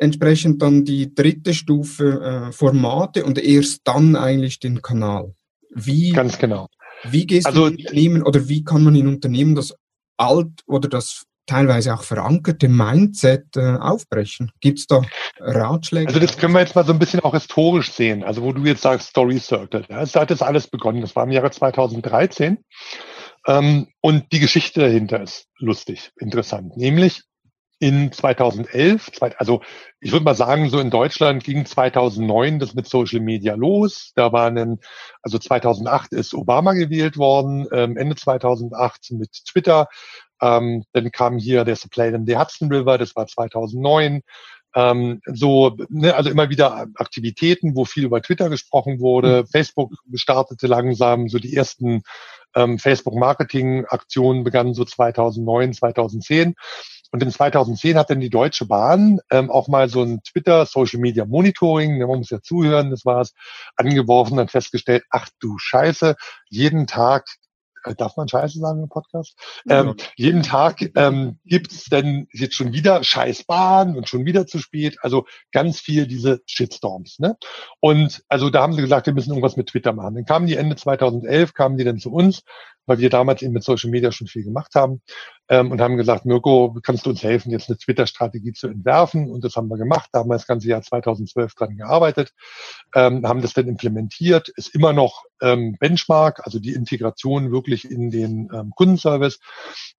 entsprechend 0.00 0.62
dann 0.62 0.84
die 0.84 1.14
dritte 1.14 1.54
Stufe 1.54 2.48
äh, 2.48 2.52
Formate 2.52 3.24
und 3.24 3.38
erst 3.38 3.82
dann 3.84 4.16
eigentlich 4.16 4.58
den 4.58 4.82
Kanal. 4.82 5.34
Wie, 5.70 6.10
Ganz 6.10 6.38
genau. 6.38 6.68
Wie 7.04 7.26
gehst 7.26 7.46
also, 7.46 7.68
du 7.68 7.74
in 7.74 7.80
Unternehmen 7.80 8.22
oder 8.22 8.48
wie 8.48 8.64
kann 8.64 8.82
man 8.82 8.94
in 8.94 9.06
Unternehmen 9.06 9.54
das 9.54 9.74
alt 10.16 10.50
oder 10.66 10.88
das 10.88 11.24
teilweise 11.46 11.94
auch 11.94 12.02
verankerte 12.02 12.68
Mindset 12.68 13.56
äh, 13.56 13.76
aufbrechen? 13.76 14.52
Gibt 14.60 14.80
es 14.80 14.86
da 14.86 15.02
Ratschläge? 15.38 16.08
Also 16.08 16.20
das 16.20 16.36
können 16.36 16.54
wir 16.54 16.60
jetzt 16.60 16.74
mal 16.74 16.84
so 16.84 16.92
ein 16.92 16.98
bisschen 16.98 17.20
auch 17.20 17.34
historisch 17.34 17.92
sehen. 17.92 18.24
Also 18.24 18.42
wo 18.42 18.52
du 18.52 18.62
jetzt 18.64 18.82
sagst 18.82 19.10
Story 19.10 19.38
Circle. 19.38 19.84
Ja, 19.88 20.04
da 20.04 20.20
hat 20.20 20.30
das 20.30 20.42
alles 20.42 20.66
begonnen. 20.66 21.00
Das 21.00 21.14
war 21.16 21.24
im 21.24 21.30
Jahre 21.30 21.50
2013. 21.50 22.58
Ähm, 23.46 23.88
und 24.00 24.32
die 24.32 24.40
Geschichte 24.40 24.80
dahinter 24.80 25.22
ist 25.22 25.46
lustig, 25.58 26.12
interessant. 26.18 26.76
Nämlich 26.76 27.22
in 27.80 28.12
2011, 28.12 29.10
also 29.38 29.62
ich 30.00 30.12
würde 30.12 30.24
mal 30.24 30.34
sagen, 30.34 30.68
so 30.68 30.78
in 30.78 30.90
Deutschland 30.90 31.42
ging 31.42 31.64
2009 31.64 32.58
das 32.58 32.74
mit 32.74 32.86
Social 32.86 33.20
Media 33.20 33.54
los. 33.54 34.12
Da 34.14 34.32
waren, 34.32 34.58
ein, 34.58 34.78
also 35.22 35.38
2008 35.38 36.12
ist 36.12 36.34
Obama 36.34 36.74
gewählt 36.74 37.16
worden, 37.16 37.66
ähm, 37.72 37.96
Ende 37.96 38.16
2008 38.16 39.12
mit 39.12 39.30
Twitter. 39.46 39.88
Ähm, 40.42 40.84
dann 40.92 41.10
kam 41.10 41.38
hier 41.38 41.64
der 41.64 41.76
Supply 41.76 42.08
in 42.08 42.26
the 42.26 42.36
Hudson 42.36 42.70
River, 42.70 42.98
das 42.98 43.16
war 43.16 43.26
2009. 43.26 44.20
Ähm, 44.74 45.22
so, 45.24 45.76
ne, 45.88 46.14
also 46.14 46.28
immer 46.28 46.50
wieder 46.50 46.86
Aktivitäten, 46.96 47.74
wo 47.74 47.86
viel 47.86 48.04
über 48.04 48.20
Twitter 48.20 48.50
gesprochen 48.50 49.00
wurde. 49.00 49.42
Mhm. 49.42 49.46
Facebook 49.46 49.92
startete 50.14 50.66
langsam, 50.66 51.28
so 51.28 51.38
die 51.38 51.56
ersten 51.56 52.02
ähm, 52.54 52.78
Facebook-Marketing-Aktionen 52.78 54.44
begannen 54.44 54.74
so 54.74 54.84
2009, 54.84 55.72
2010. 55.72 56.54
Und 57.12 57.22
in 57.22 57.30
2010 57.30 57.96
hat 57.96 58.10
dann 58.10 58.20
die 58.20 58.30
Deutsche 58.30 58.66
Bahn 58.66 59.20
ähm, 59.30 59.50
auch 59.50 59.68
mal 59.68 59.88
so 59.88 60.02
ein 60.02 60.22
Twitter 60.22 60.66
Social 60.66 61.00
Media 61.00 61.24
Monitoring, 61.24 61.98
ne, 61.98 62.06
man 62.06 62.18
muss 62.18 62.30
ja 62.30 62.40
zuhören, 62.40 62.90
das 62.90 63.04
war 63.04 63.20
es, 63.20 63.34
angeworfen 63.76 64.38
und 64.38 64.50
festgestellt, 64.50 65.04
ach 65.10 65.28
du 65.40 65.58
Scheiße, 65.58 66.16
jeden 66.48 66.86
Tag 66.86 67.26
äh, 67.84 67.94
darf 67.94 68.16
man 68.16 68.28
Scheiße 68.28 68.58
sagen 68.58 68.82
im 68.82 68.88
Podcast? 68.88 69.36
Ja. 69.64 69.80
Ähm, 69.80 69.94
jeden 70.16 70.42
Tag 70.42 70.80
ähm, 70.96 71.38
gibt 71.44 71.72
es 71.72 71.84
denn 71.84 72.28
jetzt 72.32 72.54
schon 72.54 72.72
wieder 72.72 73.02
Scheißbahn 73.02 73.96
und 73.96 74.08
schon 74.08 74.24
wieder 74.24 74.46
zu 74.46 74.58
spät. 74.58 74.98
Also 75.02 75.26
ganz 75.52 75.80
viel 75.80 76.06
diese 76.06 76.40
Shitstorms. 76.46 77.18
Ne? 77.18 77.36
Und 77.80 78.22
also 78.28 78.50
da 78.50 78.62
haben 78.62 78.74
sie 78.74 78.82
gesagt, 78.82 79.06
wir 79.06 79.14
müssen 79.14 79.30
irgendwas 79.30 79.56
mit 79.56 79.68
Twitter 79.68 79.92
machen. 79.92 80.14
Dann 80.14 80.24
kamen 80.24 80.46
die 80.46 80.56
Ende 80.56 80.76
2011, 80.76 81.54
kamen 81.54 81.76
die 81.76 81.84
dann 81.84 81.98
zu 81.98 82.12
uns, 82.12 82.42
weil 82.90 82.98
wir 82.98 83.08
damals 83.08 83.40
eben 83.42 83.52
mit 83.52 83.62
Social 83.62 83.88
Media 83.88 84.10
schon 84.10 84.26
viel 84.26 84.42
gemacht 84.42 84.74
haben 84.74 85.00
ähm, 85.48 85.70
und 85.70 85.80
haben 85.80 85.96
gesagt, 85.96 86.26
Mirko, 86.26 86.76
kannst 86.82 87.06
du 87.06 87.10
uns 87.10 87.22
helfen, 87.22 87.52
jetzt 87.52 87.68
eine 87.68 87.78
Twitter-Strategie 87.78 88.52
zu 88.52 88.66
entwerfen? 88.66 89.30
Und 89.30 89.44
das 89.44 89.54
haben 89.54 89.68
wir 89.68 89.78
gemacht. 89.78 90.10
Da 90.12 90.18
haben 90.18 90.28
wir 90.28 90.34
das 90.34 90.48
ganze 90.48 90.66
Jahr 90.66 90.82
2012 90.82 91.54
dran 91.54 91.76
gearbeitet, 91.76 92.32
ähm, 92.96 93.24
haben 93.24 93.42
das 93.42 93.52
dann 93.52 93.68
implementiert, 93.68 94.48
ist 94.48 94.74
immer 94.74 94.92
noch 94.92 95.22
ähm, 95.40 95.76
Benchmark, 95.78 96.40
also 96.44 96.58
die 96.58 96.72
Integration 96.72 97.52
wirklich 97.52 97.88
in 97.88 98.10
den 98.10 98.48
ähm, 98.52 98.72
Kundenservice. 98.74 99.38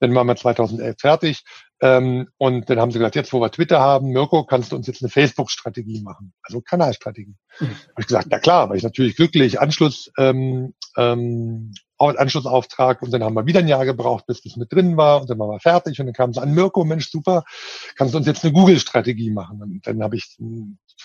Dann 0.02 0.14
waren 0.14 0.28
wir 0.28 0.36
2011 0.36 0.98
fertig. 1.00 1.44
Ähm, 1.82 2.28
und 2.38 2.70
dann 2.70 2.80
haben 2.80 2.92
sie 2.92 3.00
gesagt, 3.00 3.16
jetzt 3.16 3.32
wo 3.32 3.40
wir 3.40 3.52
Twitter 3.52 3.80
haben, 3.80 4.10
Mirko, 4.10 4.44
kannst 4.44 4.74
du 4.74 4.76
uns 4.76 4.86
jetzt 4.86 5.02
eine 5.02 5.10
Facebook-Strategie 5.10 6.02
machen, 6.02 6.34
also 6.44 6.62
Kanalstrategie. 6.62 7.36
Mhm. 7.60 7.66
Habe 7.66 8.02
ich 8.02 8.08
gesagt, 8.08 8.28
na 8.30 8.38
klar, 8.38 8.70
weil 8.70 8.78
ich 8.78 8.84
natürlich 8.84 9.16
glücklich 9.16 9.60
Anschluss 9.60 10.12
ähm, 10.20 10.76
ähm, 10.96 11.74
Anschlussauftrag 12.10 13.02
und 13.02 13.12
dann 13.12 13.24
haben 13.24 13.36
wir 13.36 13.46
wieder 13.46 13.60
ein 13.60 13.68
Jahr 13.68 13.86
gebraucht, 13.86 14.26
bis 14.26 14.42
das 14.42 14.56
mit 14.58 14.72
drin 14.72 14.98
war 14.98 15.22
und 15.22 15.30
dann 15.30 15.40
waren 15.40 15.50
wir 15.50 15.60
fertig 15.60 16.00
und 16.00 16.08
dann 16.08 16.14
kam 16.14 16.32
es 16.32 16.38
an, 16.38 16.54
Mirko, 16.54 16.84
Mensch, 16.84 17.10
super, 17.10 17.44
kannst 17.96 18.14
du 18.14 18.18
uns 18.18 18.28
jetzt 18.28 18.44
eine 18.44 18.54
Google-Strategie 18.54 19.32
machen? 19.32 19.62
Und 19.62 19.88
dann 19.88 20.04
habe 20.04 20.16
ich 20.16 20.38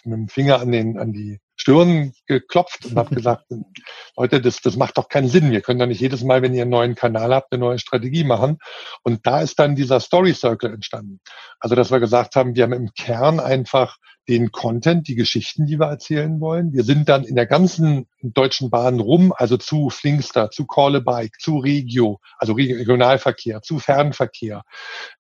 mit 0.05 0.15
dem 0.15 0.29
Finger 0.29 0.61
an, 0.61 0.73
den, 0.73 0.99
an 0.99 1.13
die 1.13 1.41
Stirn 1.57 2.13
geklopft 2.27 2.87
und 2.87 2.97
habe 2.97 3.15
gesagt, 3.15 3.47
Leute, 4.17 4.41
das, 4.41 4.61
das 4.61 4.77
macht 4.77 4.99
doch 4.99 5.09
keinen 5.09 5.29
Sinn. 5.29 5.51
Wir 5.51 5.63
können 5.63 5.79
doch 5.79 5.87
nicht 5.87 6.01
jedes 6.01 6.23
Mal, 6.23 6.43
wenn 6.43 6.55
ihr 6.55 6.63
einen 6.63 6.71
neuen 6.71 6.95
Kanal 6.95 7.35
habt, 7.35 7.53
eine 7.53 7.61
neue 7.61 7.79
Strategie 7.79 8.25
machen. 8.25 8.59
Und 9.03 9.27
da 9.27 9.41
ist 9.41 9.59
dann 9.59 9.77
dieser 9.77 10.01
Story 10.01 10.35
Circle 10.35 10.73
entstanden. 10.73 11.21
Also, 11.59 11.75
dass 11.75 11.91
wir 11.91 12.01
gesagt 12.01 12.37
haben, 12.37 12.55
wir 12.55 12.65
haben 12.65 12.73
im 12.73 12.93
Kern 12.95 13.41
einfach 13.41 13.97
den 14.29 14.51
Content, 14.51 15.07
die 15.07 15.15
Geschichten, 15.15 15.67
die 15.67 15.79
wir 15.79 15.87
erzählen 15.87 16.41
wollen. 16.41 16.73
Wir 16.73 16.83
sind 16.83 17.09
dann 17.09 17.23
in 17.23 17.37
der 17.37 17.47
ganzen 17.47 18.09
deutschen 18.23 18.71
Bahn 18.71 18.99
rum, 18.99 19.33
also 19.37 19.57
zu 19.57 19.89
Flinkster, 19.89 20.51
zu 20.51 20.67
Call 20.67 20.97
a 20.97 21.01
Bike, 21.01 21.39
zu 21.39 21.59
Regio, 21.59 22.19
also 22.39 22.55
Regionalverkehr, 22.55 23.63
zu 23.63 23.79
Fernverkehr, 23.79 24.63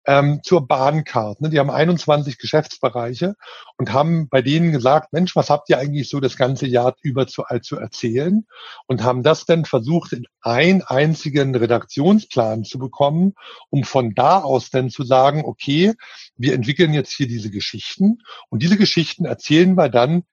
ähm, 0.07 0.40
zur 0.42 0.66
Bahncard. 0.66 1.40
Ne? 1.40 1.50
Die 1.50 1.59
haben 1.61 1.70
21 1.70 2.38
Geschäftsbereiche 2.38 3.37
und 3.76 3.92
haben 3.92 4.29
bei 4.29 4.42
denen 4.42 4.56
gesagt, 4.73 5.12
Mensch, 5.12 5.37
was 5.37 5.51
habt 5.51 5.69
ihr 5.71 5.79
eigentlich 5.79 6.09
so 6.09 6.21
das 6.21 6.37
ganze 6.37 6.66
Jahr 6.66 6.95
über 7.03 7.27
zu, 7.27 7.45
zu 7.62 7.77
erzählen? 7.77 8.47
Und 8.87 9.03
haben 9.03 9.23
das 9.23 9.45
dann 9.45 9.64
versucht, 9.64 10.12
in 10.12 10.25
einen 10.40 10.83
einzigen 10.83 11.55
Redaktionsplan 11.55 12.64
zu 12.64 12.79
bekommen, 12.79 13.35
um 13.71 13.85
von 13.85 14.14
da 14.14 14.40
aus 14.40 14.71
dann 14.71 14.90
zu 14.90 15.05
sagen, 15.05 15.45
okay, 15.45 15.95
wir 16.37 16.55
entwickeln 16.55 16.92
jetzt 16.92 17.12
hier 17.12 17.29
diese 17.29 17.51
Geschichten 17.51 18.19
und 18.51 18.62
diese 18.62 18.77
Geschichten 18.77 19.25
erzählen 19.25 19.77
wir 19.77 19.88
dann 19.88 20.25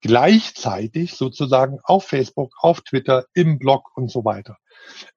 gleichzeitig 0.00 1.14
sozusagen 1.14 1.78
auf 1.82 2.04
Facebook, 2.04 2.52
auf 2.60 2.80
Twitter, 2.82 3.26
im 3.34 3.58
Blog 3.58 3.90
und 3.94 4.10
so 4.10 4.24
weiter. 4.24 4.56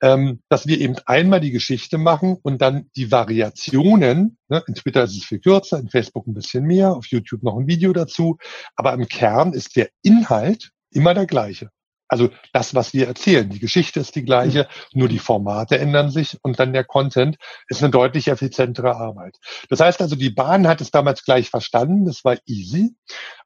Ähm, 0.01 0.41
dass 0.49 0.67
wir 0.67 0.79
eben 0.79 0.95
einmal 1.05 1.39
die 1.39 1.51
Geschichte 1.51 1.97
machen 1.97 2.37
und 2.41 2.61
dann 2.61 2.89
die 2.95 3.11
Variationen, 3.11 4.37
ne, 4.49 4.63
in 4.67 4.75
Twitter 4.75 5.03
ist 5.03 5.17
es 5.17 5.23
viel 5.23 5.39
kürzer, 5.39 5.79
in 5.79 5.89
Facebook 5.89 6.27
ein 6.27 6.33
bisschen 6.33 6.65
mehr, 6.65 6.95
auf 6.95 7.05
YouTube 7.07 7.43
noch 7.43 7.57
ein 7.57 7.67
Video 7.67 7.93
dazu, 7.93 8.37
aber 8.75 8.93
im 8.93 9.07
Kern 9.07 9.53
ist 9.53 9.75
der 9.75 9.89
Inhalt 10.01 10.71
immer 10.91 11.13
der 11.13 11.25
gleiche. 11.25 11.69
Also 12.13 12.29
das, 12.51 12.75
was 12.75 12.93
wir 12.93 13.07
erzählen, 13.07 13.49
die 13.49 13.57
Geschichte 13.57 13.99
ist 13.99 14.15
die 14.15 14.23
gleiche, 14.23 14.67
nur 14.93 15.07
die 15.07 15.17
Formate 15.17 15.79
ändern 15.79 16.11
sich 16.11 16.37
und 16.43 16.59
dann 16.59 16.71
der 16.71 16.83
Content 16.83 17.37
ist 17.69 17.81
eine 17.81 17.89
deutlich 17.89 18.27
effizientere 18.27 18.95
Arbeit. 18.95 19.37
Das 19.69 19.79
heißt 19.79 19.99
also, 19.99 20.15
die 20.15 20.29
Bahn 20.29 20.67
hat 20.67 20.79
es 20.79 20.91
damals 20.91 21.25
gleich 21.25 21.49
verstanden, 21.49 22.05
das 22.05 22.23
war 22.23 22.37
easy, 22.45 22.93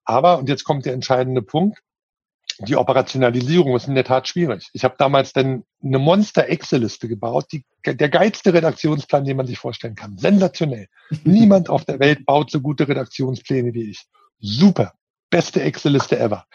Aber, 0.04 0.38
und 0.38 0.50
jetzt 0.50 0.66
kommt 0.66 0.86
der 0.86 0.92
entscheidende 0.92 1.42
Punkt, 1.42 1.80
die 2.60 2.76
Operationalisierung 2.76 3.74
ist 3.74 3.88
in 3.88 3.96
der 3.96 4.04
Tat 4.04 4.28
schwierig. 4.28 4.68
Ich 4.74 4.84
habe 4.84 4.96
damals 4.98 5.32
dann 5.32 5.64
eine 5.82 6.00
Monster-Excel-Liste 6.00 7.08
gebaut, 7.08 7.46
die, 7.54 7.64
der 7.86 8.10
geilste 8.10 8.54
Redaktionsplan, 8.54 9.24
den 9.24 9.38
man 9.38 9.48
sich 9.48 9.60
vorstellen 9.60 9.96
kann. 9.96 10.18
Sensationell. 10.18 10.88
Niemand 11.24 11.70
auf 11.70 11.86
der 11.86 12.02
Welt 12.02 12.26
baut 12.26 12.52
so 12.52 12.60
gute 12.60 12.86
Redaktionspläne 12.90 13.74
wie 13.74 13.92
ich. 13.92 14.04
Super. 14.42 14.92
Beste 15.30 15.62
Excel-Liste 15.62 16.20
ever. 16.20 16.46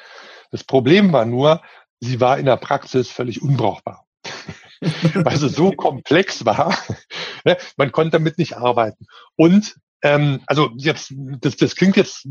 Das 0.52 0.64
Problem 0.64 1.12
war 1.12 1.24
nur, 1.24 1.62
sie 2.02 2.20
war 2.20 2.38
in 2.38 2.46
der 2.46 2.56
Praxis 2.56 3.08
völlig 3.08 3.42
unbrauchbar. 3.42 4.04
Weil 5.14 5.36
sie 5.36 5.48
so 5.48 5.70
komplex 5.70 6.44
war, 6.44 6.76
ne, 7.44 7.56
man 7.76 7.92
konnte 7.92 8.12
damit 8.12 8.38
nicht 8.38 8.56
arbeiten. 8.56 9.06
Und 9.36 9.76
ähm, 10.04 10.40
also 10.46 10.70
jetzt, 10.76 11.14
das, 11.40 11.54
das 11.56 11.76
klingt 11.76 11.96
jetzt, 11.96 12.26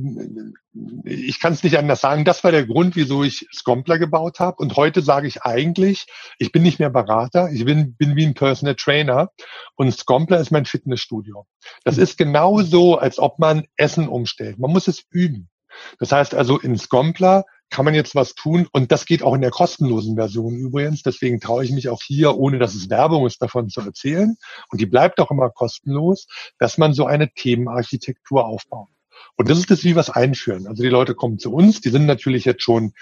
ich 1.05 1.39
kann 1.39 1.53
es 1.53 1.63
nicht 1.63 1.77
anders 1.77 2.01
sagen, 2.01 2.25
das 2.25 2.43
war 2.43 2.51
der 2.51 2.65
Grund, 2.65 2.97
wieso 2.97 3.23
ich 3.23 3.47
Scompler 3.53 3.97
gebaut 3.97 4.41
habe. 4.41 4.57
Und 4.57 4.75
heute 4.75 5.01
sage 5.01 5.27
ich 5.27 5.43
eigentlich, 5.43 6.05
ich 6.37 6.51
bin 6.51 6.63
nicht 6.63 6.79
mehr 6.79 6.89
Berater, 6.89 7.49
ich 7.49 7.63
bin, 7.63 7.95
bin 7.95 8.17
wie 8.17 8.25
ein 8.25 8.33
Personal 8.33 8.75
Trainer 8.75 9.31
und 9.75 9.93
Scompler 9.93 10.41
ist 10.41 10.51
mein 10.51 10.65
Fitnessstudio. 10.65 11.47
Das 11.85 11.97
ist 11.97 12.17
genauso, 12.17 12.97
als 12.97 13.19
ob 13.19 13.39
man 13.39 13.65
Essen 13.77 14.09
umstellt. 14.09 14.59
Man 14.59 14.71
muss 14.71 14.89
es 14.89 15.05
üben. 15.09 15.49
Das 15.97 16.11
heißt 16.11 16.35
also, 16.35 16.59
in 16.59 16.77
Scompler 16.77 17.45
kann 17.71 17.85
man 17.85 17.95
jetzt 17.95 18.13
was 18.15 18.35
tun 18.35 18.67
und 18.71 18.91
das 18.91 19.05
geht 19.05 19.23
auch 19.23 19.33
in 19.33 19.41
der 19.41 19.49
kostenlosen 19.49 20.15
Version 20.15 20.55
übrigens. 20.55 21.01
Deswegen 21.01 21.39
traue 21.39 21.63
ich 21.63 21.71
mich 21.71 21.89
auch 21.89 22.01
hier, 22.03 22.37
ohne 22.37 22.59
dass 22.59 22.75
es 22.75 22.89
Werbung 22.89 23.25
ist, 23.25 23.41
davon 23.41 23.69
zu 23.69 23.81
erzählen. 23.81 24.35
Und 24.69 24.81
die 24.81 24.85
bleibt 24.85 25.19
auch 25.19 25.31
immer 25.31 25.49
kostenlos, 25.49 26.27
dass 26.59 26.77
man 26.77 26.93
so 26.93 27.05
eine 27.05 27.31
Themenarchitektur 27.33 28.45
aufbaut. 28.45 28.89
Und 29.37 29.49
das 29.49 29.57
ist 29.57 29.71
das, 29.71 29.83
wie 29.83 29.95
wir 29.95 30.01
es 30.01 30.09
einführen. 30.09 30.67
Also 30.67 30.83
die 30.83 30.89
Leute 30.89 31.15
kommen 31.15 31.39
zu 31.39 31.53
uns, 31.53 31.81
die 31.81 31.89
sind 31.89 32.05
natürlich 32.05 32.45
jetzt 32.45 32.63
schon 32.63 32.93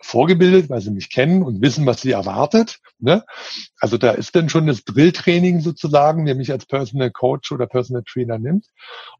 vorgebildet, 0.00 0.68
weil 0.68 0.80
sie 0.80 0.90
mich 0.90 1.10
kennen 1.10 1.42
und 1.42 1.62
wissen, 1.62 1.86
was 1.86 2.00
sie 2.00 2.12
erwartet. 2.12 2.80
Ne? 2.98 3.24
Also 3.78 3.96
da 3.96 4.12
ist 4.12 4.36
dann 4.36 4.48
schon 4.48 4.66
das 4.66 4.84
Drilltraining 4.84 5.60
sozusagen, 5.60 6.26
der 6.26 6.34
mich 6.34 6.52
als 6.52 6.66
Personal 6.66 7.10
Coach 7.10 7.52
oder 7.52 7.66
Personal 7.66 8.02
Trainer 8.02 8.38
nimmt. 8.38 8.66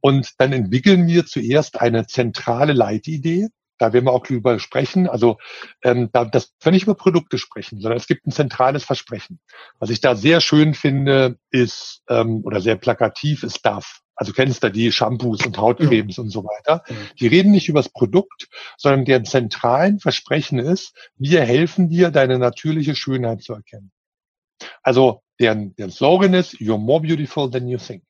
Und 0.01 0.33
dann 0.39 0.53
entwickeln 0.53 1.07
wir 1.07 1.27
zuerst 1.27 1.81
eine 1.81 2.07
zentrale 2.07 2.73
Leitidee. 2.73 3.49
Da 3.79 3.93
werden 3.93 4.07
wir 4.07 4.13
auch 4.13 4.27
drüber 4.27 4.59
sprechen. 4.59 5.09
Also 5.09 5.39
ähm, 5.83 6.11
da, 6.13 6.25
das 6.25 6.55
wir 6.61 6.73
nicht 6.73 6.85
über 6.85 6.95
Produkte 6.95 7.39
sprechen, 7.39 7.81
sondern 7.81 7.99
es 7.99 8.07
gibt 8.07 8.27
ein 8.27 8.33
zentrales 8.33 8.85
Versprechen. 8.85 9.41
Was 9.79 9.91
ich 9.91 10.01
da 10.01 10.15
sehr 10.15 10.41
schön 10.41 10.75
finde, 10.75 11.39
ist 11.51 12.03
ähm, 12.09 12.43
oder 12.45 12.61
sehr 12.61 12.77
plakativ 12.77 13.43
ist 13.43 13.65
DAF. 13.65 14.01
Also 14.17 14.33
kennst 14.33 14.65
du 14.65 14.71
die 14.71 14.91
Shampoos 14.91 15.45
und 15.45 15.59
Hautcremes 15.59 16.17
ja. 16.17 16.23
und 16.23 16.31
so 16.31 16.43
weiter. 16.43 16.83
Die 17.21 17.27
reden 17.27 17.53
nicht 17.53 17.69
über 17.69 17.81
das 17.81 17.91
Produkt, 17.91 18.49
sondern 18.79 19.05
deren 19.05 19.27
zentralen 19.27 20.01
Versprechen 20.01 20.59
ist, 20.59 20.95
wir 21.17 21.43
helfen 21.43 21.91
dir, 21.91 22.11
deine 22.11 22.39
natürliche 22.39 22.97
Schönheit 22.97 23.43
zu 23.43 23.53
erkennen. 23.53 23.93
Also 24.83 25.21
deren, 25.39 25.77
deren 25.77 25.91
Slogan 25.91 26.33
ist, 26.33 26.55
you're 26.55 26.79
more 26.79 27.03
beautiful 27.03 27.51
than 27.51 27.69
you 27.69 27.77
think. 27.77 28.06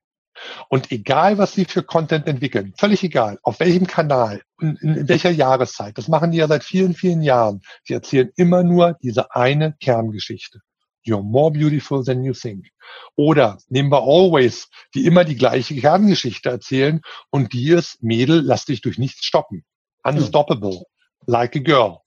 Und 0.68 0.92
egal, 0.92 1.38
was 1.38 1.52
sie 1.52 1.64
für 1.64 1.82
Content 1.82 2.26
entwickeln, 2.26 2.74
völlig 2.76 3.02
egal, 3.02 3.38
auf 3.42 3.60
welchem 3.60 3.86
Kanal, 3.86 4.42
in, 4.60 4.76
in 4.76 5.08
welcher 5.08 5.30
Jahreszeit, 5.30 5.96
das 5.98 6.08
machen 6.08 6.30
die 6.30 6.38
ja 6.38 6.48
seit 6.48 6.64
vielen, 6.64 6.94
vielen 6.94 7.22
Jahren. 7.22 7.62
Sie 7.84 7.94
erzählen 7.94 8.30
immer 8.36 8.62
nur 8.62 8.96
diese 9.02 9.34
eine 9.34 9.74
Kerngeschichte. 9.80 10.60
You're 11.06 11.22
more 11.22 11.52
beautiful 11.52 12.04
than 12.04 12.24
you 12.24 12.32
think. 12.32 12.66
Oder 13.14 13.58
nehmen 13.68 13.90
wir 13.90 14.02
Always, 14.02 14.68
die 14.94 15.06
immer 15.06 15.24
die 15.24 15.36
gleiche 15.36 15.76
Kerngeschichte 15.76 16.48
erzählen 16.48 17.00
und 17.30 17.52
die 17.52 17.68
ist, 17.68 18.02
Mädel, 18.02 18.40
lass 18.40 18.64
dich 18.64 18.80
durch 18.80 18.98
nichts 18.98 19.24
stoppen. 19.24 19.64
Unstoppable. 20.02 20.82
Like 21.26 21.56
a 21.56 21.60
girl 21.60 22.00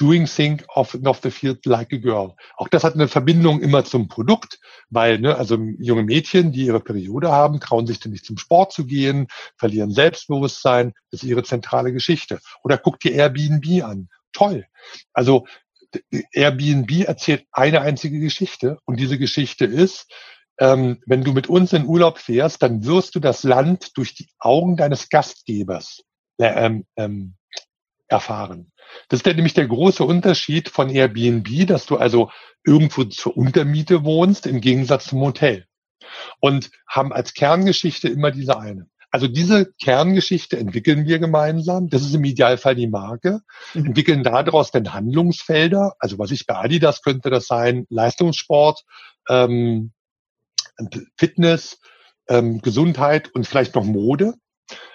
doing 0.00 0.26
thing 0.26 0.62
off, 0.74 0.96
off 1.04 1.20
the 1.22 1.30
field 1.30 1.64
like 1.66 1.92
a 1.92 1.98
girl. 1.98 2.34
Auch 2.56 2.68
das 2.68 2.84
hat 2.84 2.94
eine 2.94 3.06
Verbindung 3.06 3.60
immer 3.60 3.84
zum 3.84 4.08
Produkt, 4.08 4.58
weil 4.88 5.18
ne, 5.18 5.36
also 5.36 5.56
junge 5.78 6.02
Mädchen, 6.02 6.52
die 6.52 6.64
ihre 6.64 6.80
Periode 6.80 7.30
haben, 7.30 7.60
trauen 7.60 7.86
sich 7.86 8.00
dann 8.00 8.12
nicht 8.12 8.24
zum 8.24 8.38
Sport 8.38 8.72
zu 8.72 8.86
gehen, 8.86 9.28
verlieren 9.56 9.92
Selbstbewusstsein, 9.92 10.94
das 11.10 11.22
ist 11.22 11.28
ihre 11.28 11.42
zentrale 11.42 11.92
Geschichte. 11.92 12.40
Oder 12.64 12.78
guck 12.78 12.98
dir 12.98 13.12
Airbnb 13.12 13.84
an. 13.84 14.08
Toll. 14.32 14.66
Also 15.12 15.46
Airbnb 16.32 17.06
erzählt 17.06 17.44
eine 17.52 17.82
einzige 17.82 18.20
Geschichte 18.20 18.78
und 18.84 18.98
diese 18.98 19.18
Geschichte 19.18 19.66
ist, 19.66 20.10
ähm, 20.58 21.02
wenn 21.06 21.24
du 21.24 21.32
mit 21.32 21.48
uns 21.48 21.72
in 21.72 21.86
Urlaub 21.86 22.18
fährst, 22.18 22.62
dann 22.62 22.84
wirst 22.84 23.14
du 23.14 23.20
das 23.20 23.42
Land 23.42 23.96
durch 23.96 24.14
die 24.14 24.28
Augen 24.38 24.76
deines 24.76 25.08
Gastgebers 25.08 26.02
äh, 26.38 26.66
ähm, 26.66 26.84
ähm, 26.96 27.34
erfahren. 28.10 28.72
Das 29.08 29.20
ist 29.20 29.26
ja 29.26 29.32
nämlich 29.32 29.54
der 29.54 29.66
große 29.66 30.04
Unterschied 30.04 30.68
von 30.68 30.90
Airbnb, 30.90 31.66
dass 31.66 31.86
du 31.86 31.96
also 31.96 32.30
irgendwo 32.64 33.04
zur 33.04 33.36
Untermiete 33.36 34.04
wohnst, 34.04 34.46
im 34.46 34.60
Gegensatz 34.60 35.06
zum 35.06 35.20
Hotel. 35.20 35.66
Und 36.40 36.70
haben 36.88 37.12
als 37.12 37.34
Kerngeschichte 37.34 38.08
immer 38.08 38.30
diese 38.30 38.58
eine. 38.58 38.88
Also 39.12 39.26
diese 39.26 39.72
Kerngeschichte 39.80 40.56
entwickeln 40.56 41.06
wir 41.06 41.18
gemeinsam. 41.18 41.88
Das 41.88 42.02
ist 42.02 42.14
im 42.14 42.24
Idealfall 42.24 42.76
die 42.76 42.86
Marke. 42.86 43.40
Mhm. 43.74 43.86
Entwickeln 43.86 44.22
daraus 44.22 44.70
dann 44.70 44.92
Handlungsfelder. 44.92 45.94
Also 45.98 46.18
was 46.18 46.30
ich 46.30 46.46
bei 46.46 46.56
Adidas 46.56 47.02
könnte 47.02 47.30
das 47.30 47.46
sein, 47.46 47.86
Leistungssport, 47.90 48.84
ähm, 49.28 49.92
Fitness, 51.16 51.80
ähm, 52.28 52.60
Gesundheit 52.60 53.28
und 53.34 53.46
vielleicht 53.46 53.74
noch 53.74 53.84
Mode. 53.84 54.34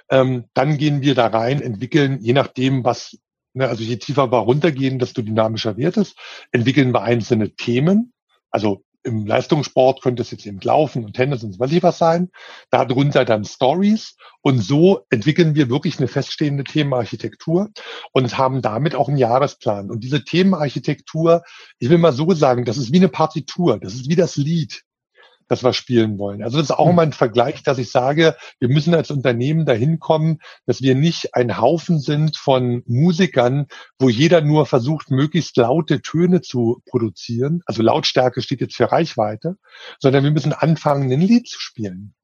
Ähm, 0.10 0.46
dann 0.54 0.78
gehen 0.78 1.02
wir 1.02 1.16
da 1.16 1.28
rein, 1.28 1.62
entwickeln, 1.62 2.20
je 2.22 2.34
nachdem, 2.34 2.84
was, 2.84 3.18
ne, 3.54 3.68
also 3.68 3.84
je 3.84 3.98
tiefer 3.98 4.32
wir 4.32 4.40
runtergehen, 4.40 5.00
desto 5.00 5.22
dynamischer 5.22 5.78
wird 5.78 5.98
es, 5.98 6.16
entwickeln 6.52 6.94
wir 6.94 7.02
einzelne 7.02 7.56
Themen. 7.56 8.14
Also 8.52 8.84
im 9.06 9.26
Leistungssport 9.28 10.02
könnte 10.02 10.24
es 10.24 10.32
jetzt 10.32 10.46
eben 10.48 10.60
Laufen 10.62 11.06
und 11.06 11.14
Tennis 11.14 11.44
und 11.44 11.60
weiß 11.60 11.72
ich 11.72 11.84
was 11.84 12.00
sein. 12.00 12.30
Darunter 12.72 13.24
dann 13.24 13.46
Stories. 13.46 14.18
Und 14.42 14.60
so 14.60 15.06
entwickeln 15.10 15.54
wir 15.54 15.70
wirklich 15.70 16.00
eine 16.00 16.08
feststehende 16.08 16.64
Themenarchitektur 16.64 17.70
und 18.14 18.38
haben 18.38 18.64
damit 18.64 18.96
auch 18.96 19.08
einen 19.08 19.18
Jahresplan. 19.18 19.92
Und 19.92 20.04
diese 20.04 20.24
Themenarchitektur, 20.24 21.44
ich 21.78 21.90
will 21.90 22.00
mal 22.00 22.14
so 22.14 22.32
sagen, 22.34 22.66
das 22.66 22.78
ist 22.78 22.92
wie 22.92 22.98
eine 22.98 23.10
Partitur. 23.10 23.80
Das 23.80 23.94
ist 23.94 24.10
wie 24.10 24.16
das 24.16 24.38
Lied 24.38 24.85
das 25.48 25.64
wir 25.64 25.74
spielen 25.74 26.18
wollen. 26.18 26.44
Also 26.44 26.58
das 26.58 26.70
ist 26.70 26.76
auch 26.76 26.86
hm. 26.86 26.92
immer 26.92 27.02
ein 27.04 27.14
Vergleich, 27.14 27.64
dass 27.64 27.78
ich 27.78 27.92
sage, 27.92 28.36
wir 28.60 28.70
müssen 28.70 28.94
als 28.94 29.12
Unternehmen 29.12 29.66
dahin 29.66 30.00
kommen, 30.00 30.40
dass 30.66 30.82
wir 30.82 30.96
nicht 30.96 31.36
ein 31.36 31.60
Haufen 31.60 32.00
sind 32.00 32.38
von 32.38 32.84
Musikern, 32.86 33.68
wo 34.00 34.10
jeder 34.10 34.42
nur 34.42 34.66
versucht, 34.66 35.12
möglichst 35.12 35.58
laute 35.58 36.02
Töne 36.02 36.42
zu 36.42 36.82
produzieren. 36.88 37.62
Also 37.66 37.84
Lautstärke 37.84 38.42
steht 38.42 38.62
jetzt 38.62 38.76
für 38.76 38.92
Reichweite, 38.92 39.58
sondern 40.00 40.24
wir 40.24 40.32
müssen 40.32 40.54
anfangen, 40.54 41.12
ein 41.12 41.22
Lied 41.22 41.48
zu 41.48 41.60
spielen. 41.60 42.16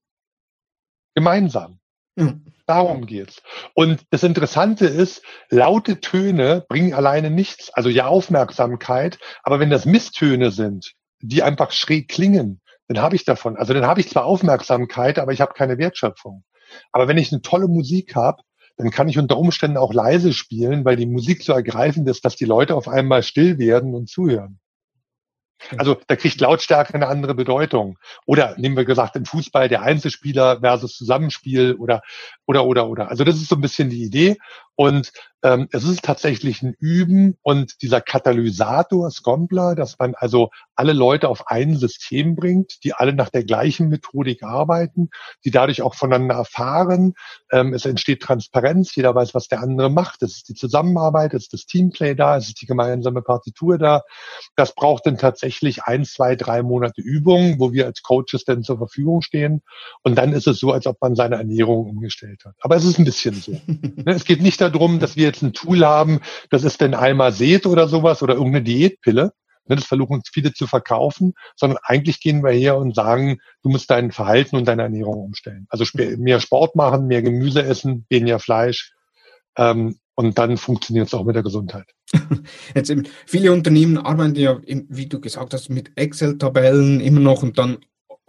Gemeinsam. 1.14 1.80
Mhm. 2.16 2.46
Darum 2.66 3.06
geht's. 3.06 3.42
Und 3.74 4.02
das 4.12 4.24
Interessante 4.24 4.86
ist, 4.86 5.24
laute 5.50 6.00
Töne 6.00 6.66
bringen 6.68 6.94
alleine 6.94 7.30
nichts, 7.30 7.70
also 7.72 7.90
ja 7.90 8.08
Aufmerksamkeit, 8.08 9.20
aber 9.44 9.60
wenn 9.60 9.70
das 9.70 9.86
Misstöne 9.86 10.52
sind, 10.52 10.94
die 11.22 11.44
einfach 11.44 11.72
schräg 11.72 12.08
klingen, 12.08 12.62
dann 12.94 13.04
habe 13.04 13.16
ich 13.16 13.26
davon. 13.26 13.58
Also 13.58 13.74
dann 13.74 13.86
habe 13.86 14.00
ich 14.00 14.10
zwar 14.10 14.26
Aufmerksamkeit, 14.26 15.20
aber 15.20 15.34
ich 15.34 15.42
habe 15.42 15.54
keine 15.54 15.78
Wertschöpfung. 15.78 16.44
Aber 16.92 17.08
wenn 17.08 17.18
ich 17.18 17.32
eine 17.32 17.42
tolle 17.42 17.68
Musik 17.68 18.16
habe, 18.16 18.44
dann 18.78 18.92
kann 18.92 19.10
ich 19.10 19.20
unter 19.20 19.38
Umständen 19.38 19.78
auch 19.78 19.94
leise 19.94 20.34
spielen, 20.34 20.86
weil 20.86 20.96
die 20.96 21.06
Musik 21.06 21.44
so 21.44 21.54
ergreifend 21.54 22.08
ist, 22.08 22.26
dass 22.26 22.36
die 22.36 22.46
Leute 22.46 22.76
auf 22.76 22.88
einmal 22.88 23.24
still 23.24 23.58
werden 23.58 23.94
und 23.94 24.10
zuhören. 24.10 24.60
Also 25.78 25.98
da 26.08 26.16
kriegt 26.16 26.42
Lautstärke 26.42 26.94
eine 26.96 27.08
andere 27.08 27.36
Bedeutung. 27.36 27.98
Oder 28.26 28.56
nehmen 28.58 28.76
wir 28.76 28.86
gesagt, 28.86 29.16
im 29.16 29.26
Fußball 29.26 29.70
der 29.70 29.84
Einzelspieler 29.84 30.60
versus 30.62 30.96
Zusammenspiel 30.96 31.76
oder 31.76 32.02
oder 32.48 32.66
oder 32.66 32.88
oder. 32.88 33.10
Also 33.10 33.24
das 33.24 33.36
ist 33.36 33.50
so 33.50 33.56
ein 33.56 33.62
bisschen 33.62 33.90
die 33.90 34.04
Idee. 34.04 34.38
Und 34.76 35.12
ähm, 35.44 35.68
es 35.72 35.84
ist 35.84 36.04
tatsächlich 36.04 36.62
ein 36.62 36.76
Üben 36.80 37.38
und 37.42 37.82
dieser 37.82 38.00
Katalysator, 38.00 39.10
Scombler, 39.10 39.76
dass 39.76 39.98
man 39.98 40.14
also 40.16 40.50
alle 40.76 40.94
Leute 40.94 41.30
auf 41.30 41.48
ein 41.48 41.78
System 41.78 42.36
bringt, 42.36 42.84
die 42.84 42.94
alle 42.94 43.14
nach 43.14 43.30
der 43.30 43.44
gleichen 43.44 43.90
Methodik 43.90 44.44
arbeiten, 44.44 45.10
die 45.44 45.52
dadurch 45.52 45.82
auch 45.82 45.96
voneinander 45.96 46.36
erfahren. 46.36 47.14
Ähm, 47.52 47.74
es 47.74 47.86
entsteht 47.86 48.22
Transparenz, 48.22 48.96
jeder 48.96 49.16
weiß, 49.16 49.34
was 49.34 49.48
der 49.48 49.62
andere 49.62 49.90
macht. 49.90 50.22
Es 50.22 50.38
ist 50.38 50.50
die 50.50 50.54
Zusammenarbeit, 50.54 51.34
es 51.34 51.44
ist 51.44 51.54
das 51.54 51.66
Teamplay 51.66 52.14
da, 52.14 52.38
es 52.38 52.50
ist 52.50 52.62
die 52.62 52.68
gemeinsame 52.68 53.24
Partitur 53.24 53.80
da. 53.80 54.04
Das 54.56 54.76
braucht 54.76 55.08
dann 55.08 55.18
tatsächlich 55.18 55.84
ein, 55.84 56.06
zwei, 56.06 56.36
drei 56.36 56.62
Monate 56.62 57.02
Übung, 57.02 57.60
wo 57.60 57.74
wir 57.74 57.88
als 57.88 58.04
Coaches 58.04 58.46
dann 58.46 58.64
zur 58.64 58.78
Verfügung 58.78 59.22
stehen. 59.22 59.64
Und 60.04 60.16
dann 60.16 60.34
ist 60.34 60.48
es 60.48 60.60
so, 60.60 60.72
als 60.72 60.86
ob 60.86 61.02
man 61.02 61.16
seine 61.16 61.38
Ernährung 61.38 61.88
umgestellt 61.88 62.46
hat. 62.46 62.56
Aber 62.62 62.76
es 62.76 62.86
ist 62.86 63.00
ein 63.00 63.06
bisschen 63.06 63.36
so. 63.36 63.60
Es 64.06 64.26
geht 64.26 64.42
nicht 64.42 64.61
darum, 64.62 65.00
dass 65.00 65.16
wir 65.16 65.26
jetzt 65.26 65.42
ein 65.42 65.54
Tool 65.54 65.86
haben, 65.86 66.22
das 66.50 66.64
ist 66.64 66.82
denn 66.82 66.94
einmal 66.94 67.32
Seht 67.32 67.66
oder 67.66 67.88
sowas 67.88 68.22
oder 68.22 68.36
irgendeine 68.36 68.64
Diätpille. 68.64 69.32
Ne, 69.68 69.76
das 69.76 69.86
versuchen 69.86 70.22
viele 70.32 70.54
zu 70.54 70.66
verkaufen, 70.66 71.34
sondern 71.56 71.78
eigentlich 71.84 72.20
gehen 72.20 72.44
wir 72.44 72.52
her 72.52 72.78
und 72.78 72.96
sagen, 72.96 73.40
du 73.62 73.70
musst 73.70 73.90
dein 73.92 74.12
Verhalten 74.12 74.56
und 74.56 74.68
deine 74.68 74.84
Ernährung 74.84 75.24
umstellen. 75.24 75.68
Also 75.70 75.86
mehr 75.94 76.40
Sport 76.40 76.76
machen, 76.76 77.08
mehr 77.08 77.22
Gemüse 77.22 77.64
essen, 77.64 78.06
weniger 78.10 78.40
Fleisch 78.40 78.94
ähm, 79.58 79.98
Und 80.16 80.38
dann 80.38 80.58
funktioniert 80.58 81.08
es 81.08 81.14
auch 81.14 81.24
mit 81.24 81.36
der 81.36 81.44
Gesundheit. 81.44 81.86
Jetzt 82.76 82.90
eben, 82.90 83.08
viele 83.26 83.54
Unternehmen 83.54 83.98
arbeiten 83.98 84.36
ja, 84.36 84.60
wie 84.66 85.08
du 85.08 85.20
gesagt 85.20 85.54
hast, 85.54 85.70
mit 85.70 85.92
Excel-Tabellen 85.96 87.00
immer 87.00 87.22
noch 87.22 87.44
und 87.44 87.58
dann 87.58 87.78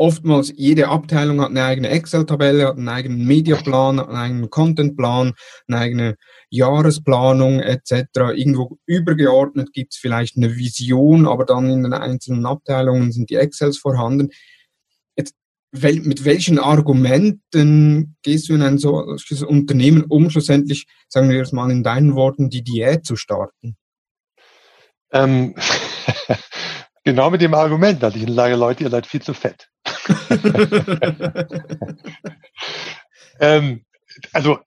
oftmals 0.02 0.52
jede 0.56 0.88
Abteilung 0.88 1.40
hat 1.40 1.50
eine 1.50 1.62
eigene 1.62 1.88
Excel-Tabelle, 1.88 2.66
hat 2.66 2.76
einen 2.76 2.88
eigenen 2.88 3.24
Mediaplan, 3.24 4.00
einen 4.00 4.16
eigenen 4.16 4.50
Contentplan, 4.50 5.34
eine 5.68 5.78
eigene 5.78 6.16
Jahresplanung 6.50 7.60
etc. 7.60 8.08
Irgendwo 8.34 8.78
übergeordnet 8.84 9.72
gibt 9.72 9.94
es 9.94 10.00
vielleicht 10.00 10.36
eine 10.36 10.56
Vision, 10.56 11.28
aber 11.28 11.44
dann 11.44 11.70
in 11.70 11.84
den 11.84 11.92
einzelnen 11.92 12.46
Abteilungen 12.46 13.12
sind 13.12 13.30
die 13.30 13.36
Excels 13.36 13.78
vorhanden. 13.78 14.30
Jetzt, 15.16 15.36
wel, 15.70 16.00
mit 16.00 16.24
welchen 16.24 16.58
Argumenten 16.58 18.16
gehst 18.22 18.48
du 18.48 18.54
in 18.54 18.62
ein 18.62 18.78
solches 18.78 19.44
Unternehmen, 19.44 20.02
um 20.02 20.30
schlussendlich, 20.30 20.86
sagen 21.08 21.30
wir 21.30 21.42
es 21.42 21.52
mal 21.52 21.70
in 21.70 21.84
deinen 21.84 22.16
Worten, 22.16 22.50
die 22.50 22.64
Diät 22.64 23.06
zu 23.06 23.14
starten? 23.14 23.76
Ähm, 25.12 25.54
genau 27.04 27.30
mit 27.30 27.40
dem 27.40 27.54
Argument, 27.54 28.02
dass 28.02 28.16
ich 28.16 28.30
sage, 28.32 28.56
Leute, 28.56 28.84
ihr 28.84 28.90
seid 28.90 29.06
viel 29.06 29.22
zu 29.22 29.34
fett. 29.34 29.68
ähm, 33.40 33.84
also 34.32 34.58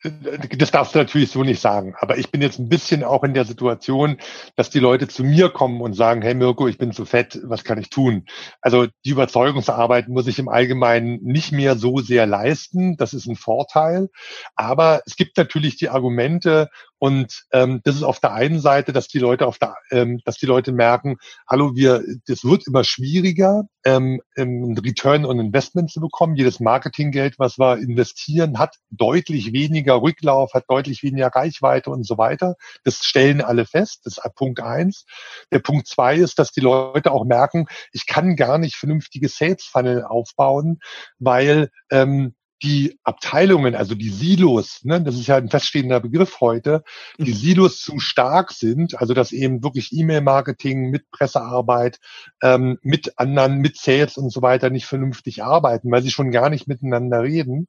das 0.57 0.71
darfst 0.71 0.95
du 0.95 0.99
natürlich 0.99 1.31
so 1.31 1.43
nicht 1.43 1.61
sagen, 1.61 1.95
aber 1.99 2.17
ich 2.17 2.31
bin 2.31 2.41
jetzt 2.41 2.59
ein 2.59 2.69
bisschen 2.69 3.03
auch 3.03 3.23
in 3.23 3.33
der 3.33 3.45
Situation, 3.45 4.17
dass 4.55 4.69
die 4.69 4.79
Leute 4.79 5.07
zu 5.07 5.23
mir 5.23 5.49
kommen 5.49 5.81
und 5.81 5.93
sagen, 5.93 6.21
hey 6.21 6.33
Mirko, 6.33 6.67
ich 6.67 6.77
bin 6.77 6.91
zu 6.91 7.05
fett, 7.05 7.39
was 7.43 7.63
kann 7.63 7.79
ich 7.79 7.89
tun? 7.89 8.25
Also 8.61 8.87
die 9.05 9.11
Überzeugungsarbeit 9.11 10.07
muss 10.07 10.27
ich 10.27 10.39
im 10.39 10.49
Allgemeinen 10.49 11.19
nicht 11.21 11.51
mehr 11.51 11.75
so 11.75 11.99
sehr 11.99 12.25
leisten, 12.25 12.97
das 12.97 13.13
ist 13.13 13.27
ein 13.27 13.35
Vorteil, 13.35 14.09
aber 14.55 15.01
es 15.05 15.15
gibt 15.15 15.37
natürlich 15.37 15.77
die 15.77 15.89
Argumente, 15.89 16.69
und 16.99 17.45
ähm, 17.51 17.81
das 17.83 17.95
ist 17.95 18.03
auf 18.03 18.19
der 18.19 18.33
einen 18.33 18.59
Seite, 18.59 18.93
dass 18.93 19.07
die 19.07 19.19
Leute 19.19 19.47
auf 19.47 19.57
der, 19.57 19.75
ähm, 19.91 20.19
dass 20.25 20.37
die 20.37 20.45
Leute 20.45 20.71
merken, 20.71 21.17
hallo, 21.47 21.75
wir, 21.75 22.03
das 22.27 22.43
wird 22.43 22.67
immer 22.67 22.83
schwieriger, 22.83 23.63
ähm, 23.85 24.21
ein 24.37 24.77
Return 24.77 25.25
on 25.25 25.39
Investment 25.39 25.91
zu 25.91 25.99
bekommen. 25.99 26.35
Jedes 26.35 26.59
Marketinggeld, 26.59 27.37
was 27.37 27.59
wir 27.59 27.77
investieren, 27.77 28.57
hat 28.57 28.77
deutlich 28.89 29.53
weniger 29.53 30.01
Rücklauf, 30.01 30.53
hat 30.53 30.65
deutlich 30.69 31.03
weniger 31.03 31.27
Reichweite 31.27 31.89
und 31.89 32.05
so 32.05 32.17
weiter. 32.17 32.55
Das 32.83 33.03
stellen 33.03 33.41
alle 33.41 33.65
fest. 33.65 34.01
Das 34.05 34.17
ist 34.17 34.35
Punkt 34.35 34.59
eins. 34.59 35.05
Der 35.51 35.59
Punkt 35.59 35.87
zwei 35.87 36.15
ist, 36.15 36.39
dass 36.39 36.51
die 36.51 36.61
Leute 36.61 37.11
auch 37.11 37.25
merken, 37.25 37.67
ich 37.91 38.05
kann 38.05 38.35
gar 38.35 38.57
nicht 38.57 38.75
vernünftige 38.75 39.29
Sales 39.29 39.63
Funnel 39.63 40.03
aufbauen, 40.03 40.79
weil 41.19 41.69
ähm, 41.91 42.35
die 42.63 42.97
Abteilungen, 43.03 43.75
also 43.75 43.95
die 43.95 44.09
Silos, 44.09 44.79
ne, 44.83 45.01
das 45.01 45.15
ist 45.15 45.27
ja 45.27 45.35
ein 45.35 45.49
feststehender 45.49 45.99
Begriff 45.99 46.39
heute, 46.39 46.83
die 47.17 47.31
mhm. 47.31 47.35
Silos 47.35 47.79
zu 47.81 47.99
stark 47.99 48.51
sind, 48.51 48.99
also 48.99 49.13
dass 49.13 49.31
eben 49.31 49.63
wirklich 49.63 49.91
E-Mail-Marketing 49.91 50.89
mit 50.89 51.09
Pressearbeit, 51.11 51.99
ähm, 52.41 52.77
mit 52.81 53.19
anderen, 53.19 53.57
mit 53.57 53.77
Sales 53.77 54.17
und 54.17 54.31
so 54.31 54.41
weiter 54.41 54.69
nicht 54.69 54.85
vernünftig 54.85 55.43
arbeiten, 55.43 55.91
weil 55.91 56.01
sie 56.01 56.11
schon 56.11 56.31
gar 56.31 56.49
nicht 56.49 56.67
miteinander 56.67 57.23
reden. 57.23 57.67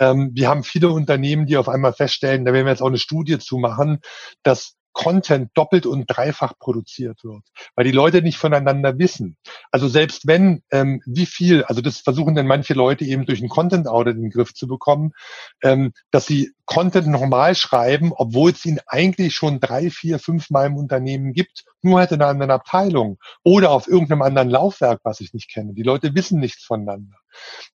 Ähm, 0.00 0.30
wir 0.34 0.48
haben 0.48 0.64
viele 0.64 0.90
Unternehmen, 0.90 1.46
die 1.46 1.56
auf 1.56 1.68
einmal 1.68 1.92
feststellen, 1.92 2.44
da 2.44 2.52
werden 2.52 2.66
wir 2.66 2.72
jetzt 2.72 2.82
auch 2.82 2.86
eine 2.86 2.98
Studie 2.98 3.38
zu 3.38 3.58
machen, 3.58 4.00
dass 4.42 4.76
Content 4.92 5.50
doppelt 5.54 5.86
und 5.86 6.06
dreifach 6.06 6.58
produziert 6.58 7.24
wird, 7.24 7.42
weil 7.74 7.84
die 7.84 7.92
Leute 7.92 8.22
nicht 8.22 8.38
voneinander 8.38 8.98
wissen. 8.98 9.36
Also 9.70 9.88
selbst 9.88 10.26
wenn, 10.26 10.62
ähm, 10.70 11.02
wie 11.06 11.26
viel, 11.26 11.64
also 11.64 11.80
das 11.80 11.98
versuchen 11.98 12.34
dann 12.34 12.46
manche 12.46 12.74
Leute 12.74 13.04
eben 13.04 13.26
durch 13.26 13.42
ein 13.42 13.48
Content 13.48 13.88
Audit 13.88 14.16
in 14.16 14.22
den 14.22 14.30
Griff 14.30 14.54
zu 14.54 14.66
bekommen, 14.66 15.12
ähm, 15.62 15.92
dass 16.10 16.26
sie 16.26 16.52
Content 16.66 17.08
normal 17.08 17.54
schreiben, 17.54 18.12
obwohl 18.14 18.52
es 18.52 18.64
ihn 18.64 18.80
eigentlich 18.86 19.34
schon 19.34 19.60
drei, 19.60 19.90
vier, 19.90 20.18
fünf 20.18 20.50
Mal 20.50 20.66
im 20.66 20.76
Unternehmen 20.76 21.32
gibt, 21.32 21.64
nur 21.82 21.98
halt 21.98 22.12
in 22.12 22.22
einer 22.22 22.30
anderen 22.30 22.50
Abteilung 22.50 23.18
oder 23.42 23.70
auf 23.70 23.88
irgendeinem 23.88 24.22
anderen 24.22 24.48
Laufwerk, 24.48 25.00
was 25.02 25.20
ich 25.20 25.34
nicht 25.34 25.50
kenne. 25.50 25.74
Die 25.74 25.82
Leute 25.82 26.14
wissen 26.14 26.38
nichts 26.38 26.64
voneinander. 26.64 27.16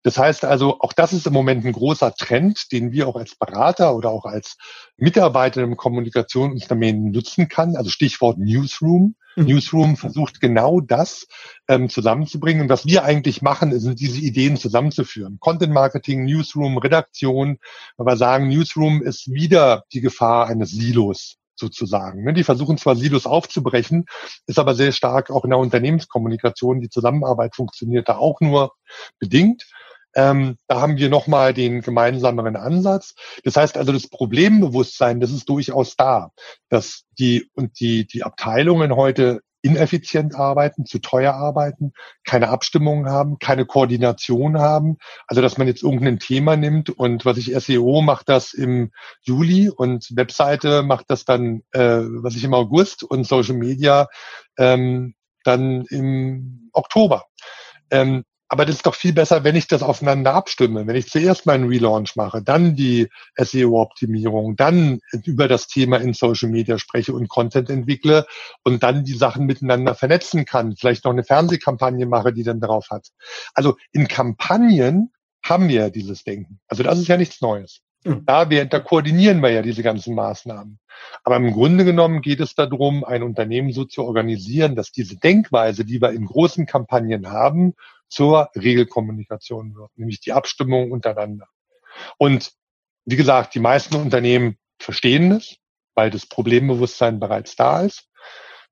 Das 0.04 0.18
heißt 0.18 0.46
also, 0.46 0.80
auch 0.80 0.94
das 0.94 1.14
ist 1.14 1.28
im 1.28 1.34
Moment 1.34 1.66
ein 1.66 1.74
großer 1.74 2.14
Trend, 2.14 2.72
den 2.72 2.92
wir 2.92 3.08
auch 3.08 3.16
als 3.16 3.36
Berater 3.36 3.96
oder 3.96 4.10
auch 4.10 4.26
als 4.26 4.56
Mitarbeiter 4.96 5.62
im 5.64 5.76
Kommunikationsunternehmen 5.76 7.12
nutzen 7.12 7.50
kann. 7.50 7.76
Also 7.76 7.90
Stichwort 7.90 8.38
Newsroom. 8.38 9.16
Newsroom 9.38 9.98
versucht 9.98 10.42
genau 10.42 10.82
das 10.82 11.28
ähm, 11.68 11.90
zusammenzubringen. 11.90 12.64
Und 12.64 12.70
was 12.70 12.86
wir 12.86 13.04
eigentlich 13.04 13.42
machen, 13.42 13.78
sind 13.80 14.00
diese 14.00 14.20
Ideen 14.20 14.58
zusammenzuführen. 14.58 15.38
Content 15.40 15.74
Marketing, 15.74 16.26
Newsroom, 16.26 16.78
Redaktion. 16.78 17.60
Aber 17.98 18.18
sagen, 18.18 18.48
Newsroom 18.48 19.04
ist 19.04 19.32
wieder 19.32 19.84
die 19.94 20.02
Gefahr 20.02 20.48
eines 20.48 20.72
Silos 20.72 21.38
sozusagen. 21.56 22.24
Ne? 22.24 22.34
Die 22.34 22.44
versuchen 22.44 22.78
zwar 22.78 22.96
Silos 22.96 23.26
aufzubrechen, 23.26 24.06
ist 24.46 24.60
aber 24.60 24.76
sehr 24.76 24.92
stark 24.92 25.32
auch 25.32 25.44
in 25.44 25.50
der 25.50 25.60
Unternehmenskommunikation. 25.60 26.82
Die 26.82 26.90
Zusammenarbeit 26.90 27.56
funktioniert 27.56 28.10
da 28.10 28.18
auch 28.18 28.40
nur 28.42 28.74
bedingt. 29.20 29.64
Ähm, 30.18 30.58
da 30.68 30.82
haben 30.82 30.98
wir 30.98 31.10
nochmal 31.10 31.54
den 31.54 31.82
gemeinsameren 31.82 32.56
Ansatz. 32.56 33.14
Das 33.44 33.56
heißt 33.56 33.78
also, 33.78 33.94
das 33.94 34.08
Problembewusstsein, 34.08 35.20
das 35.20 35.32
ist 35.32 35.48
durchaus 35.48 35.96
da, 35.96 36.32
dass 36.70 37.04
die 37.20 37.52
und 37.54 37.80
die, 37.80 38.08
die 38.08 38.24
Abteilungen 38.24 38.96
heute 38.96 39.42
ineffizient 39.62 40.34
arbeiten, 40.34 40.86
zu 40.86 41.00
teuer 41.00 41.34
arbeiten, 41.34 41.94
keine 42.24 42.50
Abstimmung 42.50 43.08
haben, 43.08 43.38
keine 43.38 43.66
Koordination 43.66 44.58
haben. 44.58 44.98
Also 45.28 45.42
dass 45.44 45.60
man 45.60 45.68
jetzt 45.68 45.84
irgendein 45.84 46.20
Thema 46.20 46.56
nimmt 46.56 46.90
und 46.90 47.26
was 47.26 47.38
ich 47.38 47.54
SEO 47.56 48.02
macht 48.02 48.28
das 48.28 48.54
im 48.54 48.92
Juli 49.22 49.70
und 49.70 50.16
Webseite 50.16 50.82
macht 50.82 51.06
das 51.10 51.26
dann, 51.26 51.62
äh, 51.74 51.80
was 51.80 52.36
ich 52.36 52.44
im 52.44 52.56
August 52.56 53.04
und 53.04 53.28
Social 53.28 53.56
Media 53.56 54.08
ähm, 54.58 55.14
dann 55.44 55.86
im 55.90 56.70
Oktober. 56.74 57.26
Ähm, 57.92 58.24
aber 58.50 58.66
das 58.66 58.78
ist 58.78 58.86
doch 58.86 58.96
viel 58.96 59.14
besser, 59.14 59.44
wenn 59.44 59.56
ich 59.56 59.68
das 59.68 59.84
aufeinander 59.84 60.34
abstimme. 60.34 60.88
Wenn 60.88 60.96
ich 60.96 61.10
zuerst 61.10 61.46
meinen 61.46 61.68
Relaunch 61.68 62.16
mache, 62.16 62.42
dann 62.42 62.76
die 62.76 63.10
SEO-Optimierung, 63.36 64.56
dann 64.56 65.00
über 65.26 65.48
das 65.48 65.68
Thema 65.68 65.98
in 65.98 66.14
Social 66.14 66.50
Media 66.50 66.78
spreche 66.78 67.14
und 67.14 67.28
Content 67.28 67.70
entwickle 67.70 68.26
und 68.64 68.84
dann 68.84 69.04
die 69.04 69.16
Sachen 69.18 69.46
miteinander 69.46 69.96
vernetzen 69.96 70.46
kann. 70.46 70.76
Vielleicht 70.78 71.04
noch 71.04 71.12
eine 71.12 71.26
Fernsehkampagne 71.26 72.06
mache, 72.06 72.32
die 72.32 72.44
dann 72.44 72.62
drauf 72.62 72.88
hat. 72.90 73.10
Also 73.54 73.76
in 73.92 74.08
Kampagnen 74.08 75.12
haben 75.44 75.68
wir 75.68 75.90
dieses 75.90 76.24
Denken. 76.24 76.60
Also 76.68 76.84
das 76.84 77.00
ist 77.00 77.08
ja 77.08 77.18
nichts 77.18 77.42
Neues. 77.42 77.82
Hm. 78.06 78.24
Da, 78.26 78.50
wir, 78.50 78.66
da 78.66 78.80
koordinieren 78.80 79.42
wir 79.42 79.50
ja 79.50 79.62
diese 79.62 79.84
ganzen 79.84 80.16
Maßnahmen. 80.16 80.80
Aber 81.24 81.36
im 81.36 81.52
Grunde 81.52 81.84
genommen 81.84 82.22
geht 82.22 82.40
es 82.40 82.56
darum, 82.56 83.04
ein 83.04 83.24
Unternehmen 83.24 83.72
so 83.74 83.86
zu 83.86 84.04
organisieren, 84.04 84.76
dass 84.76 84.92
diese 84.92 85.18
Denkweise, 85.18 85.84
die 85.84 86.02
wir 86.02 86.12
in 86.12 86.26
großen 86.26 86.66
Kampagnen 86.66 87.30
haben, 87.30 87.74
zur 88.10 88.50
Regelkommunikation 88.56 89.76
wird, 89.76 89.92
nämlich 89.96 90.20
die 90.22 90.34
Abstimmung 90.34 90.92
untereinander. 90.92 91.48
Und 92.18 92.52
wie 93.06 93.16
gesagt, 93.16 93.56
die 93.56 93.60
meisten 93.60 93.96
Unternehmen 93.96 94.58
verstehen 94.80 95.32
es, 95.32 95.58
weil 95.96 96.10
das 96.10 96.28
Problembewusstsein 96.28 97.20
bereits 97.20 97.56
da 97.56 97.82
ist, 97.82 98.08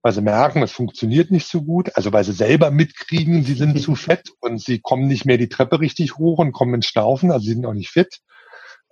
weil 0.02 0.14
sie 0.14 0.22
merken, 0.22 0.62
es 0.62 0.72
funktioniert 0.72 1.32
nicht 1.32 1.48
so 1.48 1.64
gut, 1.64 1.96
also 1.96 2.14
weil 2.14 2.24
sie 2.24 2.34
selber 2.34 2.70
mitkriegen, 2.70 3.44
sie 3.44 3.56
sind 3.56 3.82
zu 3.82 3.96
fett 3.96 4.30
und 4.40 4.62
sie 4.62 4.80
kommen 4.80 5.08
nicht 5.08 5.26
mehr 5.26 5.38
die 5.38 5.50
Treppe 5.50 5.80
richtig 5.80 6.18
hoch 6.18 6.38
und 6.38 6.52
kommen 6.52 6.76
ins 6.76 6.86
Schnaufen, 6.86 7.32
also 7.32 7.46
sie 7.46 7.54
sind 7.54 7.66
auch 7.66 7.74
nicht 7.74 7.90
fit. 7.90 8.20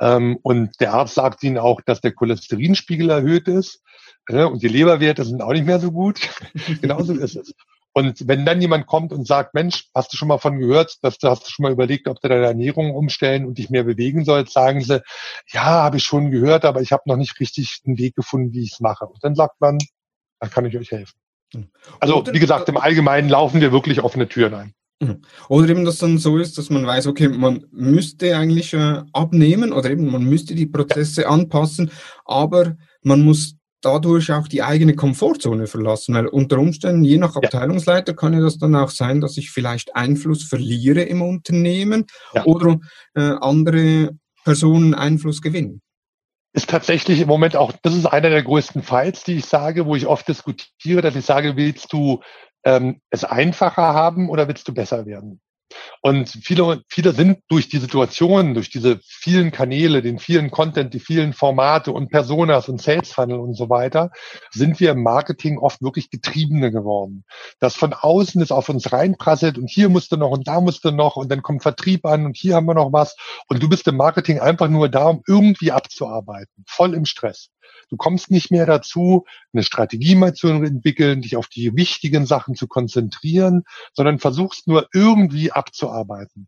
Ähm, 0.02 0.39
und 0.41 0.80
der 0.80 0.94
Arzt 0.94 1.14
sagt 1.14 1.44
ihnen 1.44 1.60
auch, 1.60 1.82
dass 1.82 2.02
der 2.02 2.14
Cholesterinspiegel 2.14 3.10
erhöht 3.12 3.48
ist 3.48 3.84
äh, 4.28 4.44
und 4.44 4.64
die 4.64 4.68
Leberwerte 4.68 5.24
sind 5.24 5.44
auch 5.44 5.54
nicht 5.54 5.66
mehr 5.66 5.80
so 5.80 5.91
gut. 5.91 6.20
Genauso 6.82 7.14
ist 7.14 7.36
es. 7.36 7.54
Und 7.94 8.28
wenn 8.28 8.46
dann 8.46 8.60
jemand 8.60 8.88
kommt 8.88 9.14
und 9.14 9.28
sagt, 9.28 9.54
Mensch, 9.54 9.88
hast 9.94 10.12
du 10.12 10.18
schon 10.18 10.28
mal 10.28 10.39
von 10.39 10.58
gehört, 10.58 10.98
dass 11.04 11.20
du 11.20 11.30
hast 11.30 11.46
du 11.46 11.52
schon 11.52 11.64
mal 11.64 11.72
überlegt, 11.72 12.08
ob 12.08 12.20
du 12.20 12.28
deine 12.28 12.46
Ernährung 12.46 12.96
umstellen 12.96 13.46
und 13.46 13.60
dich 13.60 13.70
mehr 13.70 13.84
bewegen 13.84 14.26
sollst, 14.26 14.54
sagen 14.54 14.82
sie, 14.82 15.02
ja, 15.48 15.64
habe 15.64 15.98
ich 15.98 16.04
schon 16.04 16.32
gehört, 16.32 16.66
aber 16.66 16.82
ich 16.82 16.91
habe 16.91 17.04
noch 17.06 17.18
nicht 17.18 17.39
richtig 17.39 17.82
einen 17.86 18.00
Weg 18.00 18.16
gefunden, 18.16 18.52
wie 18.52 18.64
ich 18.64 18.74
es 18.74 18.80
mache. 18.80 19.06
Und 19.06 19.24
dann 19.24 19.36
sagt 19.36 19.62
man, 19.62 19.78
dann 20.39 20.50
kann 20.50 20.66
ich 20.66 20.76
euch 20.76 20.91
helfen. 20.91 21.14
Hm. 21.54 21.70
Also, 22.00 22.26
wie 22.32 22.39
gesagt, 22.39 22.68
im 22.70 22.78
Allgemeinen 22.78 23.30
laufen 23.30 23.62
wir 23.62 23.72
wirklich 23.72 24.02
offene 24.02 24.28
Türen 24.28 24.56
ein. 24.56 24.74
Hm. 25.04 25.22
Oder 25.50 25.70
eben, 25.70 25.86
dass 25.86 26.00
dann 26.00 26.18
so 26.18 26.38
ist, 26.38 26.58
dass 26.58 26.72
man 26.72 26.88
weiß, 26.88 27.08
okay, 27.08 27.28
man 27.28 27.68
müsste 27.72 28.36
eigentlich 28.36 28.74
äh, 28.74 29.04
abnehmen 29.14 29.72
oder 29.72 29.91
eben 29.91 30.10
man 30.10 30.24
müsste 30.24 30.56
die 30.56 30.66
Prozesse 30.66 31.28
anpassen, 31.28 31.91
aber 32.26 32.76
man 33.04 33.22
muss 33.22 33.56
dadurch 33.84 34.32
auch 34.32 34.48
die 34.48 34.64
eigene 34.64 34.96
Komfortzone 34.96 35.68
verlassen, 35.68 36.16
weil 36.16 36.28
unter 36.28 36.58
Umständen, 36.58 37.04
je 37.04 37.18
nach 37.18 37.36
Abteilungsleiter, 37.36 38.14
kann 38.14 38.34
ja 38.34 38.42
das 38.42 38.58
dann 38.58 38.76
auch 38.76 38.90
sein, 38.90 39.22
dass 39.22 39.38
ich 39.38 39.52
vielleicht 39.52 39.96
Einfluss 39.96 40.44
verliere 40.44 41.02
im 41.02 41.22
Unternehmen 41.22 42.06
ja. 42.34 42.46
oder 42.46 42.80
äh, 43.16 43.36
andere 43.42 44.12
Personen 44.44 44.94
Einfluss 44.94 45.42
gewinnen. 45.42 45.82
Ist 46.56 46.70
tatsächlich 46.70 47.20
im 47.20 47.28
Moment 47.28 47.56
auch, 47.56 47.72
das 47.82 47.96
ist 47.96 48.06
einer 48.06 48.30
der 48.30 48.44
größten 48.44 48.84
Files, 48.84 49.24
die 49.24 49.38
ich 49.38 49.46
sage, 49.46 49.86
wo 49.86 49.96
ich 49.96 50.06
oft 50.06 50.28
diskutiere, 50.28 51.02
dass 51.02 51.16
ich 51.16 51.26
sage, 51.26 51.56
willst 51.58 51.92
du 51.92 52.22
ähm, 52.64 53.02
es 53.10 53.24
einfacher 53.24 53.94
haben 53.94 54.30
oder 54.30 54.48
willst 54.48 54.68
du 54.68 54.74
besser 54.74 55.06
werden? 55.06 55.42
Und 56.01 56.30
viele, 56.30 56.82
viele 56.89 57.13
sind 57.13 57.39
durch 57.49 57.69
die 57.69 57.78
Situation, 57.78 58.53
durch 58.53 58.69
diese 58.69 58.99
vielen 59.03 59.51
Kanäle, 59.51 60.01
den 60.01 60.19
vielen 60.19 60.51
Content, 60.51 60.93
die 60.93 60.99
vielen 60.99 61.34
Formate 61.34 61.91
und 61.91 62.09
Personas 62.09 62.67
und 62.69 62.82
Sales 62.82 63.11
Funnel 63.11 63.39
und 63.39 63.55
so 63.55 63.69
weiter, 63.69 64.11
sind 64.51 64.80
wir 64.80 64.91
im 64.91 65.03
Marketing 65.03 65.57
oft 65.57 65.82
wirklich 65.82 66.09
Getriebene 66.09 66.71
geworden. 66.71 67.24
Das 67.59 67.76
von 67.76 67.93
außen 67.93 68.41
ist 68.41 68.51
auf 68.51 68.69
uns 68.69 68.91
reinprasselt 68.91 69.57
und 69.57 69.69
hier 69.69 69.89
musst 69.89 70.11
du 70.11 70.17
noch 70.17 70.32
und 70.32 70.47
da 70.47 70.61
musst 70.61 70.84
du 70.84 70.91
noch 70.91 71.15
und 71.15 71.30
dann 71.30 71.41
kommt 71.41 71.63
Vertrieb 71.63 72.05
an 72.05 72.26
und 72.26 72.38
hier 72.38 72.55
haben 72.55 72.65
wir 72.65 72.74
noch 72.74 72.91
was 72.91 73.15
und 73.47 73.61
du 73.61 73.69
bist 73.69 73.88
im 73.88 73.97
Marketing 73.97 74.39
einfach 74.39 74.67
nur 74.67 74.89
da, 74.89 75.05
um 75.05 75.21
irgendwie 75.28 75.71
abzuarbeiten, 75.71 76.65
voll 76.67 76.93
im 76.93 77.05
Stress. 77.05 77.53
Du 77.94 77.98
kommst 77.98 78.32
nicht 78.32 78.50
mehr 78.50 78.66
dazu, 78.66 79.26
eine 79.54 79.62
Strategie 79.62 80.16
mal 80.16 80.34
zu 80.34 80.48
entwickeln, 80.48 81.22
dich 81.22 81.38
auf 81.38 81.48
die 81.48 81.76
wichtigen 81.76 82.26
Sachen 82.26 82.56
zu 82.56 82.66
konzentrieren, 82.68 83.66
sondern 83.94 84.18
versuchst 84.18 84.68
nur 84.68 84.88
irgendwie 84.94 85.52
abzuarbeiten. 85.52 86.48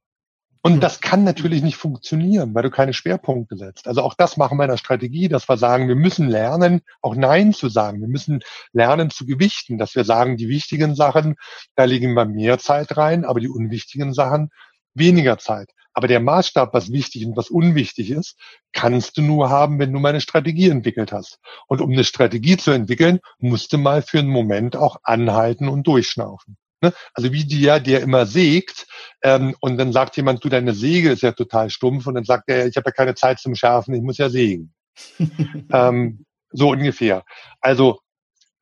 Und 0.64 0.74
hm. 0.74 0.80
das 0.80 1.02
kann 1.02 1.24
natürlich 1.24 1.62
nicht 1.62 1.76
funktionieren, 1.76 2.56
weil 2.56 2.64
du 2.64 2.72
keine 2.72 2.93
Schwerpunkte 2.93 3.58
setzt. 3.58 3.88
Also 3.88 4.02
auch 4.02 4.16
das 4.16 4.38
machen 4.38 4.58
wir 4.58 4.64
in 4.64 4.72
der 4.72 4.78
Strategie, 4.78 5.30
dass 5.30 5.48
wir 5.48 5.58
sagen, 5.58 5.88
wir 5.88 5.96
müssen 5.96 6.28
lernen, 6.28 6.82
auch 7.04 7.14
Nein 7.14 7.54
zu 7.54 7.70
sagen. 7.70 8.02
Wir 8.02 8.08
müssen 8.08 8.39
lernen 8.74 9.12
zu 9.12 9.28
gewichten, 9.28 9.78
dass 9.78 9.93
wir 9.93 10.04
sagen, 10.04 10.38
die 10.38 10.50
wichtigen 10.50 10.96
Sachen, 10.96 11.36
da 11.76 11.84
legen 11.84 12.16
wir 12.16 12.26
mehr 12.26 12.58
Zeit 12.58 12.98
rein, 12.98 13.24
aber 13.24 13.39
die 13.39 13.50
unwichtigen 13.50 14.16
Sachen 14.16 14.50
weniger 14.96 15.38
Zeit. 15.38 15.70
Aber 15.96 16.08
der 16.08 16.20
Maßstab, 16.20 16.74
was 16.74 16.91
wichtig 16.91 17.26
und 17.26 17.38
was 17.38 17.50
unwichtig 17.50 18.12
ist, 18.12 18.38
kannst 18.74 19.18
du 19.18 19.22
nur 19.22 19.50
haben, 19.50 19.80
wenn 19.80 19.93
du 19.93 20.00
mal 20.00 20.10
eine 20.10 20.22
Strategie 20.22 20.70
entwickelt 20.70 21.14
hast. 21.14 21.39
Und 21.68 21.80
um 21.82 21.91
eine 21.91 22.04
Strategie 22.04 22.58
zu 22.58 22.72
entwickeln, 22.72 23.20
musst 23.39 23.72
du 23.72 23.78
mal 23.78 24.02
für 24.02 24.20
einen 24.20 24.28
Moment 24.28 24.76
auch 24.76 24.98
anhalten 25.04 25.70
und 25.70 25.88
durchschnaufen. 25.88 26.58
Ne? 26.82 26.93
Also 27.14 27.32
wie 27.32 27.46
der, 27.46 27.80
der 27.80 28.02
immer 28.02 28.26
sägt, 28.26 28.88
ähm, 29.24 29.56
und 29.62 29.78
dann 29.78 29.93
sagt 29.93 30.18
jemand, 30.18 30.43
du, 30.43 30.50
deine 30.50 30.74
Säge 30.74 31.12
ist 31.12 31.24
ja 31.24 31.32
total 31.32 31.70
stumpf, 31.70 32.06
und 32.08 32.16
dann 32.16 32.26
sagt 32.26 32.50
er, 32.50 32.68
ich 32.68 32.76
habe 32.76 32.89
ja 32.89 32.91
keine 32.91 33.16
Zeit 33.16 33.39
zum 33.39 33.56
Schärfen, 33.56 33.96
ich 33.96 34.02
muss 34.02 34.18
ja 34.18 34.30
sägen. 34.30 34.74
ähm, 35.72 36.26
so 36.52 36.72
ungefähr. 36.72 37.24
Also 37.62 38.00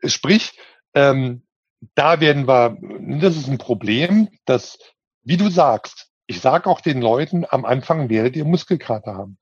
sprich, 0.06 0.58
ähm, 0.94 1.44
da 1.96 2.20
werden 2.20 2.48
wir, 2.48 2.78
das 3.20 3.36
ist 3.36 3.48
ein 3.48 3.58
Problem, 3.58 4.30
dass, 4.46 4.78
wie 5.24 5.38
du 5.38 5.50
sagst, 5.50 6.13
ich 6.28 6.42
sage 6.42 6.70
auch 6.70 6.82
den 6.82 7.02
Leuten, 7.02 7.46
am 7.50 7.66
Anfang 7.66 8.10
werdet 8.10 8.36
ihr 8.36 8.46
Muskelkater 8.46 9.16
haben. 9.16 9.38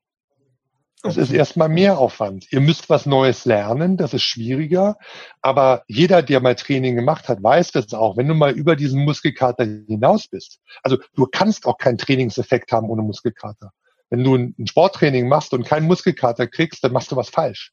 Das 1.04 1.18
ist 1.18 1.32
erstmal 1.32 1.68
mehr 1.68 1.98
Aufwand. 1.98 2.52
Ihr 2.52 2.62
müsst 2.62 2.88
was 2.90 3.08
Neues 3.08 3.46
lernen, 3.46 3.98
das 3.98 4.14
ist 4.14 4.22
schwieriger. 4.22 4.98
Aber 5.42 5.84
jeder, 5.88 6.22
der 6.22 6.42
mal 6.42 6.54
Training 6.56 6.96
gemacht 6.96 7.28
hat, 7.28 7.42
weiß 7.42 7.72
das 7.72 7.92
auch. 7.94 8.18
Wenn 8.18 8.28
du 8.28 8.36
mal 8.36 8.52
über 8.52 8.76
diesen 8.76 9.04
Muskelkater 9.04 9.64
hinaus 9.64 10.28
bist, 10.28 10.60
also 10.84 10.98
du 11.16 11.26
kannst 11.26 11.66
auch 11.66 11.80
keinen 11.80 11.98
Trainingseffekt 11.98 12.72
haben 12.72 12.88
ohne 12.88 13.02
Muskelkater. 13.02 13.72
Wenn 14.12 14.24
du 14.24 14.36
ein 14.36 14.68
Sporttraining 14.68 15.28
machst 15.28 15.54
und 15.54 15.66
keinen 15.66 15.88
Muskelkater 15.88 16.46
kriegst, 16.46 16.84
dann 16.84 16.92
machst 16.92 17.12
du 17.12 17.16
was 17.16 17.30
falsch. 17.30 17.72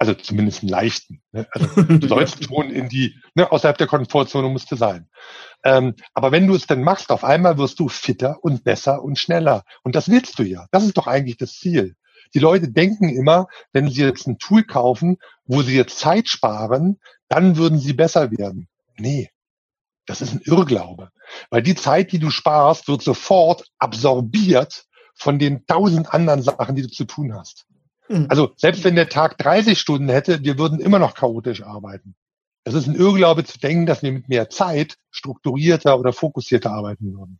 Also 0.00 0.14
zumindest 0.14 0.62
einen 0.62 0.70
leichten. 0.70 1.20
Ne? 1.30 1.46
Also 1.52 1.82
du 1.82 2.08
sollst 2.08 2.44
schon 2.44 2.70
in 2.70 2.88
die, 2.88 3.14
ne, 3.34 3.52
außerhalb 3.52 3.76
der 3.76 3.86
Komfortzone 3.86 4.48
musste 4.48 4.76
sein. 4.76 5.10
Ähm, 5.62 5.94
aber 6.14 6.32
wenn 6.32 6.46
du 6.46 6.54
es 6.54 6.66
dann 6.66 6.82
machst, 6.82 7.10
auf 7.10 7.22
einmal 7.22 7.58
wirst 7.58 7.78
du 7.80 7.88
fitter 7.88 8.38
und 8.42 8.64
besser 8.64 9.02
und 9.04 9.18
schneller. 9.18 9.62
Und 9.82 9.94
das 9.94 10.08
willst 10.08 10.38
du 10.38 10.42
ja. 10.42 10.66
Das 10.70 10.84
ist 10.84 10.96
doch 10.96 11.06
eigentlich 11.06 11.36
das 11.36 11.52
Ziel. 11.52 11.96
Die 12.32 12.38
Leute 12.38 12.70
denken 12.70 13.10
immer, 13.10 13.46
wenn 13.72 13.90
sie 13.90 14.02
jetzt 14.02 14.26
ein 14.26 14.38
Tool 14.38 14.64
kaufen, 14.64 15.18
wo 15.44 15.60
sie 15.60 15.76
jetzt 15.76 15.98
Zeit 15.98 16.28
sparen, 16.28 16.98
dann 17.28 17.58
würden 17.58 17.78
sie 17.78 17.92
besser 17.92 18.30
werden. 18.30 18.68
Nee, 18.96 19.28
das 20.06 20.22
ist 20.22 20.32
ein 20.32 20.40
Irrglaube. 20.44 21.10
Weil 21.50 21.62
die 21.62 21.74
Zeit, 21.74 22.12
die 22.12 22.18
du 22.18 22.30
sparst, 22.30 22.88
wird 22.88 23.02
sofort 23.02 23.66
absorbiert 23.78 24.86
von 25.14 25.38
den 25.38 25.66
tausend 25.66 26.14
anderen 26.14 26.40
Sachen, 26.40 26.74
die 26.74 26.82
du 26.82 26.88
zu 26.88 27.04
tun 27.04 27.34
hast. 27.34 27.66
Mhm. 28.10 28.26
Also 28.28 28.52
selbst 28.56 28.82
wenn 28.84 28.96
der 28.96 29.08
Tag 29.08 29.38
30 29.38 29.78
Stunden 29.78 30.08
hätte, 30.08 30.42
wir 30.42 30.58
würden 30.58 30.80
immer 30.80 30.98
noch 30.98 31.14
chaotisch 31.14 31.62
arbeiten. 31.62 32.16
Es 32.64 32.74
ist 32.74 32.86
ein 32.86 32.96
Irrglaube 32.96 33.44
zu 33.44 33.58
denken, 33.58 33.86
dass 33.86 34.02
wir 34.02 34.12
mit 34.12 34.28
mehr 34.28 34.50
Zeit 34.50 34.96
strukturierter 35.10 35.98
oder 35.98 36.12
fokussierter 36.12 36.72
arbeiten 36.72 37.14
würden. 37.14 37.38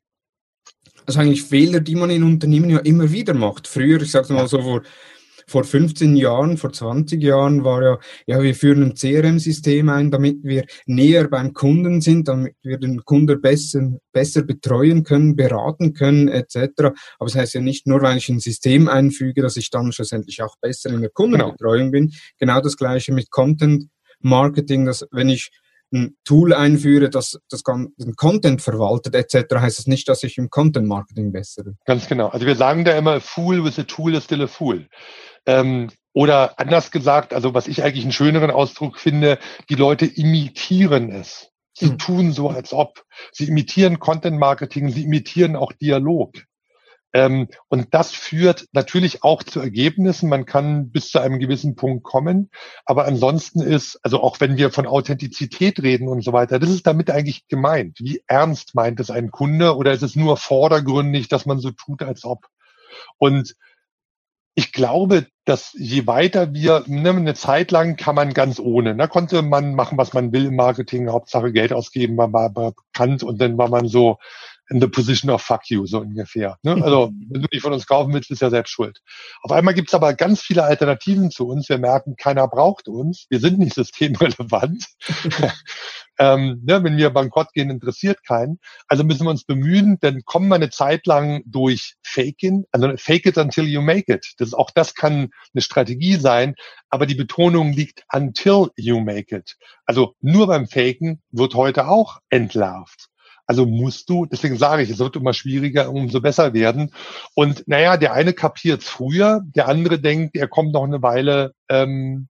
Also 1.06 1.20
eigentlich 1.20 1.42
Fehler, 1.42 1.80
die 1.80 1.96
man 1.96 2.10
in 2.10 2.22
Unternehmen 2.22 2.70
ja 2.70 2.78
immer 2.78 3.10
wieder 3.10 3.34
macht. 3.34 3.66
Früher, 3.66 4.00
ich 4.00 4.10
sage 4.10 4.32
mal 4.32 4.46
so 4.48 4.62
vor 4.62 4.82
vor 5.50 5.64
15 5.64 6.14
Jahren, 6.14 6.56
vor 6.56 6.72
20 6.72 7.20
Jahren 7.20 7.64
war 7.64 7.82
ja, 7.82 7.98
ja, 8.26 8.40
wir 8.40 8.54
führen 8.54 8.84
ein 8.84 8.94
CRM-System 8.94 9.88
ein, 9.88 10.12
damit 10.12 10.38
wir 10.44 10.64
näher 10.86 11.28
beim 11.28 11.52
Kunden 11.52 12.00
sind, 12.00 12.28
damit 12.28 12.54
wir 12.62 12.78
den 12.78 13.04
Kunden 13.04 13.40
besser, 13.40 13.90
besser 14.12 14.42
betreuen 14.42 15.02
können, 15.02 15.34
beraten 15.34 15.92
können, 15.92 16.28
etc. 16.28 16.56
Aber 17.18 17.26
es 17.26 17.32
das 17.32 17.36
heißt 17.36 17.54
ja 17.54 17.60
nicht 17.60 17.88
nur, 17.88 18.00
weil 18.00 18.18
ich 18.18 18.28
ein 18.28 18.38
System 18.38 18.88
einfüge, 18.88 19.42
dass 19.42 19.56
ich 19.56 19.70
dann 19.70 19.90
schlussendlich 19.90 20.40
auch 20.40 20.54
besser 20.60 20.90
in 20.90 21.00
der 21.00 21.10
Kundenbetreuung 21.10 21.90
genau. 21.90 22.06
bin. 22.06 22.12
Genau 22.38 22.60
das 22.60 22.76
Gleiche 22.76 23.12
mit 23.12 23.30
Content 23.30 23.88
Marketing, 24.20 24.84
dass 24.84 25.04
wenn 25.10 25.30
ich 25.30 25.50
ein 25.92 26.16
Tool 26.24 26.54
einführe, 26.54 27.10
das, 27.10 27.38
das 27.48 27.62
den 27.62 28.14
Content 28.16 28.62
verwaltet 28.62 29.14
etc., 29.14 29.56
heißt 29.56 29.78
das 29.78 29.86
nicht, 29.86 30.08
dass 30.08 30.22
ich 30.22 30.38
im 30.38 30.50
Content 30.50 30.86
Marketing 30.86 31.32
besser 31.32 31.64
bin. 31.64 31.76
Ganz 31.84 32.06
genau. 32.06 32.28
Also 32.28 32.46
wir 32.46 32.56
sagen 32.56 32.84
da 32.84 32.96
immer, 32.96 33.14
a 33.14 33.20
fool 33.20 33.64
with 33.64 33.78
a 33.78 33.82
tool 33.82 34.14
is 34.14 34.24
still 34.24 34.42
a 34.42 34.46
fool. 34.46 34.86
Ähm, 35.46 35.90
oder 36.12 36.58
anders 36.58 36.90
gesagt, 36.90 37.32
also 37.32 37.54
was 37.54 37.68
ich 37.68 37.82
eigentlich 37.82 38.04
einen 38.04 38.12
schöneren 38.12 38.50
Ausdruck 38.50 38.98
finde, 38.98 39.38
die 39.68 39.76
Leute 39.76 40.06
imitieren 40.06 41.10
es. 41.10 41.50
Sie 41.72 41.90
hm. 41.90 41.98
tun 41.98 42.32
so, 42.32 42.50
als 42.50 42.72
ob. 42.72 43.04
Sie 43.32 43.46
imitieren 43.46 44.00
Content 44.00 44.38
Marketing, 44.38 44.90
sie 44.90 45.04
imitieren 45.04 45.56
auch 45.56 45.72
Dialog. 45.72 46.32
Ähm, 47.12 47.48
und 47.68 47.88
das 47.92 48.12
führt 48.12 48.66
natürlich 48.72 49.24
auch 49.24 49.42
zu 49.42 49.60
Ergebnissen. 49.60 50.28
Man 50.28 50.46
kann 50.46 50.90
bis 50.90 51.10
zu 51.10 51.18
einem 51.18 51.38
gewissen 51.38 51.74
Punkt 51.74 52.04
kommen. 52.04 52.50
Aber 52.84 53.06
ansonsten 53.06 53.60
ist, 53.60 53.98
also 54.02 54.22
auch 54.22 54.40
wenn 54.40 54.56
wir 54.56 54.70
von 54.70 54.86
Authentizität 54.86 55.82
reden 55.82 56.08
und 56.08 56.22
so 56.22 56.32
weiter, 56.32 56.58
das 56.58 56.70
ist 56.70 56.86
damit 56.86 57.10
eigentlich 57.10 57.48
gemeint. 57.48 57.98
Wie 58.00 58.22
ernst 58.26 58.74
meint 58.74 59.00
es 59.00 59.10
ein 59.10 59.30
Kunde 59.30 59.76
oder 59.76 59.92
ist 59.92 60.02
es 60.02 60.16
nur 60.16 60.36
vordergründig, 60.36 61.28
dass 61.28 61.46
man 61.46 61.58
so 61.58 61.70
tut, 61.70 62.02
als 62.02 62.24
ob? 62.24 62.46
Und 63.18 63.56
ich 64.54 64.72
glaube, 64.72 65.26
dass 65.44 65.74
je 65.78 66.06
weiter 66.06 66.52
wir, 66.52 66.84
ne, 66.86 67.10
eine 67.10 67.34
Zeit 67.34 67.70
lang 67.70 67.96
kann 67.96 68.14
man 68.14 68.34
ganz 68.34 68.58
ohne, 68.60 68.94
da 68.96 69.06
konnte 69.06 69.42
man 69.42 69.74
machen, 69.74 69.96
was 69.96 70.12
man 70.12 70.32
will 70.32 70.46
im 70.46 70.56
Marketing, 70.56 71.08
Hauptsache 71.08 71.52
Geld 71.52 71.72
ausgeben, 71.72 72.16
man 72.16 72.32
war 72.32 72.50
bekannt 72.50 73.22
und 73.22 73.40
dann 73.40 73.56
war 73.58 73.68
man 73.68 73.88
so, 73.88 74.18
in 74.70 74.80
the 74.80 74.86
position 74.86 75.30
of 75.30 75.42
fuck 75.42 75.68
you, 75.68 75.84
so 75.86 75.98
ungefähr. 75.98 76.56
Ne? 76.62 76.72
Also, 76.82 77.12
wenn 77.28 77.42
du 77.42 77.48
dich 77.48 77.60
von 77.60 77.72
uns 77.72 77.86
kaufen 77.86 78.14
willst, 78.14 78.28
bist 78.28 78.40
du 78.40 78.46
ja 78.46 78.50
selbst 78.50 78.70
schuld. 78.70 79.00
Auf 79.42 79.50
einmal 79.50 79.74
gibt's 79.74 79.94
aber 79.94 80.14
ganz 80.14 80.42
viele 80.42 80.62
Alternativen 80.62 81.30
zu 81.30 81.48
uns. 81.48 81.68
Wir 81.68 81.78
merken, 81.78 82.14
keiner 82.16 82.46
braucht 82.46 82.88
uns. 82.88 83.26
Wir 83.28 83.40
sind 83.40 83.58
nicht 83.58 83.74
systemrelevant. 83.74 84.86
ähm, 86.18 86.62
ne, 86.64 86.84
wenn 86.84 86.96
wir 86.96 87.10
bankrott 87.10 87.52
gehen, 87.52 87.68
interessiert 87.68 88.24
keinen. 88.24 88.60
Also 88.86 89.02
müssen 89.02 89.24
wir 89.24 89.30
uns 89.30 89.44
bemühen, 89.44 89.98
denn 90.00 90.22
kommen 90.24 90.48
wir 90.48 90.54
eine 90.54 90.70
Zeit 90.70 91.06
lang 91.06 91.42
durch 91.46 91.96
Faking, 92.02 92.64
also 92.70 92.92
fake 92.96 93.26
it 93.26 93.38
until 93.38 93.66
you 93.66 93.82
make 93.82 94.12
it. 94.12 94.34
Das, 94.38 94.54
auch 94.54 94.70
das 94.70 94.94
kann 94.94 95.30
eine 95.52 95.62
Strategie 95.62 96.16
sein, 96.16 96.54
aber 96.90 97.06
die 97.06 97.14
Betonung 97.16 97.72
liegt 97.72 98.04
until 98.12 98.68
you 98.76 99.00
make 99.00 99.34
it. 99.34 99.56
Also 99.84 100.14
nur 100.20 100.46
beim 100.46 100.68
Faken 100.68 101.20
wird 101.32 101.54
heute 101.54 101.88
auch 101.88 102.18
entlarvt. 102.28 103.09
Also 103.50 103.66
musst 103.66 104.08
du, 104.08 104.26
deswegen 104.26 104.56
sage 104.56 104.84
ich, 104.84 104.90
es 104.90 105.00
wird 105.00 105.16
immer 105.16 105.32
schwieriger, 105.32 105.90
umso 105.92 106.20
besser 106.20 106.54
werden. 106.54 106.92
Und 107.34 107.66
naja, 107.66 107.96
der 107.96 108.12
eine 108.12 108.32
kapiert 108.32 108.84
früher, 108.84 109.40
der 109.56 109.66
andere 109.66 109.98
denkt, 109.98 110.36
er 110.36 110.46
kommt 110.46 110.72
noch 110.72 110.84
eine 110.84 111.02
Weile 111.02 111.52
ähm, 111.68 112.28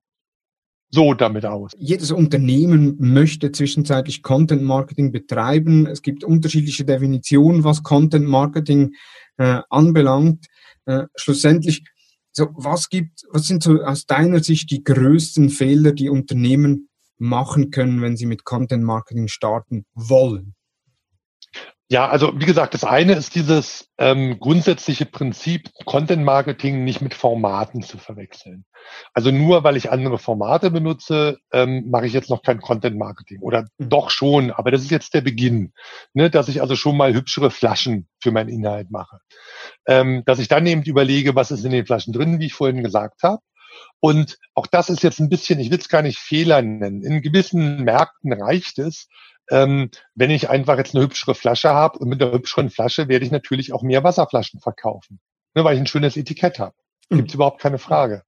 so 0.88 1.12
damit 1.12 1.44
aus. 1.44 1.72
Jedes 1.76 2.10
Unternehmen 2.10 2.96
möchte 2.98 3.52
zwischenzeitlich 3.52 4.22
Content 4.22 4.62
Marketing 4.62 5.12
betreiben. 5.12 5.86
Es 5.86 6.00
gibt 6.00 6.24
unterschiedliche 6.24 6.86
Definitionen, 6.86 7.64
was 7.64 7.82
Content 7.82 8.26
Marketing 8.26 8.94
äh, 9.36 9.60
anbelangt. 9.68 10.46
Äh, 10.86 11.02
schlussendlich, 11.16 11.84
so 12.32 12.48
was 12.54 12.88
gibt, 12.88 13.24
was 13.30 13.46
sind 13.46 13.62
so 13.62 13.82
aus 13.82 14.06
deiner 14.06 14.42
Sicht 14.42 14.70
die 14.70 14.84
größten 14.84 15.50
Fehler, 15.50 15.92
die 15.92 16.08
Unternehmen 16.08 16.88
machen 17.18 17.70
können, 17.70 18.00
wenn 18.00 18.16
sie 18.16 18.24
mit 18.24 18.44
Content 18.44 18.84
Marketing 18.84 19.28
starten 19.28 19.84
wollen? 19.92 20.54
Ja, 21.92 22.08
also 22.08 22.38
wie 22.38 22.46
gesagt, 22.46 22.74
das 22.74 22.84
eine 22.84 23.14
ist 23.14 23.34
dieses 23.34 23.88
ähm, 23.98 24.38
grundsätzliche 24.38 25.06
Prinzip, 25.06 25.70
Content 25.86 26.22
Marketing 26.22 26.84
nicht 26.84 27.00
mit 27.00 27.14
Formaten 27.14 27.82
zu 27.82 27.98
verwechseln. 27.98 28.64
Also 29.12 29.32
nur 29.32 29.64
weil 29.64 29.76
ich 29.76 29.90
andere 29.90 30.16
Formate 30.18 30.70
benutze, 30.70 31.38
ähm, 31.52 31.90
mache 31.90 32.06
ich 32.06 32.12
jetzt 32.12 32.30
noch 32.30 32.42
kein 32.42 32.60
Content 32.60 32.96
Marketing. 32.96 33.40
Oder 33.40 33.62
mhm. 33.78 33.88
doch 33.88 34.10
schon, 34.10 34.52
aber 34.52 34.70
das 34.70 34.82
ist 34.82 34.92
jetzt 34.92 35.14
der 35.14 35.22
Beginn, 35.22 35.72
ne, 36.14 36.30
dass 36.30 36.46
ich 36.46 36.60
also 36.60 36.76
schon 36.76 36.96
mal 36.96 37.12
hübschere 37.12 37.50
Flaschen 37.50 38.06
für 38.22 38.30
meinen 38.30 38.50
Inhalt 38.50 38.92
mache. 38.92 39.18
Ähm, 39.88 40.22
dass 40.26 40.38
ich 40.38 40.46
dann 40.46 40.68
eben 40.68 40.84
überlege, 40.84 41.34
was 41.34 41.50
ist 41.50 41.64
in 41.64 41.72
den 41.72 41.86
Flaschen 41.86 42.12
drin, 42.12 42.38
wie 42.38 42.46
ich 42.46 42.54
vorhin 42.54 42.84
gesagt 42.84 43.24
habe. 43.24 43.42
Und 43.98 44.38
auch 44.54 44.68
das 44.68 44.90
ist 44.90 45.02
jetzt 45.02 45.18
ein 45.18 45.28
bisschen, 45.28 45.58
ich 45.58 45.72
will 45.72 45.78
es 45.78 45.88
gar 45.88 46.02
nicht 46.02 46.20
Fehler 46.20 46.62
nennen. 46.62 47.02
In 47.02 47.20
gewissen 47.20 47.82
Märkten 47.82 48.32
reicht 48.32 48.78
es, 48.78 49.08
ähm, 49.50 49.90
wenn 50.14 50.30
ich 50.30 50.48
einfach 50.48 50.78
jetzt 50.78 50.94
eine 50.94 51.04
hübschere 51.04 51.34
Flasche 51.34 51.70
habe 51.70 51.98
und 51.98 52.08
mit 52.08 52.20
der 52.20 52.32
hübscheren 52.32 52.70
Flasche 52.70 53.08
werde 53.08 53.24
ich 53.24 53.30
natürlich 53.30 53.72
auch 53.72 53.82
mehr 53.82 54.04
Wasserflaschen 54.04 54.60
verkaufen, 54.60 55.20
ne, 55.54 55.64
weil 55.64 55.74
ich 55.74 55.80
ein 55.80 55.86
schönes 55.86 56.16
Etikett 56.16 56.58
habe. 56.58 56.74
Gibt 57.10 57.28
mhm. 57.28 57.34
überhaupt 57.34 57.60
keine 57.60 57.78
Frage. 57.78 58.22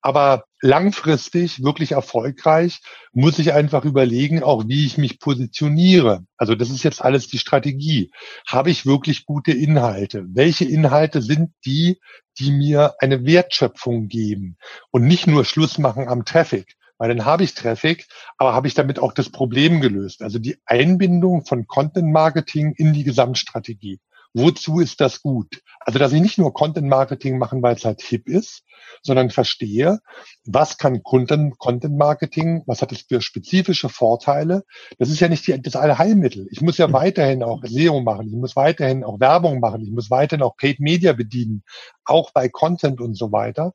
Aber 0.00 0.44
langfristig 0.60 1.62
wirklich 1.62 1.92
erfolgreich 1.92 2.80
muss 3.12 3.38
ich 3.38 3.52
einfach 3.52 3.84
überlegen, 3.84 4.42
auch 4.42 4.64
wie 4.66 4.84
ich 4.84 4.98
mich 4.98 5.20
positioniere. 5.20 6.24
Also 6.36 6.54
das 6.54 6.70
ist 6.70 6.82
jetzt 6.82 7.02
alles 7.02 7.28
die 7.28 7.38
Strategie. 7.38 8.10
Habe 8.46 8.70
ich 8.70 8.84
wirklich 8.84 9.24
gute 9.26 9.52
Inhalte? 9.52 10.24
Welche 10.28 10.64
Inhalte 10.64 11.22
sind 11.22 11.52
die, 11.64 12.00
die 12.38 12.50
mir 12.50 12.94
eine 12.98 13.24
Wertschöpfung 13.24 14.08
geben 14.08 14.58
und 14.90 15.06
nicht 15.06 15.26
nur 15.26 15.44
Schluss 15.44 15.78
machen 15.78 16.08
am 16.08 16.24
Traffic? 16.24 16.76
Weil 16.98 17.08
dann 17.08 17.24
habe 17.24 17.44
ich 17.44 17.54
Traffic, 17.54 18.06
aber 18.38 18.54
habe 18.54 18.68
ich 18.68 18.74
damit 18.74 18.98
auch 18.98 19.12
das 19.12 19.30
Problem 19.30 19.80
gelöst. 19.80 20.22
Also 20.22 20.38
die 20.38 20.58
Einbindung 20.64 21.44
von 21.44 21.66
Content 21.66 22.10
Marketing 22.10 22.72
in 22.76 22.92
die 22.92 23.04
Gesamtstrategie 23.04 24.00
wozu 24.36 24.80
ist 24.80 25.00
das 25.00 25.22
gut? 25.22 25.62
Also, 25.80 25.98
dass 25.98 26.12
ich 26.12 26.20
nicht 26.20 26.36
nur 26.36 26.52
Content 26.52 26.88
Marketing 26.88 27.38
machen, 27.38 27.62
weil 27.62 27.76
es 27.76 27.84
halt 27.84 28.02
hip 28.02 28.28
ist, 28.28 28.64
sondern 29.02 29.30
verstehe, 29.30 30.00
was 30.44 30.78
kann 30.78 31.02
Content, 31.02 31.58
Content 31.58 31.96
Marketing, 31.96 32.62
was 32.66 32.82
hat 32.82 32.92
es 32.92 33.02
für 33.02 33.20
spezifische 33.20 33.88
Vorteile? 33.88 34.64
Das 34.98 35.08
ist 35.08 35.20
ja 35.20 35.28
nicht 35.28 35.46
die, 35.46 35.60
das 35.60 35.76
Allheilmittel. 35.76 36.48
Ich 36.50 36.60
muss 36.60 36.76
ja 36.76 36.88
mhm. 36.88 36.92
weiterhin 36.92 37.42
auch 37.42 37.62
SEO 37.64 38.00
machen, 38.00 38.28
ich 38.28 38.34
muss 38.34 38.56
weiterhin 38.56 39.04
auch 39.04 39.20
Werbung 39.20 39.60
machen, 39.60 39.82
ich 39.82 39.92
muss 39.92 40.10
weiterhin 40.10 40.42
auch 40.42 40.56
Paid 40.56 40.80
Media 40.80 41.12
bedienen, 41.12 41.62
auch 42.04 42.32
bei 42.32 42.48
Content 42.48 43.00
und 43.00 43.14
so 43.14 43.32
weiter. 43.32 43.72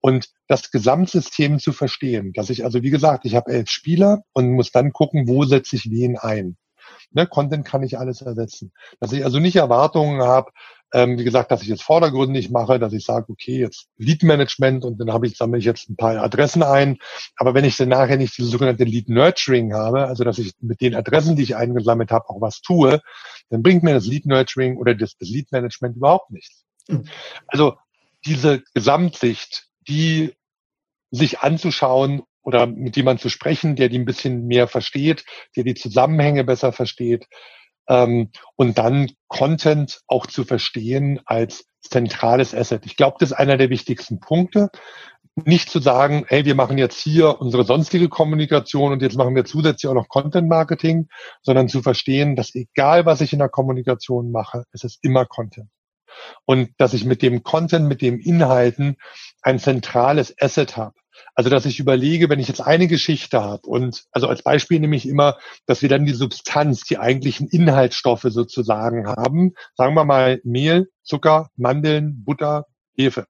Und 0.00 0.28
das 0.48 0.70
Gesamtsystem 0.70 1.58
zu 1.58 1.72
verstehen, 1.72 2.32
dass 2.34 2.50
ich 2.50 2.64
also, 2.64 2.82
wie 2.82 2.90
gesagt, 2.90 3.24
ich 3.24 3.34
habe 3.34 3.52
elf 3.52 3.70
Spieler 3.70 4.22
und 4.32 4.52
muss 4.52 4.72
dann 4.72 4.92
gucken, 4.92 5.28
wo 5.28 5.44
setze 5.44 5.76
ich 5.76 5.90
wen 5.90 6.18
ein. 6.18 6.56
Ne, 7.10 7.26
Content 7.26 7.64
kann 7.64 7.82
ich 7.82 7.98
alles 7.98 8.22
ersetzen. 8.22 8.72
Dass 9.00 9.12
ich 9.12 9.24
also 9.24 9.38
nicht 9.38 9.56
Erwartungen 9.56 10.22
habe, 10.22 10.50
ähm, 10.94 11.18
wie 11.18 11.24
gesagt, 11.24 11.50
dass 11.50 11.62
ich 11.62 11.68
jetzt 11.68 11.82
vordergründig 11.82 12.50
mache, 12.50 12.78
dass 12.78 12.92
ich 12.92 13.04
sage, 13.04 13.26
okay, 13.30 13.58
jetzt 13.58 13.88
Lead 13.96 14.22
Management 14.22 14.84
und 14.84 14.98
dann 14.98 15.12
habe 15.12 15.26
ich, 15.26 15.36
sammle 15.36 15.58
ich 15.58 15.64
jetzt 15.64 15.88
ein 15.88 15.96
paar 15.96 16.16
Adressen 16.18 16.62
ein. 16.62 16.98
Aber 17.36 17.54
wenn 17.54 17.64
ich 17.64 17.76
dann 17.76 17.88
nachher 17.88 18.18
nicht 18.18 18.36
diese 18.36 18.48
sogenannte 18.48 18.84
Lead 18.84 19.08
Nurturing 19.08 19.72
habe, 19.72 20.06
also 20.06 20.22
dass 20.22 20.38
ich 20.38 20.52
mit 20.60 20.80
den 20.80 20.94
Adressen, 20.94 21.34
die 21.36 21.44
ich 21.44 21.56
eingesammelt 21.56 22.10
habe, 22.10 22.28
auch 22.28 22.40
was 22.40 22.60
tue, 22.60 23.00
dann 23.48 23.62
bringt 23.62 23.82
mir 23.82 23.94
das 23.94 24.06
Lead 24.06 24.26
Nurturing 24.26 24.76
oder 24.76 24.94
das, 24.94 25.16
das 25.16 25.30
Lead 25.30 25.50
Management 25.50 25.96
überhaupt 25.96 26.30
nichts. 26.30 26.64
Mhm. 26.88 27.04
Also 27.46 27.76
diese 28.26 28.62
Gesamtsicht, 28.74 29.68
die 29.88 30.34
sich 31.10 31.40
anzuschauen 31.40 32.22
oder 32.42 32.66
mit 32.66 32.96
jemandem 32.96 33.22
zu 33.22 33.28
sprechen, 33.28 33.76
der 33.76 33.88
die 33.88 33.98
ein 33.98 34.04
bisschen 34.04 34.46
mehr 34.46 34.68
versteht, 34.68 35.24
der 35.56 35.64
die 35.64 35.74
Zusammenhänge 35.74 36.44
besser 36.44 36.72
versteht 36.72 37.26
ähm, 37.88 38.30
und 38.56 38.78
dann 38.78 39.10
Content 39.28 40.00
auch 40.06 40.26
zu 40.26 40.44
verstehen 40.44 41.20
als 41.24 41.64
zentrales 41.80 42.54
Asset. 42.54 42.86
Ich 42.86 42.96
glaube, 42.96 43.16
das 43.20 43.30
ist 43.30 43.36
einer 43.36 43.56
der 43.56 43.70
wichtigsten 43.70 44.20
Punkte. 44.20 44.70
Nicht 45.34 45.70
zu 45.70 45.80
sagen, 45.80 46.24
hey, 46.28 46.44
wir 46.44 46.54
machen 46.54 46.76
jetzt 46.76 47.00
hier 47.00 47.40
unsere 47.40 47.64
sonstige 47.64 48.08
Kommunikation 48.08 48.92
und 48.92 49.02
jetzt 49.02 49.16
machen 49.16 49.34
wir 49.34 49.44
zusätzlich 49.44 49.88
auch 49.88 49.94
noch 49.94 50.08
Content 50.08 50.48
Marketing, 50.48 51.08
sondern 51.40 51.68
zu 51.68 51.82
verstehen, 51.82 52.36
dass 52.36 52.54
egal 52.54 53.06
was 53.06 53.22
ich 53.22 53.32
in 53.32 53.38
der 53.38 53.48
Kommunikation 53.48 54.30
mache, 54.30 54.64
es 54.72 54.84
ist 54.84 54.98
immer 55.02 55.24
Content. 55.24 55.68
Und 56.44 56.70
dass 56.76 56.92
ich 56.92 57.06
mit 57.06 57.22
dem 57.22 57.42
Content, 57.42 57.88
mit 57.88 58.02
dem 58.02 58.20
Inhalten 58.20 58.96
ein 59.40 59.58
zentrales 59.58 60.34
Asset 60.38 60.76
habe. 60.76 60.94
Also, 61.34 61.50
dass 61.50 61.66
ich 61.66 61.80
überlege, 61.80 62.28
wenn 62.28 62.40
ich 62.40 62.48
jetzt 62.48 62.60
eine 62.60 62.88
Geschichte 62.88 63.42
habe 63.42 63.66
und 63.66 64.04
also 64.12 64.28
als 64.28 64.42
Beispiel 64.42 64.80
nehme 64.80 64.96
ich 64.96 65.08
immer, 65.08 65.38
dass 65.66 65.82
wir 65.82 65.88
dann 65.88 66.04
die 66.04 66.14
Substanz, 66.14 66.82
die 66.82 66.98
eigentlichen 66.98 67.48
Inhaltsstoffe 67.48 68.26
sozusagen 68.28 69.06
haben. 69.06 69.52
Sagen 69.76 69.94
wir 69.94 70.04
mal 70.04 70.40
Mehl, 70.44 70.88
Zucker, 71.02 71.50
Mandeln, 71.56 72.24
Butter, 72.24 72.66
Hefe. 72.96 73.26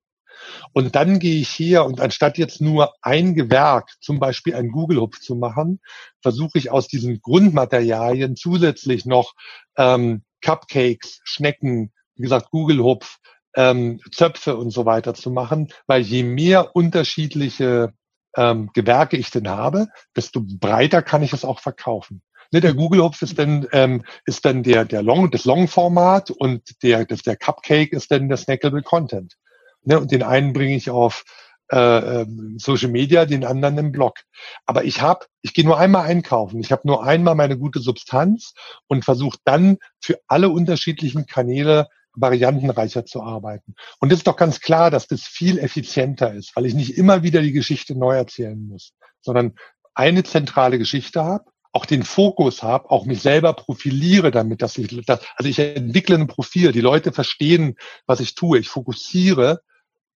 Und 0.72 0.94
dann 0.96 1.18
gehe 1.18 1.40
ich 1.40 1.48
hier 1.48 1.84
und 1.84 2.00
anstatt 2.00 2.38
jetzt 2.38 2.60
nur 2.60 2.92
ein 3.02 3.34
Gewerk, 3.34 3.90
zum 4.00 4.18
Beispiel 4.18 4.54
ein 4.54 4.70
Google-Hupf 4.70 5.20
zu 5.20 5.34
machen, 5.34 5.80
versuche 6.20 6.58
ich 6.58 6.70
aus 6.70 6.88
diesen 6.88 7.20
Grundmaterialien 7.20 8.36
zusätzlich 8.36 9.04
noch 9.04 9.34
ähm, 9.76 10.24
Cupcakes, 10.40 11.20
Schnecken, 11.24 11.92
wie 12.16 12.22
gesagt, 12.22 12.50
Google-Hupf, 12.50 13.18
ähm, 13.54 14.00
Zöpfe 14.10 14.56
und 14.56 14.70
so 14.70 14.86
weiter 14.86 15.14
zu 15.14 15.30
machen, 15.30 15.68
weil 15.86 16.02
je 16.02 16.22
mehr 16.22 16.74
unterschiedliche 16.74 17.92
ähm, 18.36 18.70
Gewerke 18.72 19.16
ich 19.16 19.30
denn 19.30 19.48
habe, 19.48 19.88
desto 20.16 20.40
breiter 20.42 21.02
kann 21.02 21.22
ich 21.22 21.32
es 21.32 21.44
auch 21.44 21.60
verkaufen. 21.60 22.22
Ne, 22.50 22.60
der 22.60 22.74
Google-Hupf 22.74 23.22
ist 23.22 23.38
dann, 23.38 23.66
ähm, 23.72 24.04
ist 24.26 24.44
dann 24.44 24.62
der, 24.62 24.84
der 24.84 25.02
Long, 25.02 25.30
das 25.30 25.44
Long-Format 25.44 26.30
und 26.30 26.82
der, 26.82 27.06
das, 27.06 27.22
der 27.22 27.36
Cupcake 27.36 27.92
ist 27.92 28.10
dann 28.10 28.28
der 28.28 28.36
Snackable 28.36 28.82
Content. 28.82 29.36
Ne, 29.84 29.98
und 29.98 30.10
den 30.10 30.22
einen 30.22 30.52
bringe 30.52 30.76
ich 30.76 30.90
auf 30.90 31.24
äh, 31.72 32.20
ähm, 32.20 32.58
Social 32.58 32.90
Media, 32.90 33.24
den 33.24 33.44
anderen 33.44 33.78
im 33.78 33.92
Blog. 33.92 34.18
Aber 34.66 34.84
ich 34.84 35.00
habe, 35.00 35.24
ich 35.40 35.54
gehe 35.54 35.64
nur 35.64 35.78
einmal 35.78 36.04
einkaufen. 36.04 36.60
Ich 36.60 36.70
habe 36.70 36.82
nur 36.84 37.02
einmal 37.02 37.34
meine 37.34 37.56
gute 37.56 37.80
Substanz 37.80 38.52
und 38.86 39.04
versuche 39.04 39.38
dann 39.44 39.78
für 39.98 40.20
alle 40.28 40.50
unterschiedlichen 40.50 41.24
Kanäle 41.24 41.88
variantenreicher 42.14 43.04
zu 43.06 43.22
arbeiten. 43.22 43.74
Und 44.00 44.12
es 44.12 44.18
ist 44.18 44.26
doch 44.26 44.36
ganz 44.36 44.60
klar, 44.60 44.90
dass 44.90 45.06
das 45.06 45.22
viel 45.22 45.58
effizienter 45.58 46.32
ist, 46.32 46.54
weil 46.56 46.66
ich 46.66 46.74
nicht 46.74 46.96
immer 46.96 47.22
wieder 47.22 47.42
die 47.42 47.52
Geschichte 47.52 47.96
neu 47.96 48.14
erzählen 48.16 48.68
muss, 48.68 48.92
sondern 49.20 49.54
eine 49.94 50.22
zentrale 50.22 50.78
Geschichte 50.78 51.24
habe, 51.24 51.44
auch 51.72 51.86
den 51.86 52.02
Fokus 52.02 52.62
habe, 52.62 52.90
auch 52.90 53.06
mich 53.06 53.22
selber 53.22 53.54
profiliere 53.54 54.30
damit, 54.30 54.60
dass 54.60 54.76
ich, 54.76 55.04
dass, 55.06 55.20
also 55.36 55.48
ich 55.48 55.58
entwickle 55.58 56.16
ein 56.16 56.26
Profil, 56.26 56.72
die 56.72 56.80
Leute 56.80 57.12
verstehen, 57.12 57.76
was 58.06 58.20
ich 58.20 58.34
tue, 58.34 58.58
ich 58.58 58.68
fokussiere 58.68 59.62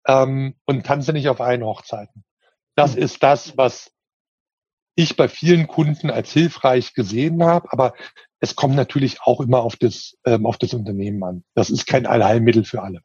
ähm, 0.07 0.57
und 0.65 0.85
tanze 0.85 1.13
nicht 1.13 1.29
auf 1.29 1.41
einen 1.41 1.65
Hochzeiten. 1.65 2.25
Das 2.75 2.97
mhm. 2.97 3.03
ist 3.03 3.23
das, 3.23 3.57
was 3.57 3.93
ich 4.97 5.17
bei 5.17 5.29
vielen 5.29 5.67
Kunden 5.67 6.11
als 6.11 6.33
hilfreich 6.33 6.95
gesehen 6.95 7.43
habe, 7.45 7.73
aber 7.73 7.95
es 8.45 8.55
kommt 8.55 8.77
natürlich 8.77 9.23
auch 9.23 9.41
immer 9.41 9.63
auf 9.63 9.77
das, 9.77 10.17
ähm, 10.25 10.47
auf 10.47 10.59
das 10.59 10.75
Unternehmen 10.75 11.23
an. 11.25 11.45
Das 11.55 11.71
ist 11.71 11.87
kein 11.87 12.07
Allheilmittel 12.07 12.65
für 12.65 12.83
alle. 12.83 13.01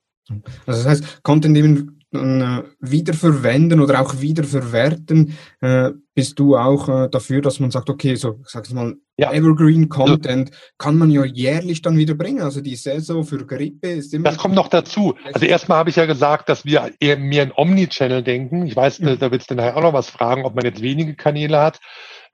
Also 0.67 0.83
das 0.83 0.85
heißt, 0.85 1.23
Content 1.23 1.57
eben 1.57 1.99
äh, 2.11 2.63
wiederverwenden 2.79 3.79
oder 3.81 4.01
auch 4.01 4.19
wiederverwerten, 4.19 5.37
äh, 5.61 5.91
bist 6.13 6.37
du 6.39 6.57
auch 6.57 6.89
äh, 6.89 7.09
dafür, 7.09 7.41
dass 7.41 7.59
man 7.59 7.71
sagt, 7.71 7.89
okay, 7.89 8.15
so 8.15 8.39
sag's 8.45 8.71
mal, 8.73 8.95
ja. 9.17 9.31
Evergreen 9.31 9.89
Content 9.89 10.51
kann 10.77 10.97
man 10.97 11.11
ja 11.11 11.25
jährlich 11.25 11.81
dann 11.81 11.97
wieder 11.97 12.13
bringen. 12.13 12.41
Also 12.41 12.61
die 12.61 12.75
Saison 12.75 13.23
für 13.23 13.45
Grippe 13.45 13.89
ist 13.89 14.13
immer. 14.13 14.29
Das 14.29 14.37
kommt 14.37 14.55
noch 14.55 14.69
dazu. 14.69 15.15
Also 15.33 15.45
erstmal 15.45 15.79
habe 15.79 15.89
ich 15.89 15.97
ja 15.97 16.05
gesagt, 16.05 16.49
dass 16.49 16.65
wir 16.65 16.91
eher 16.99 17.17
mehr 17.17 17.43
in 17.43 17.51
Omnichannel 17.55 18.23
denken. 18.23 18.65
Ich 18.65 18.75
weiß, 18.75 18.99
mhm. 18.99 19.19
da 19.19 19.31
willst 19.31 19.51
du 19.51 19.55
nachher 19.55 19.77
auch 19.77 19.83
noch 19.83 19.93
was 19.93 20.09
fragen, 20.09 20.45
ob 20.45 20.55
man 20.55 20.65
jetzt 20.65 20.81
wenige 20.81 21.15
Kanäle 21.15 21.59
hat. 21.59 21.79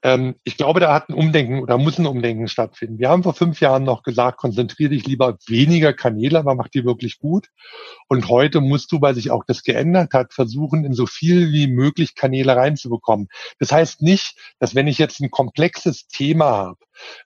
Ähm, 0.06 0.36
ich 0.44 0.56
glaube, 0.56 0.80
da 0.80 0.94
hat 0.94 1.10
ein 1.10 1.16
Umdenken 1.16 1.64
oder 1.64 1.80
muss 1.80 1.98
ein 1.98 2.06
Umdenken 2.06 2.48
stattfinden. 2.48 3.00
Wir 3.00 3.10
haben 3.10 3.24
vor 3.24 3.34
fünf 3.34 3.60
Jahren 3.60 3.84
noch 3.84 4.04
gesagt, 4.04 4.38
konzentriere 4.38 4.92
dich 4.92 5.08
lieber 5.08 5.40
weniger 5.48 5.94
Kanäle, 5.94 6.38
aber 6.38 6.54
mach 6.54 6.68
die 6.68 6.86
wirklich 6.86 7.18
gut. 7.18 7.48
Und 8.08 8.30
heute 8.30 8.62
musst 8.62 8.92
du, 8.92 9.02
weil 9.02 9.16
sich 9.16 9.32
auch 9.32 9.44
das 9.48 9.64
geändert 9.64 10.14
hat, 10.14 10.32
versuchen, 10.32 10.86
in 10.86 10.94
so 10.94 11.08
viel 11.08 11.52
wie 11.52 11.66
möglich 11.66 12.14
Kanäle 12.14 12.56
reinzubekommen. 12.56 13.30
Das 13.58 13.72
heißt 13.72 14.04
nicht, 14.04 14.38
dass 14.60 14.76
wenn 14.76 14.86
ich 14.86 15.00
jetzt 15.00 15.22
ein 15.22 15.32
komplexes 15.32 16.06
Thema 16.08 16.46
habe, 16.52 16.78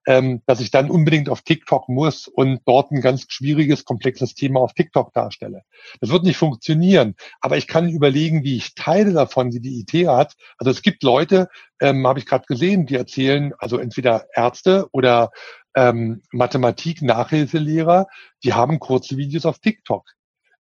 ähm, 0.08 0.42
dass 0.46 0.60
ich 0.60 0.72
dann 0.72 0.90
unbedingt 0.90 1.30
auf 1.30 1.42
TikTok 1.42 1.90
muss 1.90 2.28
und 2.28 2.62
dort 2.66 2.92
ein 2.92 3.02
ganz 3.02 3.26
schwieriges, 3.30 3.86
komplexes 3.86 4.36
Thema 4.36 4.60
auf 4.62 4.74
TikTok 4.74 5.14
darstelle. 5.14 5.64
Das 6.02 6.10
wird 6.10 6.24
nicht 6.24 6.38
funktionieren. 6.38 7.16
Aber 7.42 7.58
ich 7.58 7.68
kann 7.68 7.90
überlegen, 7.90 8.44
wie 8.44 8.58
ich 8.58 8.76
Teile 8.76 9.14
davon, 9.14 9.52
die 9.52 9.60
die 9.60 9.80
IT 9.80 10.08
hat. 10.08 10.34
Also 10.58 10.72
es 10.72 10.82
gibt 10.82 11.04
Leute, 11.04 11.48
ähm, 11.82 12.06
habe 12.08 12.20
ich 12.20 12.26
gerade 12.26 12.46
gesehen, 12.48 12.86
die 12.86 12.96
erzählen, 12.96 13.54
also 13.58 13.78
entweder 13.78 14.28
Ärzte 14.34 14.88
oder 14.92 15.32
ähm, 15.76 16.22
Mathematik-Nachhilfelehrer, 16.32 18.08
die 18.44 18.54
haben 18.54 18.80
kurze 18.80 19.18
Videos 19.18 19.46
auf 19.46 19.60
TikTok. 19.60 20.10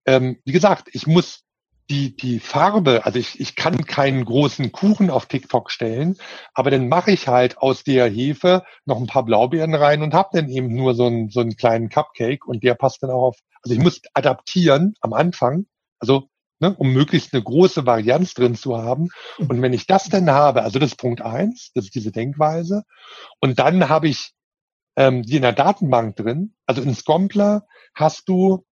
Ähm, 0.05 0.39
wie 0.45 0.51
gesagt, 0.51 0.89
ich 0.93 1.07
muss 1.07 1.43
die, 1.89 2.15
die 2.15 2.39
Farbe, 2.39 3.05
also 3.05 3.17
ich, 3.17 3.39
ich 3.39 3.55
kann 3.55 3.85
keinen 3.85 4.23
großen 4.23 4.71
Kuchen 4.71 5.09
auf 5.09 5.25
TikTok 5.25 5.71
stellen, 5.71 6.17
aber 6.53 6.69
dann 6.69 6.87
mache 6.87 7.11
ich 7.11 7.27
halt 7.27 7.57
aus 7.57 7.83
der 7.83 8.07
Hefe 8.07 8.63
noch 8.85 8.97
ein 8.97 9.07
paar 9.07 9.25
Blaubeeren 9.25 9.73
rein 9.73 10.03
und 10.03 10.13
habe 10.13 10.29
dann 10.33 10.49
eben 10.49 10.73
nur 10.75 10.93
so 10.93 11.07
einen, 11.07 11.29
so 11.29 11.39
einen 11.39 11.55
kleinen 11.55 11.89
Cupcake 11.89 12.45
und 12.45 12.63
der 12.63 12.75
passt 12.75 13.01
dann 13.01 13.09
auch 13.09 13.29
auf. 13.29 13.39
Also 13.63 13.75
ich 13.75 13.81
muss 13.81 14.01
adaptieren 14.13 14.93
am 15.01 15.13
Anfang, 15.13 15.65
also 15.99 16.29
ne, 16.59 16.75
um 16.77 16.93
möglichst 16.93 17.33
eine 17.33 17.43
große 17.43 17.85
Varianz 17.85 18.33
drin 18.35 18.55
zu 18.55 18.77
haben. 18.77 19.09
Und 19.37 19.61
wenn 19.61 19.73
ich 19.73 19.87
das 19.87 20.09
dann 20.09 20.29
habe, 20.29 20.63
also 20.63 20.77
das 20.77 20.91
ist 20.91 20.97
Punkt 20.97 21.21
eins, 21.21 21.71
das 21.73 21.85
ist 21.85 21.95
diese 21.95 22.11
Denkweise, 22.11 22.83
und 23.39 23.59
dann 23.59 23.89
habe 23.89 24.09
ich 24.09 24.33
ähm, 24.95 25.23
die 25.23 25.37
in 25.37 25.41
der 25.41 25.53
Datenbank 25.53 26.17
drin, 26.17 26.53
also 26.65 26.81
in 26.81 26.93
Scompler 26.93 27.65
hast 27.95 28.27
du 28.29 28.65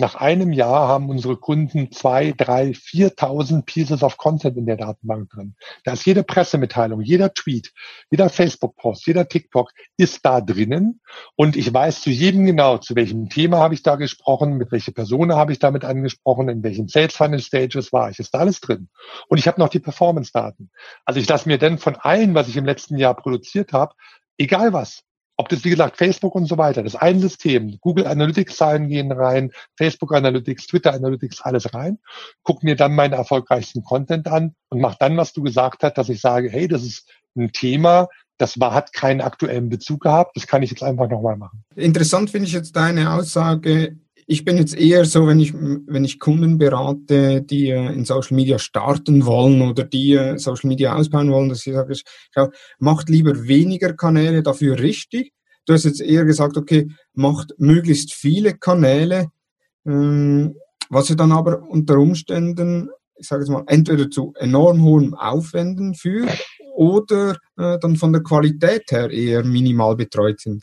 nach 0.00 0.14
einem 0.14 0.52
Jahr 0.52 0.86
haben 0.86 1.10
unsere 1.10 1.36
Kunden 1.36 1.90
zwei, 1.90 2.32
drei, 2.36 2.72
viertausend 2.72 3.66
Pieces 3.66 4.04
of 4.04 4.16
Content 4.16 4.56
in 4.56 4.64
der 4.64 4.76
Datenbank 4.76 5.28
drin. 5.30 5.56
Da 5.82 5.92
ist 5.92 6.06
jede 6.06 6.22
Pressemitteilung, 6.22 7.00
jeder 7.00 7.34
Tweet, 7.34 7.72
jeder 8.08 8.28
Facebook-Post, 8.28 9.08
jeder 9.08 9.28
TikTok 9.28 9.72
ist 9.96 10.24
da 10.24 10.40
drinnen. 10.40 11.00
Und 11.34 11.56
ich 11.56 11.74
weiß 11.74 12.00
zu 12.00 12.10
jedem 12.10 12.46
genau, 12.46 12.78
zu 12.78 12.94
welchem 12.94 13.28
Thema 13.28 13.58
habe 13.58 13.74
ich 13.74 13.82
da 13.82 13.96
gesprochen, 13.96 14.56
mit 14.56 14.70
welcher 14.70 14.92
Person 14.92 15.34
habe 15.34 15.50
ich 15.50 15.58
damit 15.58 15.84
angesprochen, 15.84 16.48
in 16.48 16.62
welchen 16.62 16.86
Sales 16.86 17.16
Funnel 17.16 17.40
Stages 17.40 17.92
war 17.92 18.08
ich. 18.10 18.20
Ist 18.20 18.32
da 18.34 18.38
alles 18.38 18.60
drin. 18.60 18.88
Und 19.26 19.38
ich 19.38 19.48
habe 19.48 19.60
noch 19.60 19.68
die 19.68 19.80
Performance-Daten. 19.80 20.70
Also 21.04 21.18
ich 21.18 21.28
lasse 21.28 21.48
mir 21.48 21.58
dann 21.58 21.78
von 21.78 21.96
allen, 21.96 22.34
was 22.34 22.46
ich 22.46 22.56
im 22.56 22.64
letzten 22.64 22.98
Jahr 22.98 23.14
produziert 23.14 23.72
habe, 23.72 23.94
egal 24.38 24.72
was, 24.72 25.02
ob 25.38 25.48
das, 25.48 25.64
wie 25.64 25.70
gesagt, 25.70 25.96
Facebook 25.96 26.34
und 26.34 26.46
so 26.46 26.58
weiter, 26.58 26.82
das 26.82 26.96
ein 26.96 27.20
System. 27.20 27.78
Google 27.80 28.08
Analytics-Zahlen 28.08 28.88
gehen 28.88 29.12
rein, 29.12 29.52
Facebook 29.76 30.12
Analytics, 30.12 30.66
Twitter 30.66 30.92
Analytics, 30.92 31.40
alles 31.42 31.72
rein. 31.72 31.98
Guck 32.42 32.64
mir 32.64 32.74
dann 32.74 32.94
meinen 32.94 33.12
erfolgreichsten 33.12 33.84
Content 33.84 34.26
an 34.26 34.54
und 34.68 34.80
mach 34.80 34.96
dann, 34.96 35.16
was 35.16 35.32
du 35.32 35.42
gesagt 35.42 35.84
hast, 35.84 35.96
dass 35.96 36.08
ich 36.08 36.20
sage, 36.20 36.50
hey, 36.50 36.66
das 36.66 36.82
ist 36.82 37.08
ein 37.36 37.52
Thema, 37.52 38.08
das 38.36 38.58
war, 38.58 38.74
hat 38.74 38.92
keinen 38.92 39.20
aktuellen 39.20 39.68
Bezug 39.68 40.02
gehabt, 40.02 40.36
das 40.36 40.48
kann 40.48 40.62
ich 40.62 40.70
jetzt 40.70 40.82
einfach 40.82 41.08
nochmal 41.08 41.36
machen. 41.36 41.62
Interessant 41.76 42.30
finde 42.30 42.48
ich 42.48 42.52
jetzt 42.52 42.74
deine 42.74 43.12
Aussage, 43.12 43.96
ich 44.30 44.44
bin 44.44 44.58
jetzt 44.58 44.76
eher 44.76 45.06
so, 45.06 45.26
wenn 45.26 45.40
ich, 45.40 45.54
wenn 45.54 46.04
ich 46.04 46.20
Kunden 46.20 46.58
berate, 46.58 47.40
die 47.40 47.70
äh, 47.70 47.92
in 47.94 48.04
Social 48.04 48.36
Media 48.36 48.58
starten 48.58 49.24
wollen 49.24 49.62
oder 49.62 49.84
die 49.84 50.12
äh, 50.12 50.36
Social 50.36 50.68
Media 50.68 50.94
ausbauen 50.94 51.32
wollen, 51.32 51.48
dass 51.48 51.66
ich 51.66 51.72
sage, 51.72 51.94
schau, 52.34 52.50
macht 52.78 53.08
lieber 53.08 53.48
weniger 53.48 53.94
Kanäle 53.94 54.42
dafür 54.42 54.78
richtig. 54.80 55.32
Du 55.64 55.72
hast 55.72 55.86
jetzt 55.86 56.02
eher 56.02 56.26
gesagt, 56.26 56.58
okay, 56.58 56.88
macht 57.14 57.54
möglichst 57.56 58.12
viele 58.12 58.52
Kanäle, 58.52 59.28
ähm, 59.86 60.56
was 60.90 61.08
ja 61.08 61.14
dann 61.14 61.32
aber 61.32 61.62
unter 61.62 61.96
Umständen, 61.96 62.90
ich 63.16 63.26
sage 63.26 63.42
jetzt 63.42 63.50
mal, 63.50 63.64
entweder 63.66 64.10
zu 64.10 64.34
enorm 64.36 64.82
hohen 64.82 65.14
Aufwänden 65.14 65.94
führt 65.94 66.46
oder 66.76 67.38
äh, 67.56 67.78
dann 67.78 67.96
von 67.96 68.12
der 68.12 68.22
Qualität 68.22 68.90
her 68.90 69.08
eher 69.10 69.42
minimal 69.42 69.96
betreut 69.96 70.38
sind. 70.40 70.62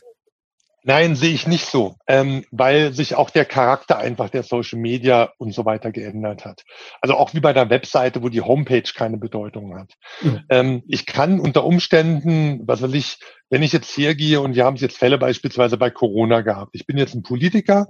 Nein, 0.88 1.16
sehe 1.16 1.34
ich 1.34 1.48
nicht 1.48 1.66
so, 1.66 1.96
ähm, 2.06 2.44
weil 2.52 2.92
sich 2.92 3.16
auch 3.16 3.30
der 3.30 3.44
Charakter 3.44 3.98
einfach 3.98 4.30
der 4.30 4.44
Social 4.44 4.78
Media 4.78 5.32
und 5.36 5.52
so 5.52 5.64
weiter 5.64 5.90
geändert 5.90 6.44
hat. 6.44 6.62
Also 7.00 7.16
auch 7.16 7.34
wie 7.34 7.40
bei 7.40 7.52
der 7.52 7.70
Webseite, 7.70 8.22
wo 8.22 8.28
die 8.28 8.40
Homepage 8.40 8.88
keine 8.94 9.16
Bedeutung 9.16 9.76
hat. 9.76 9.94
Mhm. 10.22 10.44
Ähm, 10.48 10.82
ich 10.86 11.04
kann 11.04 11.40
unter 11.40 11.64
Umständen, 11.64 12.60
was 12.68 12.82
weiß 12.82 12.92
ich, 12.94 13.18
wenn 13.48 13.62
ich 13.62 13.72
jetzt 13.72 13.96
hergehe 13.96 14.40
und 14.40 14.54
wir 14.54 14.64
haben 14.64 14.76
jetzt 14.76 14.98
Fälle 14.98 15.18
beispielsweise 15.18 15.76
bei 15.76 15.90
Corona 15.90 16.40
gehabt. 16.40 16.70
Ich 16.74 16.86
bin 16.86 16.98
jetzt 16.98 17.14
ein 17.14 17.22
Politiker 17.22 17.88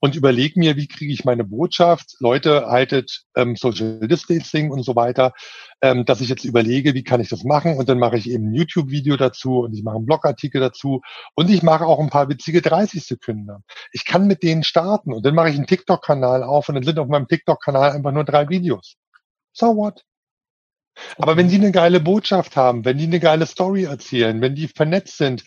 und 0.00 0.16
überlege 0.16 0.58
mir, 0.58 0.76
wie 0.76 0.86
kriege 0.86 1.12
ich 1.12 1.24
meine 1.24 1.44
Botschaft, 1.44 2.16
Leute, 2.20 2.66
haltet 2.66 3.22
ähm, 3.34 3.56
Social 3.56 4.06
Distancing 4.06 4.70
und 4.70 4.82
so 4.82 4.96
weiter, 4.96 5.32
ähm, 5.80 6.04
dass 6.04 6.20
ich 6.20 6.28
jetzt 6.28 6.44
überlege, 6.44 6.94
wie 6.94 7.04
kann 7.04 7.20
ich 7.20 7.28
das 7.28 7.44
machen 7.44 7.76
und 7.76 7.88
dann 7.88 7.98
mache 7.98 8.18
ich 8.18 8.28
eben 8.28 8.50
ein 8.50 8.54
YouTube-Video 8.54 9.16
dazu 9.16 9.60
und 9.60 9.72
ich 9.72 9.82
mache 9.82 9.96
einen 9.96 10.06
Blogartikel 10.06 10.60
dazu 10.60 11.00
und 11.34 11.50
ich 11.50 11.62
mache 11.62 11.86
auch 11.86 12.00
ein 12.00 12.10
paar 12.10 12.28
witzige 12.28 12.60
30 12.60 13.04
Sekunden. 13.04 13.64
Ich 13.92 14.04
kann 14.04 14.26
mit 14.26 14.42
denen 14.42 14.62
starten 14.62 15.12
und 15.12 15.24
dann 15.24 15.34
mache 15.34 15.48
ich 15.50 15.56
einen 15.56 15.66
TikTok-Kanal 15.66 16.42
auf 16.42 16.68
und 16.68 16.74
dann 16.74 16.84
sind 16.84 16.98
auf 16.98 17.08
meinem 17.08 17.28
TikTok-Kanal 17.28 17.92
einfach 17.92 18.12
nur 18.12 18.24
drei 18.24 18.48
Videos. 18.48 18.96
So 19.52 19.74
what? 19.74 20.04
Aber 21.16 21.36
wenn 21.36 21.48
die 21.48 21.56
eine 21.56 21.72
geile 21.72 22.00
Botschaft 22.00 22.56
haben, 22.56 22.84
wenn 22.84 22.98
die 22.98 23.04
eine 23.04 23.20
geile 23.20 23.46
Story 23.46 23.84
erzählen, 23.84 24.40
wenn 24.40 24.54
die 24.54 24.68
vernetzt 24.68 25.16
sind, 25.18 25.44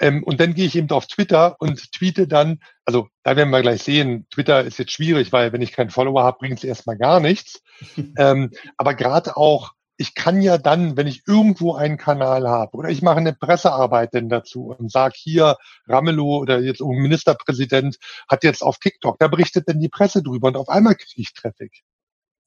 ähm, 0.00 0.22
und 0.24 0.40
dann 0.40 0.54
gehe 0.54 0.66
ich 0.66 0.76
eben 0.76 0.90
auf 0.90 1.06
Twitter 1.06 1.56
und 1.60 1.92
tweete 1.92 2.26
dann, 2.26 2.60
also 2.84 3.08
da 3.22 3.36
werden 3.36 3.50
wir 3.50 3.62
gleich 3.62 3.82
sehen, 3.82 4.26
Twitter 4.30 4.62
ist 4.62 4.78
jetzt 4.78 4.92
schwierig, 4.92 5.32
weil 5.32 5.52
wenn 5.52 5.62
ich 5.62 5.72
keinen 5.72 5.90
Follower 5.90 6.22
habe, 6.22 6.38
bringt 6.38 6.58
es 6.58 6.64
erstmal 6.64 6.96
gar 6.96 7.20
nichts. 7.20 7.62
ähm, 8.18 8.50
aber 8.76 8.94
gerade 8.94 9.36
auch, 9.36 9.72
ich 9.96 10.14
kann 10.14 10.40
ja 10.42 10.58
dann, 10.58 10.96
wenn 10.96 11.06
ich 11.06 11.22
irgendwo 11.28 11.74
einen 11.74 11.96
Kanal 11.96 12.48
habe 12.48 12.76
oder 12.76 12.88
ich 12.88 13.02
mache 13.02 13.18
eine 13.18 13.34
Pressearbeit 13.34 14.14
denn 14.14 14.28
dazu 14.28 14.74
und 14.76 14.90
sage 14.90 15.14
hier, 15.16 15.56
Ramelow 15.86 16.38
oder 16.38 16.60
jetzt 16.60 16.80
Ministerpräsident 16.80 17.98
hat 18.28 18.42
jetzt 18.42 18.62
auf 18.62 18.78
TikTok, 18.78 19.18
da 19.18 19.28
berichtet 19.28 19.68
dann 19.68 19.78
die 19.78 19.88
Presse 19.88 20.22
drüber 20.22 20.48
und 20.48 20.56
auf 20.56 20.68
einmal 20.68 20.96
kriege 20.96 21.22
ich 21.22 21.32
Traffic. 21.34 21.82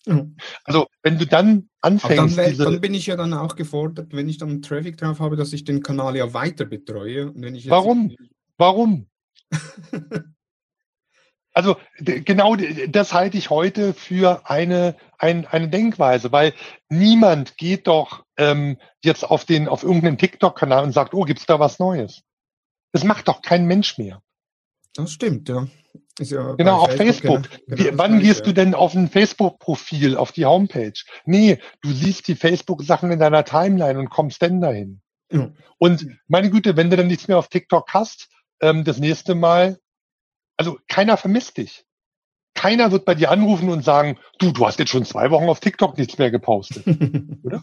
Mhm. 0.05 0.37
Also 0.63 0.87
wenn 1.01 1.17
du 1.17 1.25
dann 1.25 1.69
anfängst. 1.81 2.37
Dann, 2.37 2.57
dann, 2.57 2.81
bin 2.81 2.93
ich 2.93 3.07
ja 3.07 3.15
dann 3.15 3.33
auch 3.33 3.55
gefordert, 3.55 4.13
wenn 4.13 4.29
ich 4.29 4.37
dann 4.37 4.61
Traffic 4.61 4.97
drauf 4.97 5.19
habe, 5.19 5.35
dass 5.35 5.53
ich 5.53 5.63
den 5.63 5.81
Kanal 5.81 6.15
ja 6.15 6.33
weiter 6.33 6.65
betreue. 6.65 7.33
Warum? 7.67 8.15
Warum? 8.57 9.07
also 11.53 11.77
genau 11.97 12.55
das 12.55 13.13
halte 13.13 13.37
ich 13.37 13.49
heute 13.49 13.93
für 13.93 14.49
eine, 14.49 14.95
ein, 15.17 15.45
eine 15.45 15.69
Denkweise, 15.69 16.31
weil 16.31 16.53
niemand 16.89 17.57
geht 17.57 17.87
doch 17.87 18.25
ähm, 18.37 18.77
jetzt 19.03 19.23
auf 19.23 19.45
den 19.45 19.67
auf 19.67 19.83
irgendeinen 19.83 20.17
TikTok-Kanal 20.17 20.83
und 20.83 20.91
sagt, 20.91 21.13
oh, 21.13 21.23
gibt's 21.23 21.45
da 21.45 21.59
was 21.59 21.79
Neues? 21.79 22.23
Das 22.91 23.03
macht 23.03 23.27
doch 23.27 23.41
kein 23.41 23.65
Mensch 23.65 23.97
mehr. 23.97 24.21
Das 24.93 25.11
stimmt, 25.11 25.49
ja. 25.49 25.67
Ja 26.19 26.53
genau, 26.53 26.79
auf 26.79 26.95
Facebook. 26.95 27.49
Genau, 27.67 27.83
Wie, 27.83 27.97
wann 27.97 28.19
gehst 28.19 28.41
ja. 28.41 28.45
du 28.45 28.53
denn 28.53 28.73
auf 28.73 28.93
ein 28.93 29.09
Facebook-Profil, 29.09 30.15
auf 30.15 30.31
die 30.31 30.45
Homepage? 30.45 30.93
Nee, 31.25 31.59
du 31.81 31.91
siehst 31.91 32.27
die 32.27 32.35
Facebook-Sachen 32.35 33.11
in 33.11 33.19
deiner 33.19 33.43
Timeline 33.43 33.99
und 33.99 34.09
kommst 34.09 34.41
dann 34.41 34.61
dahin. 34.61 35.01
Ja. 35.31 35.51
Und 35.77 36.07
meine 36.27 36.49
Güte, 36.49 36.77
wenn 36.77 36.89
du 36.89 36.97
dann 36.97 37.07
nichts 37.07 37.27
mehr 37.27 37.37
auf 37.37 37.49
TikTok 37.49 37.93
hast, 37.93 38.29
ähm, 38.61 38.83
das 38.83 38.99
nächste 38.99 39.35
Mal, 39.35 39.79
also 40.57 40.79
keiner 40.87 41.17
vermisst 41.17 41.57
dich. 41.57 41.85
Keiner 42.53 42.91
wird 42.91 43.03
bei 43.03 43.15
dir 43.15 43.31
anrufen 43.31 43.67
und 43.67 43.83
sagen, 43.83 44.17
du, 44.39 44.51
du 44.51 44.65
hast 44.65 44.79
jetzt 44.79 44.91
schon 44.91 45.03
zwei 45.03 45.29
Wochen 45.31 45.49
auf 45.49 45.59
TikTok 45.59 45.97
nichts 45.97 46.17
mehr 46.17 46.31
gepostet. 46.31 46.85
Oder? 47.43 47.61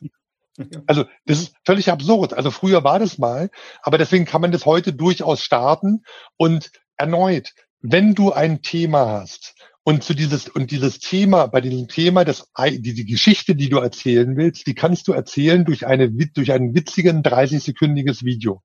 Also 0.87 1.07
das 1.25 1.39
ist 1.41 1.55
völlig 1.65 1.91
absurd. 1.91 2.35
Also 2.35 2.51
früher 2.51 2.85
war 2.85 2.99
das 2.99 3.17
mal, 3.17 3.51
aber 3.81 3.97
deswegen 3.97 4.27
kann 4.27 4.43
man 4.43 4.53
das 4.53 4.67
heute 4.67 4.93
durchaus 4.93 5.41
starten 5.41 6.05
und 6.37 6.71
erneut, 6.99 7.55
wenn 7.83 8.15
du 8.15 8.33
ein 8.33 8.63
Thema 8.63 9.07
hast 9.07 9.55
und 9.85 10.05
zu 10.05 10.15
dieses 10.15 10.49
und 10.49 10.71
dieses 10.71 11.01
Thema 11.01 11.47
bei 11.47 11.61
diesem 11.61 11.89
Thema 11.89 12.25
das 12.25 12.51
diese 12.79 13.05
Geschichte, 13.05 13.57
die 13.57 13.69
du 13.69 13.79
erzählen 13.79 14.37
willst, 14.37 14.67
die 14.67 14.75
kannst 14.75 15.09
du 15.09 15.13
erzählen 15.13 15.65
durch 15.65 15.87
eine 15.87 16.11
durch 16.11 16.53
einen 16.53 16.75
witzigen 16.75 17.23
30 17.23 17.63
sekündiges 17.63 18.25
Video. 18.25 18.63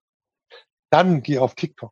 Dann 0.92 1.24
geh 1.24 1.40
auf 1.40 1.56
TikTok. 1.56 1.92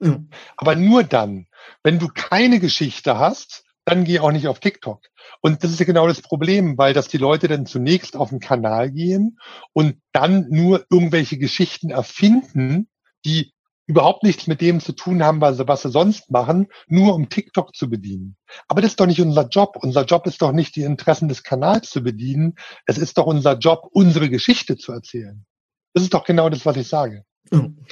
Mhm. 0.00 0.28
Aber 0.56 0.74
nur 0.74 1.04
dann, 1.04 1.46
wenn 1.84 1.98
du 1.98 2.08
keine 2.08 2.58
Geschichte 2.58 3.18
hast, 3.18 3.64
dann 3.84 4.04
geh 4.04 4.18
auch 4.18 4.32
nicht 4.32 4.48
auf 4.48 4.60
TikTok. 4.60 5.00
Und 5.40 5.64
das 5.64 5.70
ist 5.70 5.80
ja 5.80 5.86
genau 5.86 6.06
das 6.06 6.22
Problem, 6.22 6.76
weil 6.78 6.92
dass 6.92 7.08
die 7.08 7.18
Leute 7.18 7.48
dann 7.48 7.66
zunächst 7.66 8.16
auf 8.16 8.30
den 8.30 8.40
Kanal 8.40 8.90
gehen 8.90 9.38
und 9.72 10.00
dann 10.12 10.48
nur 10.50 10.86
irgendwelche 10.90 11.38
Geschichten 11.38 11.90
erfinden, 11.90 12.88
die 13.24 13.52
überhaupt 13.92 14.22
nichts 14.22 14.46
mit 14.46 14.62
dem 14.62 14.80
zu 14.80 14.92
tun 14.92 15.22
haben, 15.22 15.42
was, 15.42 15.58
was 15.68 15.82
sie 15.82 15.90
sonst 15.90 16.30
machen, 16.30 16.68
nur 16.88 17.14
um 17.14 17.28
TikTok 17.28 17.76
zu 17.76 17.90
bedienen. 17.90 18.36
Aber 18.66 18.80
das 18.80 18.92
ist 18.92 19.00
doch 19.00 19.06
nicht 19.06 19.20
unser 19.20 19.48
Job. 19.48 19.76
Unser 19.80 20.04
Job 20.04 20.26
ist 20.26 20.40
doch 20.40 20.52
nicht, 20.52 20.74
die 20.76 20.82
Interessen 20.82 21.28
des 21.28 21.42
Kanals 21.42 21.90
zu 21.90 22.02
bedienen. 22.02 22.54
Es 22.86 22.96
ist 22.96 23.18
doch 23.18 23.26
unser 23.26 23.58
Job, 23.58 23.88
unsere 23.92 24.30
Geschichte 24.30 24.78
zu 24.78 24.92
erzählen. 24.92 25.44
Das 25.92 26.02
ist 26.02 26.14
doch 26.14 26.24
genau 26.24 26.48
das, 26.48 26.64
was 26.64 26.76
ich 26.78 26.88
sage. 26.88 27.24
Mhm. 27.50 27.84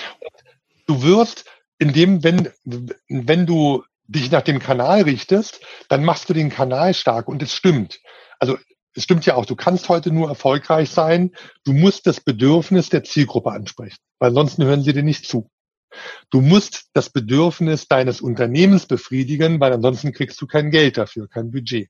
Du 0.86 1.02
wirst, 1.02 1.44
indem, 1.78 2.24
wenn, 2.24 2.48
wenn 3.08 3.44
du 3.44 3.84
dich 4.06 4.30
nach 4.30 4.42
dem 4.42 4.58
Kanal 4.58 5.02
richtest, 5.02 5.60
dann 5.88 6.02
machst 6.02 6.30
du 6.30 6.32
den 6.32 6.48
Kanal 6.48 6.94
stark 6.94 7.28
und 7.28 7.42
es 7.42 7.54
stimmt. 7.54 8.00
Also 8.38 8.56
es 8.94 9.04
stimmt 9.04 9.26
ja 9.26 9.34
auch, 9.34 9.44
du 9.44 9.54
kannst 9.54 9.90
heute 9.90 10.10
nur 10.10 10.30
erfolgreich 10.30 10.90
sein. 10.90 11.32
Du 11.64 11.74
musst 11.74 12.06
das 12.06 12.20
Bedürfnis 12.20 12.88
der 12.88 13.04
Zielgruppe 13.04 13.52
ansprechen, 13.52 13.98
weil 14.18 14.30
ansonsten 14.30 14.64
hören 14.64 14.82
sie 14.82 14.94
dir 14.94 15.02
nicht 15.02 15.26
zu. 15.26 15.50
Du 16.30 16.40
musst 16.40 16.90
das 16.92 17.10
Bedürfnis 17.10 17.88
deines 17.88 18.20
Unternehmens 18.20 18.86
befriedigen, 18.86 19.60
weil 19.60 19.72
ansonsten 19.72 20.12
kriegst 20.12 20.40
du 20.40 20.46
kein 20.46 20.70
Geld 20.70 20.98
dafür, 20.98 21.28
kein 21.28 21.50
Budget. 21.50 21.88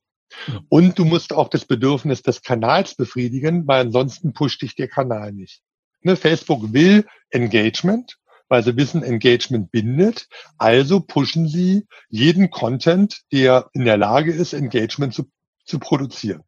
Und 0.68 0.98
du 0.98 1.04
musst 1.04 1.32
auch 1.32 1.48
das 1.48 1.64
Bedürfnis 1.64 2.22
des 2.22 2.42
Kanals 2.42 2.94
befriedigen, 2.94 3.66
weil 3.66 3.86
ansonsten 3.86 4.32
pusht 4.32 4.62
dich 4.62 4.74
der 4.74 4.88
Kanal 4.88 5.32
nicht. 5.32 5.60
Ne, 6.02 6.16
Facebook 6.16 6.72
will 6.72 7.06
Engagement, 7.30 8.18
weil 8.48 8.62
sie 8.62 8.76
wissen, 8.76 9.02
Engagement 9.02 9.70
bindet. 9.70 10.28
Also 10.56 11.00
pushen 11.00 11.48
sie 11.48 11.86
jeden 12.08 12.50
Content, 12.50 13.22
der 13.32 13.68
in 13.72 13.84
der 13.84 13.96
Lage 13.96 14.32
ist, 14.32 14.52
Engagement 14.52 15.14
zu, 15.14 15.30
zu 15.64 15.78
produzieren. 15.78 16.42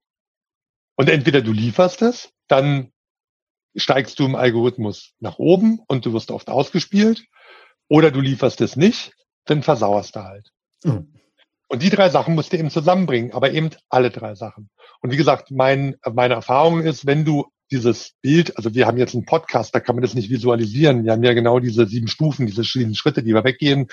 Und 0.97 1.09
entweder 1.09 1.43
du 1.43 1.53
lieferst 1.53 2.03
es, 2.03 2.31
dann 2.49 2.93
steigst 3.77 4.19
du 4.19 4.25
im 4.25 4.35
Algorithmus 4.35 5.15
nach 5.21 5.39
oben 5.39 5.81
und 5.89 6.05
du 6.05 6.13
wirst 6.13 6.31
oft 6.31 6.49
ausgespielt. 6.49 7.25
Oder 7.89 8.11
du 8.11 8.21
lieferst 8.21 8.61
es 8.61 8.77
nicht, 8.77 9.13
dann 9.45 9.63
versauerst 9.63 10.17
du 10.17 10.21
halt. 10.23 10.51
Mhm. 10.85 11.13
Und 11.69 11.83
die 11.83 11.91
drei 11.91 12.11
Sachen 12.11 12.35
musst 12.35 12.53
du 12.53 12.59
eben 12.59 12.71
zusammenbringen, 12.71 13.33
aber 13.33 13.53
eben 13.53 13.71
alle 13.89 14.11
drei 14.11 14.35
Sachen. 14.35 14.69
Und 15.01 15.11
wie 15.11 15.17
gesagt, 15.17 15.51
mein, 15.51 15.97
meine 16.13 16.35
Erfahrung 16.35 16.83
ist, 16.83 17.07
wenn 17.07 17.25
du 17.25 17.47
dieses 17.71 18.13
Bild, 18.21 18.57
also 18.59 18.75
wir 18.75 18.87
haben 18.87 18.99
jetzt 18.99 19.15
einen 19.15 19.25
Podcast, 19.25 19.75
da 19.75 19.81
kann 19.81 19.97
man 19.97 20.03
das 20.03 20.13
nicht 20.13 20.29
visualisieren. 20.29 21.05
Wir 21.05 21.13
haben 21.13 21.23
ja 21.25 21.33
genau 21.33 21.59
diese 21.59 21.87
sieben 21.87 22.09
Stufen, 22.09 22.47
diese 22.47 22.65
sieben 22.65 22.95
Schritte, 22.95 23.23
die 23.23 23.33
wir 23.33 23.45
weggehen, 23.45 23.89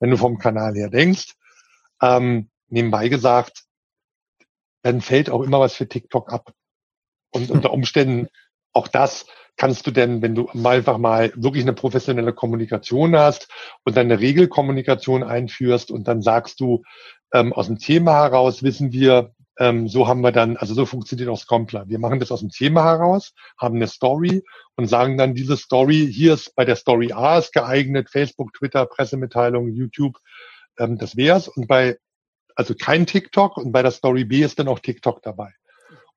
wenn 0.00 0.10
du 0.10 0.16
vom 0.16 0.38
Kanal 0.38 0.74
her 0.74 0.88
denkst. 0.88 1.34
Ähm, 2.00 2.48
nebenbei 2.68 3.08
gesagt, 3.08 3.64
dann 4.82 5.02
fällt 5.02 5.28
auch 5.28 5.42
immer 5.42 5.60
was 5.60 5.74
für 5.74 5.86
TikTok 5.86 6.32
ab. 6.32 6.52
Und 7.30 7.50
unter 7.50 7.72
Umständen 7.72 8.28
auch 8.72 8.88
das 8.88 9.26
kannst 9.58 9.86
du 9.86 9.90
denn, 9.90 10.22
wenn 10.22 10.34
du 10.34 10.48
einfach 10.48 10.98
mal 10.98 11.32
wirklich 11.34 11.64
eine 11.64 11.74
professionelle 11.74 12.32
Kommunikation 12.32 13.16
hast 13.16 13.48
und 13.84 13.96
dann 13.96 14.06
eine 14.06 14.20
Regelkommunikation 14.20 15.22
einführst 15.22 15.90
und 15.90 16.08
dann 16.08 16.22
sagst 16.22 16.60
du, 16.60 16.82
ähm, 17.34 17.52
aus 17.52 17.66
dem 17.66 17.78
Thema 17.78 18.14
heraus 18.14 18.62
wissen 18.62 18.92
wir, 18.92 19.34
ähm, 19.58 19.88
so 19.88 20.06
haben 20.06 20.20
wir 20.20 20.32
dann, 20.32 20.56
also 20.56 20.72
so 20.72 20.86
funktioniert 20.86 21.28
auch 21.28 21.38
Scompler. 21.38 21.88
Wir 21.88 21.98
machen 21.98 22.20
das 22.20 22.30
aus 22.30 22.40
dem 22.40 22.50
Thema 22.50 22.84
heraus, 22.84 23.34
haben 23.58 23.76
eine 23.76 23.88
Story 23.88 24.44
und 24.76 24.86
sagen 24.86 25.18
dann, 25.18 25.34
diese 25.34 25.56
Story, 25.56 26.08
hier 26.10 26.34
ist 26.34 26.54
bei 26.54 26.64
der 26.64 26.76
Story 26.76 27.12
A 27.12 27.38
ist 27.38 27.52
geeignet, 27.52 28.08
Facebook, 28.10 28.54
Twitter, 28.54 28.86
Pressemitteilungen, 28.86 29.74
YouTube, 29.74 30.16
ähm, 30.78 30.98
das 30.98 31.16
wär's. 31.16 31.48
Und 31.48 31.66
bei, 31.66 31.98
also 32.54 32.74
kein 32.74 33.06
TikTok 33.06 33.56
und 33.56 33.72
bei 33.72 33.82
der 33.82 33.90
Story 33.90 34.24
B 34.24 34.42
ist 34.42 34.60
dann 34.60 34.68
auch 34.68 34.78
TikTok 34.78 35.20
dabei. 35.22 35.52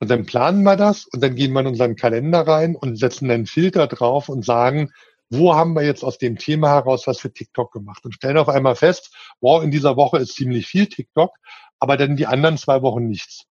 Und 0.02 0.10
dann 0.10 0.26
planen 0.26 0.64
wir 0.64 0.78
das 0.78 1.06
und 1.06 1.22
dann 1.22 1.36
gehen 1.36 1.54
wir 1.54 1.60
in 1.60 1.68
unseren 1.68 1.95
Kalender 1.95 2.41
rein 2.47 2.76
und 2.76 2.95
setzen 2.95 3.30
einen 3.30 3.45
Filter 3.45 3.86
drauf 3.86 4.30
und 4.30 4.43
sagen, 4.43 4.91
wo 5.30 5.54
haben 5.54 5.74
wir 5.74 5.84
jetzt 5.84 6.04
aus 6.04 6.18
dem 6.18 6.38
Thema 6.38 6.70
heraus 6.70 7.06
was 7.06 7.20
für 7.20 7.32
TikTok 7.32 7.72
gemacht 7.72 8.04
und 8.04 8.16
stellen 8.16 8.39
auf 8.39 8.49
einmal 8.49 8.76
fest, 8.76 9.16
wow, 9.41 9.64
in 9.64 9.70
dieser 9.70 9.97
Woche 9.97 10.18
ist 10.18 10.34
ziemlich 10.34 10.66
viel 10.66 10.88
TikTok, 10.88 11.36
aber 11.80 11.97
dann 11.97 12.18
die 12.18 12.26
anderen 12.26 12.58
zwei 12.58 12.82
Wochen 12.82 13.08
nichts. 13.08 13.45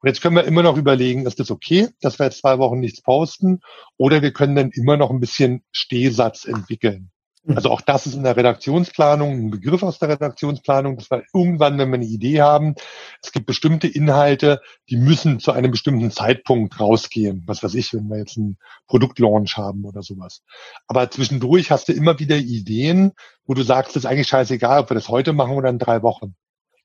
Und 0.00 0.06
jetzt 0.06 0.20
können 0.22 0.36
wir 0.36 0.44
immer 0.44 0.62
noch 0.62 0.76
überlegen, 0.76 1.26
ist 1.26 1.40
das 1.40 1.50
okay, 1.50 1.88
dass 2.00 2.20
wir 2.20 2.26
jetzt 2.26 2.38
zwei 2.38 2.60
Wochen 2.60 2.78
nichts 2.78 3.02
posten 3.02 3.60
oder 3.96 4.22
wir 4.22 4.32
können 4.32 4.54
dann 4.54 4.70
immer 4.70 4.96
noch 4.96 5.10
ein 5.10 5.18
bisschen 5.18 5.64
Stehsatz 5.72 6.44
entwickeln. 6.44 7.10
Also 7.54 7.70
auch 7.70 7.80
das 7.80 8.06
ist 8.06 8.14
in 8.14 8.24
der 8.24 8.36
Redaktionsplanung 8.36 9.32
ein 9.32 9.50
Begriff 9.50 9.82
aus 9.82 9.98
der 9.98 10.10
Redaktionsplanung, 10.10 10.96
dass 10.96 11.10
wir 11.10 11.24
irgendwann, 11.32 11.78
wenn 11.78 11.88
wir 11.88 11.94
eine 11.94 12.04
Idee 12.04 12.42
haben, 12.42 12.74
es 13.22 13.32
gibt 13.32 13.46
bestimmte 13.46 13.88
Inhalte, 13.88 14.60
die 14.90 14.96
müssen 14.96 15.40
zu 15.40 15.52
einem 15.52 15.70
bestimmten 15.70 16.10
Zeitpunkt 16.10 16.78
rausgehen. 16.78 17.44
Was 17.46 17.62
weiß 17.62 17.74
ich, 17.74 17.94
wenn 17.94 18.08
wir 18.08 18.18
jetzt 18.18 18.36
einen 18.36 18.58
Produktlaunch 18.86 19.56
haben 19.56 19.84
oder 19.84 20.02
sowas. 20.02 20.42
Aber 20.86 21.10
zwischendurch 21.10 21.70
hast 21.70 21.88
du 21.88 21.92
immer 21.92 22.18
wieder 22.18 22.36
Ideen, 22.36 23.12
wo 23.46 23.54
du 23.54 23.62
sagst, 23.62 23.96
es 23.96 24.04
ist 24.04 24.10
eigentlich 24.10 24.28
scheißegal, 24.28 24.80
ob 24.80 24.90
wir 24.90 24.94
das 24.94 25.08
heute 25.08 25.32
machen 25.32 25.56
oder 25.56 25.70
in 25.70 25.78
drei 25.78 26.02
Wochen. 26.02 26.36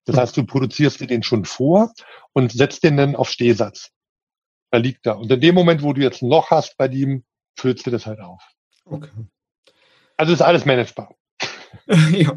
Das 0.06 0.18
heißt, 0.18 0.36
du 0.38 0.46
produzierst 0.46 1.00
dir 1.00 1.08
den 1.08 1.24
schon 1.24 1.46
vor 1.46 1.92
und 2.34 2.52
setzt 2.52 2.84
den 2.84 2.98
dann 2.98 3.16
auf 3.16 3.30
Stehsatz. 3.30 3.90
Da 4.72 4.78
liegt 4.78 5.06
er. 5.06 5.20
Und 5.20 5.32
in 5.32 5.40
dem 5.40 5.56
Moment, 5.56 5.84
wo 5.84 5.94
du 5.94 6.02
jetzt 6.02 6.22
ein 6.22 6.30
Loch 6.30 6.52
hast 6.52 6.78
bei 6.78 6.88
dem, 6.88 7.24
füllst 7.58 7.86
du 7.86 7.92
das 7.92 8.06
halt 8.06 8.20
auf. 8.20 8.42
Okay. 8.86 9.10
Also 10.24 10.32
ist 10.32 10.42
alles 10.42 10.64
managebar. 10.64 11.14
ja. 12.12 12.34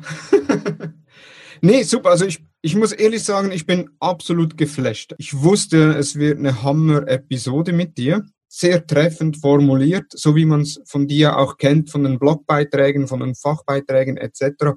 nee, 1.61 1.85
super. 1.85 2.11
Also 2.11 2.27
ich, 2.27 2.45
ich 2.63 2.75
muss 2.75 2.91
ehrlich 2.91 3.23
sagen, 3.23 3.53
ich 3.53 3.65
bin 3.65 3.91
absolut 4.01 4.59
geflasht. 4.59 5.15
Ich 5.19 5.41
wusste, 5.41 5.93
es 5.93 6.17
wird 6.17 6.41
eine 6.41 6.65
Hammer-Episode 6.65 7.73
mit 7.73 7.97
dir. 7.97 8.25
Sehr 8.49 8.85
treffend 8.85 9.37
formuliert, 9.37 10.07
so 10.11 10.35
wie 10.35 10.47
man 10.47 10.63
es 10.63 10.81
von 10.85 11.07
dir 11.07 11.39
auch 11.39 11.59
kennt, 11.59 11.89
von 11.89 12.03
den 12.03 12.19
Blogbeiträgen, 12.19 13.07
von 13.07 13.21
den 13.21 13.37
Fachbeiträgen 13.37 14.17
etc. 14.17 14.73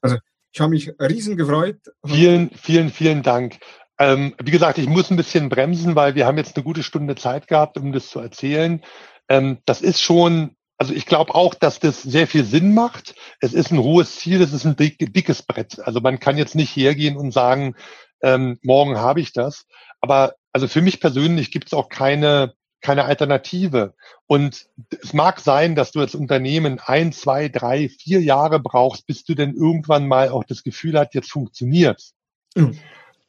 Also 0.00 0.16
ich 0.52 0.60
habe 0.60 0.70
mich 0.70 0.90
riesen 0.98 1.36
gefreut. 1.36 1.78
Vielen, 2.04 2.50
vielen, 2.60 2.90
vielen 2.90 3.22
Dank. 3.22 3.58
Ähm, 4.00 4.34
wie 4.42 4.50
gesagt, 4.50 4.78
ich 4.78 4.88
muss 4.88 5.12
ein 5.12 5.16
bisschen 5.16 5.48
bremsen, 5.48 5.94
weil 5.94 6.16
wir 6.16 6.26
haben 6.26 6.38
jetzt 6.38 6.56
eine 6.56 6.64
gute 6.64 6.82
Stunde 6.82 7.14
Zeit 7.14 7.46
gehabt, 7.46 7.78
um 7.78 7.92
das 7.92 8.08
zu 8.08 8.18
erzählen. 8.18 8.82
Ähm, 9.28 9.58
das 9.64 9.80
ist 9.80 10.02
schon 10.02 10.56
also 10.82 10.94
ich 10.94 11.06
glaube 11.06 11.36
auch, 11.36 11.54
dass 11.54 11.78
das 11.78 12.02
sehr 12.02 12.26
viel 12.26 12.44
Sinn 12.44 12.74
macht. 12.74 13.14
Es 13.38 13.52
ist 13.52 13.70
ein 13.70 13.78
hohes 13.78 14.16
Ziel, 14.16 14.42
es 14.42 14.52
ist 14.52 14.64
ein 14.64 14.74
dick, 14.74 14.98
dickes 15.14 15.44
Brett. 15.44 15.78
Also 15.78 16.00
man 16.00 16.18
kann 16.18 16.36
jetzt 16.36 16.56
nicht 16.56 16.74
hergehen 16.74 17.16
und 17.16 17.30
sagen, 17.30 17.76
ähm, 18.20 18.58
morgen 18.62 18.98
habe 18.98 19.20
ich 19.20 19.32
das. 19.32 19.66
Aber 20.00 20.34
also 20.52 20.66
für 20.66 20.82
mich 20.82 20.98
persönlich 20.98 21.52
gibt 21.52 21.68
es 21.68 21.72
auch 21.72 21.88
keine, 21.88 22.54
keine 22.80 23.04
Alternative. 23.04 23.94
Und 24.26 24.66
es 25.00 25.12
mag 25.12 25.38
sein, 25.38 25.76
dass 25.76 25.92
du 25.92 26.00
als 26.00 26.16
Unternehmen 26.16 26.80
ein, 26.84 27.12
zwei, 27.12 27.48
drei, 27.48 27.88
vier 27.88 28.20
Jahre 28.20 28.58
brauchst, 28.58 29.06
bis 29.06 29.22
du 29.22 29.36
denn 29.36 29.54
irgendwann 29.54 30.08
mal 30.08 30.30
auch 30.30 30.42
das 30.42 30.64
Gefühl 30.64 30.98
hast, 30.98 31.14
jetzt 31.14 31.30
funktioniert. 31.30 32.10
Mhm. 32.56 32.76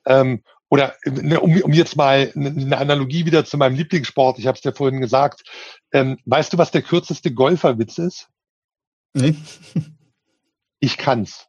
Ähm, 0.07 0.43
oder 0.73 0.95
ne, 1.05 1.39
um, 1.39 1.55
um 1.61 1.71
jetzt 1.71 1.95
mal 1.95 2.31
eine 2.35 2.75
Analogie 2.75 3.27
wieder 3.27 3.45
zu 3.45 3.57
meinem 3.57 3.75
Lieblingssport, 3.75 4.39
ich 4.39 4.47
habe 4.47 4.55
es 4.55 4.61
dir 4.61 4.73
vorhin 4.73 5.01
gesagt, 5.01 5.43
ähm, 5.91 6.17
weißt 6.25 6.51
du, 6.51 6.57
was 6.57 6.71
der 6.71 6.81
kürzeste 6.81 7.31
Golferwitz 7.31 7.99
ist? 7.99 8.27
Nee. 9.13 9.35
Ich 10.79 10.97
kann's. 10.97 11.47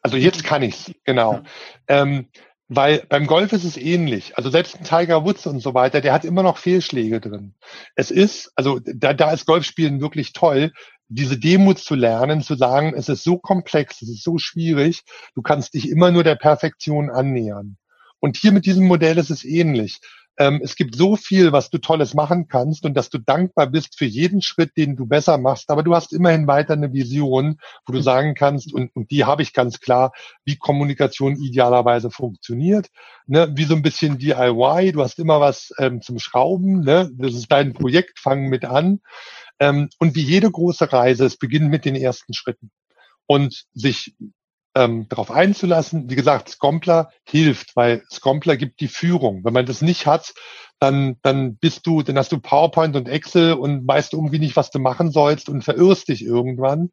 Also 0.00 0.16
jetzt 0.16 0.44
kann 0.44 0.62
ich's, 0.62 0.92
genau. 1.02 1.42
Ähm, 1.88 2.28
weil 2.68 3.04
beim 3.08 3.26
Golf 3.26 3.52
ist 3.52 3.64
es 3.64 3.76
ähnlich. 3.76 4.36
Also 4.38 4.48
selbst 4.48 4.76
ein 4.76 4.84
Tiger 4.84 5.24
Woods 5.24 5.44
und 5.48 5.58
so 5.58 5.74
weiter, 5.74 6.00
der 6.00 6.12
hat 6.12 6.24
immer 6.24 6.44
noch 6.44 6.56
Fehlschläge 6.56 7.20
drin. 7.20 7.56
Es 7.96 8.12
ist, 8.12 8.52
also 8.54 8.78
da, 8.84 9.12
da 9.12 9.32
ist 9.32 9.46
Golfspielen 9.46 10.00
wirklich 10.00 10.32
toll, 10.34 10.70
diese 11.08 11.36
Demut 11.36 11.80
zu 11.80 11.96
lernen, 11.96 12.42
zu 12.42 12.54
sagen, 12.54 12.94
es 12.94 13.08
ist 13.08 13.24
so 13.24 13.38
komplex, 13.38 14.02
es 14.02 14.08
ist 14.08 14.22
so 14.22 14.38
schwierig, 14.38 15.02
du 15.34 15.42
kannst 15.42 15.74
dich 15.74 15.88
immer 15.88 16.12
nur 16.12 16.22
der 16.22 16.36
Perfektion 16.36 17.10
annähern. 17.10 17.76
Und 18.20 18.36
hier 18.36 18.52
mit 18.52 18.66
diesem 18.66 18.86
Modell 18.86 19.18
ist 19.18 19.30
es 19.30 19.44
ähnlich. 19.44 20.00
Ähm, 20.40 20.60
es 20.62 20.74
gibt 20.74 20.94
so 20.94 21.16
viel, 21.16 21.52
was 21.52 21.68
du 21.68 21.76
Tolles 21.76 22.14
machen 22.14 22.48
kannst 22.48 22.86
und 22.86 22.94
dass 22.94 23.10
du 23.10 23.18
dankbar 23.18 23.66
bist 23.66 23.98
für 23.98 24.06
jeden 24.06 24.40
Schritt, 24.40 24.74
den 24.76 24.96
du 24.96 25.04
besser 25.04 25.36
machst. 25.36 25.70
Aber 25.70 25.82
du 25.82 25.94
hast 25.94 26.14
immerhin 26.14 26.46
weiter 26.46 26.72
eine 26.72 26.94
Vision, 26.94 27.58
wo 27.84 27.92
du 27.92 27.98
mhm. 27.98 28.04
sagen 28.04 28.34
kannst, 28.34 28.72
und, 28.72 28.94
und 28.96 29.10
die 29.10 29.26
habe 29.26 29.42
ich 29.42 29.52
ganz 29.52 29.80
klar, 29.80 30.12
wie 30.46 30.56
Kommunikation 30.56 31.36
idealerweise 31.36 32.10
funktioniert. 32.10 32.88
Ne? 33.26 33.52
Wie 33.54 33.64
so 33.64 33.74
ein 33.74 33.82
bisschen 33.82 34.16
DIY. 34.16 34.92
Du 34.92 35.02
hast 35.02 35.18
immer 35.18 35.40
was 35.40 35.74
ähm, 35.78 36.00
zum 36.00 36.18
Schrauben. 36.18 36.80
Ne? 36.80 37.10
Das 37.12 37.34
ist 37.34 37.52
dein 37.52 37.74
Projekt, 37.74 38.18
fang 38.18 38.48
mit 38.48 38.64
an. 38.64 39.00
Ähm, 39.58 39.90
und 39.98 40.14
wie 40.14 40.22
jede 40.22 40.50
große 40.50 40.90
Reise, 40.90 41.26
es 41.26 41.36
beginnt 41.36 41.70
mit 41.70 41.84
den 41.84 41.96
ersten 41.96 42.32
Schritten 42.32 42.70
und 43.26 43.66
sich 43.74 44.14
ähm, 44.74 45.08
darauf 45.08 45.30
einzulassen. 45.30 46.08
Wie 46.08 46.16
gesagt, 46.16 46.48
Scompler 46.48 47.10
hilft, 47.24 47.76
weil 47.76 48.02
Scompler 48.10 48.56
gibt 48.56 48.80
die 48.80 48.88
Führung. 48.88 49.44
Wenn 49.44 49.52
man 49.52 49.66
das 49.66 49.82
nicht 49.82 50.06
hat, 50.06 50.34
dann, 50.78 51.16
dann 51.22 51.56
bist 51.56 51.86
du, 51.86 52.02
dann 52.02 52.16
hast 52.16 52.32
du 52.32 52.40
PowerPoint 52.40 52.96
und 52.96 53.08
Excel 53.08 53.52
und 53.54 53.86
weißt 53.86 54.14
irgendwie 54.14 54.38
nicht, 54.38 54.56
was 54.56 54.70
du 54.70 54.78
machen 54.78 55.10
sollst 55.10 55.48
und 55.48 55.62
verirrst 55.62 56.08
dich 56.08 56.24
irgendwann. 56.24 56.90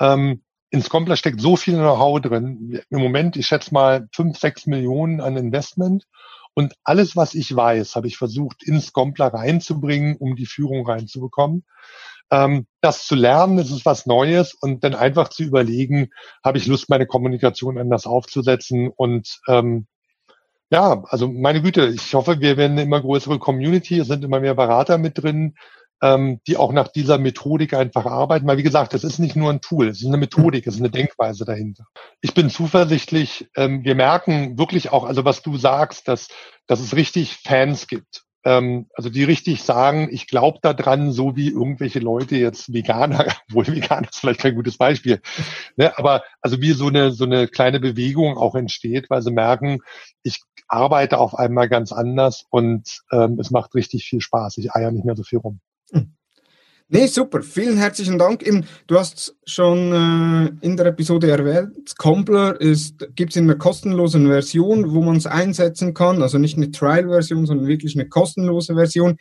Ähm, 0.00 0.42
in 0.70 0.82
Scompler 0.82 1.16
steckt 1.16 1.40
so 1.40 1.56
viel 1.56 1.74
Know-how 1.74 2.20
drin. 2.20 2.80
Im 2.90 3.00
Moment, 3.00 3.36
ich 3.36 3.46
schätze 3.46 3.72
mal 3.72 4.08
fünf, 4.12 4.38
sechs 4.38 4.66
Millionen 4.66 5.20
an 5.20 5.36
Investment. 5.36 6.04
Und 6.52 6.74
alles, 6.84 7.16
was 7.16 7.34
ich 7.34 7.54
weiß, 7.54 7.96
habe 7.96 8.06
ich 8.06 8.16
versucht, 8.16 8.62
in 8.62 8.80
Scompler 8.80 9.26
reinzubringen, 9.26 10.16
um 10.16 10.36
die 10.36 10.46
Führung 10.46 10.86
reinzubekommen 10.86 11.64
ähm, 12.34 12.66
das 12.80 13.06
zu 13.06 13.14
lernen, 13.14 13.56
das 13.58 13.70
ist 13.70 13.86
was 13.86 14.06
Neues 14.06 14.54
und 14.54 14.82
dann 14.82 14.94
einfach 14.94 15.28
zu 15.28 15.44
überlegen, 15.44 16.10
habe 16.44 16.58
ich 16.58 16.66
Lust, 16.66 16.90
meine 16.90 17.06
Kommunikation 17.06 17.78
anders 17.78 18.06
aufzusetzen 18.06 18.90
und 18.94 19.38
ähm, 19.46 19.86
ja, 20.70 21.04
also 21.06 21.28
meine 21.28 21.62
Güte, 21.62 21.86
ich 21.86 22.14
hoffe, 22.14 22.40
wir 22.40 22.56
werden 22.56 22.72
eine 22.72 22.82
immer 22.82 23.00
größere 23.00 23.38
Community, 23.38 24.00
es 24.00 24.08
sind 24.08 24.24
immer 24.24 24.40
mehr 24.40 24.54
Berater 24.54 24.98
mit 24.98 25.22
drin, 25.22 25.54
ähm, 26.02 26.40
die 26.48 26.56
auch 26.56 26.72
nach 26.72 26.88
dieser 26.88 27.18
Methodik 27.18 27.74
einfach 27.74 28.06
arbeiten. 28.06 28.46
Weil 28.48 28.56
wie 28.56 28.64
gesagt, 28.64 28.94
das 28.94 29.04
ist 29.04 29.20
nicht 29.20 29.36
nur 29.36 29.50
ein 29.50 29.60
Tool, 29.60 29.88
es 29.88 30.00
ist 30.00 30.08
eine 30.08 30.16
Methodik, 30.16 30.66
es 30.66 30.74
ist 30.74 30.80
eine 30.80 30.90
Denkweise 30.90 31.44
dahinter. 31.44 31.84
Ich 32.22 32.34
bin 32.34 32.50
zuversichtlich, 32.50 33.48
ähm, 33.56 33.84
wir 33.84 33.94
merken 33.94 34.58
wirklich 34.58 34.90
auch, 34.90 35.04
also 35.04 35.24
was 35.24 35.42
du 35.42 35.56
sagst, 35.56 36.08
dass, 36.08 36.28
dass 36.66 36.80
es 36.80 36.96
richtig 36.96 37.36
Fans 37.44 37.86
gibt 37.86 38.23
ähm, 38.44 38.86
also 38.94 39.10
die 39.10 39.24
richtig 39.24 39.62
sagen, 39.62 40.08
ich 40.10 40.26
glaube 40.26 40.58
daran, 40.62 41.12
so 41.12 41.36
wie 41.36 41.48
irgendwelche 41.48 41.98
Leute 41.98 42.36
jetzt 42.36 42.72
Veganer, 42.72 43.26
wohl 43.50 43.66
Veganer 43.66 44.08
ist 44.08 44.20
vielleicht 44.20 44.40
kein 44.40 44.54
gutes 44.54 44.76
Beispiel, 44.76 45.20
ne, 45.76 45.96
aber 45.98 46.22
also 46.40 46.60
wie 46.60 46.72
so 46.72 46.88
eine 46.88 47.12
so 47.12 47.24
eine 47.24 47.48
kleine 47.48 47.80
Bewegung 47.80 48.36
auch 48.36 48.54
entsteht, 48.54 49.10
weil 49.10 49.22
sie 49.22 49.32
merken, 49.32 49.80
ich 50.22 50.40
arbeite 50.68 51.18
auf 51.18 51.34
einmal 51.34 51.68
ganz 51.68 51.92
anders 51.92 52.44
und 52.50 53.02
ähm, 53.12 53.38
es 53.38 53.50
macht 53.50 53.74
richtig 53.74 54.04
viel 54.04 54.20
Spaß. 54.20 54.58
Ich 54.58 54.72
eier 54.72 54.90
nicht 54.90 55.04
mehr 55.04 55.16
so 55.16 55.22
viel 55.22 55.38
rum. 55.38 55.60
Hm. 55.92 56.16
Nee, 56.88 57.06
super. 57.06 57.42
Vielen 57.42 57.78
herzlichen 57.78 58.18
Dank. 58.18 58.44
Du 58.86 58.98
hast 58.98 59.34
schon 59.46 59.92
äh, 59.92 60.66
in 60.66 60.76
der 60.76 60.86
Episode 60.86 61.30
erwähnt, 61.30 61.88
Scombler 61.88 62.58
gibt 62.58 63.30
es 63.30 63.36
in 63.36 63.44
einer 63.44 63.56
kostenlosen 63.56 64.26
Version, 64.26 64.92
wo 64.92 65.00
man 65.00 65.16
es 65.16 65.26
einsetzen 65.26 65.94
kann. 65.94 66.22
Also 66.22 66.36
nicht 66.36 66.58
eine 66.58 66.70
Trial-Version, 66.70 67.46
sondern 67.46 67.68
wirklich 67.68 67.96
eine 67.96 68.06
kostenlose 68.06 68.74
Version. 68.74 69.16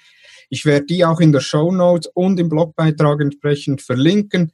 Ich 0.50 0.66
werde 0.66 0.88
die 0.88 1.06
auch 1.06 1.22
in 1.22 1.32
der 1.32 1.40
Show 1.40 1.72
Notes 1.72 2.12
und 2.14 2.38
im 2.38 2.50
Blogbeitrag 2.50 3.22
entsprechend 3.22 3.82
verlinken. 3.82 4.52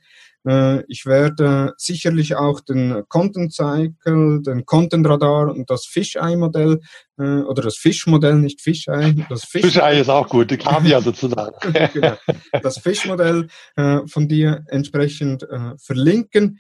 Äh, 0.48 0.84
ich 0.88 1.06
werde 1.06 1.74
sicherlich 1.78 2.36
auch 2.36 2.62
den 2.62 3.04
Content 3.08 3.54
Cycle, 3.54 4.42
den 4.42 4.66
Content 4.66 5.08
Radar 5.08 5.50
und 5.50 5.70
das 5.70 5.86
Fisheye-Modell 5.86 6.80
äh, 7.18 7.42
oder 7.42 7.62
das 7.62 7.78
Fish-Modell, 7.78 8.36
nicht 8.36 8.62
Fisheye. 8.62 9.26
Das 9.30 9.44
Fish 9.44 9.64
Fisheye 9.66 10.00
ist 10.00 10.10
auch 10.10 10.30
gut, 10.30 10.52
die 10.52 10.58
Kaviar 10.58 11.02
sozusagen. 11.04 11.56
genau. 11.94 12.18
Das 12.62 12.80
Fish-Modell 12.80 13.48
äh, 13.76 14.00
von 14.08 14.28
dir 14.28 14.64
entsprechend 14.68 15.46
verlinken. 15.82 16.60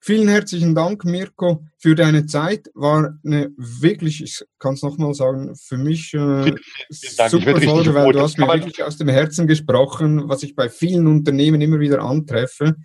Vielen 0.00 0.28
herzlichen 0.28 0.76
Dank, 0.76 1.04
Mirko, 1.04 1.64
für 1.76 1.96
deine 1.96 2.24
Zeit. 2.26 2.70
War 2.74 3.18
eine 3.24 3.50
wirklich, 3.56 4.22
ich 4.22 4.44
kann 4.58 4.74
es 4.74 4.82
nochmal 4.82 5.12
sagen, 5.12 5.56
für 5.56 5.76
mich 5.76 6.14
äh, 6.14 6.54
super 6.88 7.60
Folge, 7.60 7.94
weil 7.94 8.12
du 8.12 8.20
hast 8.20 8.38
mir 8.38 8.46
wirklich 8.46 8.82
aus 8.82 8.96
dem 8.96 9.08
Herzen 9.08 9.48
gesprochen, 9.48 10.28
was 10.28 10.44
ich 10.44 10.54
bei 10.54 10.68
vielen 10.68 11.08
Unternehmen 11.08 11.60
immer 11.60 11.80
wieder 11.80 12.00
antreffe. 12.00 12.76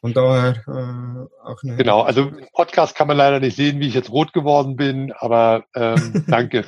Und 0.00 0.16
daher 0.16 0.56
äh, 0.66 1.48
auch 1.48 1.62
eine. 1.62 1.76
Genau, 1.76 2.00
also 2.02 2.22
im 2.22 2.48
Podcast 2.52 2.96
kann 2.96 3.06
man 3.06 3.16
leider 3.16 3.38
nicht 3.38 3.56
sehen, 3.56 3.78
wie 3.78 3.86
ich 3.86 3.94
jetzt 3.94 4.10
rot 4.10 4.32
geworden 4.32 4.74
bin, 4.74 5.12
aber 5.12 5.64
ähm, 5.76 6.24
danke. 6.26 6.64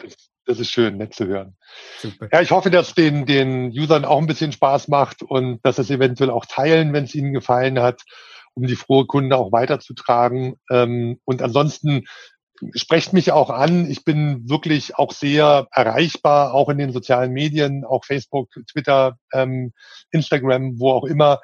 Das 0.47 0.61
ist 0.61 0.71
schön, 0.71 0.99
nett 0.99 1.15
zu 1.15 1.27
hören. 1.27 1.57
Super. 1.99 2.29
Ja, 2.31 2.43
ich 2.43 2.51
hoffe, 2.51 2.71
dass 2.71 2.95
den, 2.95 3.25
den 3.25 3.71
Usern 3.71 4.05
auch 4.05 4.19
ein 4.19 4.27
bisschen 4.27 4.53
Spaß 4.53 4.89
macht 4.89 5.23
und 5.23 5.59
dass 5.65 5.79
es 5.79 5.91
eventuell 5.91 6.29
auch 6.29 6.45
teilen, 6.45 6.93
wenn 6.93 7.05
es 7.05 7.15
ihnen 7.15 7.33
gefallen 7.33 7.81
hat 7.81 8.03
um 8.55 8.67
die 8.67 8.77
frohe 8.77 9.07
Kunde 9.07 9.37
auch 9.37 9.53
weiterzutragen. 9.53 10.55
Ähm, 10.71 11.21
und 11.25 11.43
ansonsten 11.43 12.05
sprecht 12.75 13.13
mich 13.13 13.33
auch 13.33 13.51
an. 13.51 13.91
Ich 13.91 14.05
bin 14.05 14.49
wirklich 14.49 14.97
auch 14.97 15.13
sehr 15.13 15.67
erreichbar, 15.73 16.55
auch 16.55 16.69
in 16.69 16.79
den 16.79 16.93
sozialen 16.93 17.33
Medien, 17.33 17.85
auch 17.85 18.05
Facebook, 18.05 18.51
Twitter, 18.71 19.19
ähm, 19.33 19.73
Instagram, 20.11 20.79
wo 20.79 20.93
auch 20.93 21.05
immer. 21.05 21.41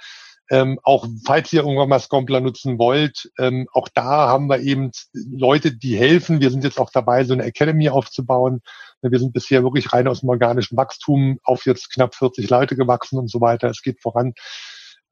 Ähm, 0.53 0.81
auch 0.83 1.07
falls 1.25 1.53
ihr 1.53 1.61
irgendwann 1.61 1.89
mal 1.89 2.01
Scompler 2.01 2.41
nutzen 2.41 2.77
wollt, 2.79 3.31
ähm, 3.39 3.69
auch 3.73 3.89
da 3.95 4.27
haben 4.27 4.49
wir 4.49 4.59
eben 4.59 4.91
Leute, 5.13 5.77
die 5.77 5.97
helfen. 5.97 6.41
Wir 6.41 6.51
sind 6.51 6.65
jetzt 6.65 6.81
auch 6.81 6.91
dabei, 6.91 7.23
so 7.23 7.35
eine 7.35 7.45
Academy 7.45 7.89
aufzubauen. 7.89 8.61
Wir 9.01 9.19
sind 9.21 9.33
bisher 9.33 9.63
wirklich 9.63 9.93
rein 9.93 10.09
aus 10.09 10.21
dem 10.21 10.29
organischen 10.29 10.77
Wachstum 10.77 11.39
auf 11.45 11.67
jetzt 11.67 11.93
knapp 11.93 12.17
40 12.17 12.51
Leute 12.51 12.75
gewachsen 12.75 13.19
und 13.19 13.31
so 13.31 13.41
weiter. 13.41 13.69
Es 13.71 13.81
geht 13.81 14.03
voran. 14.03 14.33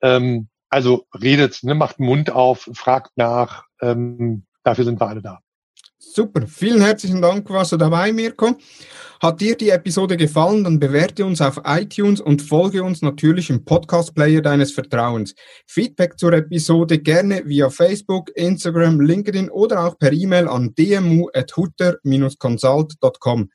Ähm, 0.03 0.49
also 0.69 1.07
redet, 1.21 1.62
ne, 1.62 1.75
macht 1.75 2.01
Mund 2.01 2.31
auf, 2.31 2.69
fragt 2.75 3.12
nach. 3.16 3.64
Ähm, 3.81 4.45
dafür 4.62 4.85
sind 4.85 5.01
wir 5.01 5.09
alle 5.09 5.23
da. 5.23 5.41
Super, 6.01 6.47
vielen 6.47 6.81
herzlichen 6.81 7.21
Dank, 7.21 7.51
warst 7.51 7.73
du 7.73 7.77
dabei, 7.77 8.12
Mirko. 8.12 8.57
Hat 9.21 9.41
dir 9.41 9.57
die 9.57 9.71
Episode 9.71 10.16
gefallen, 10.16 10.62
dann 10.62 10.79
bewerte 10.79 11.27
uns 11.27 11.41
auf 11.41 11.61
iTunes 11.64 12.21
und 12.21 12.41
folge 12.41 12.85
uns 12.85 13.03
natürlich 13.03 13.51
im 13.51 13.64
Podcast-Player 13.64 14.41
deines 14.41 14.71
Vertrauens. 14.71 15.35
Feedback 15.66 16.16
zur 16.16 16.35
Episode 16.35 17.01
gerne 17.01 17.43
via 17.47 17.69
Facebook, 17.69 18.31
Instagram, 18.37 19.01
LinkedIn 19.01 19.51
oder 19.51 19.85
auch 19.85 19.99
per 19.99 20.12
E-Mail 20.12 20.47
an 20.47 20.73
dmu.hutter-consult.com. 20.77 23.51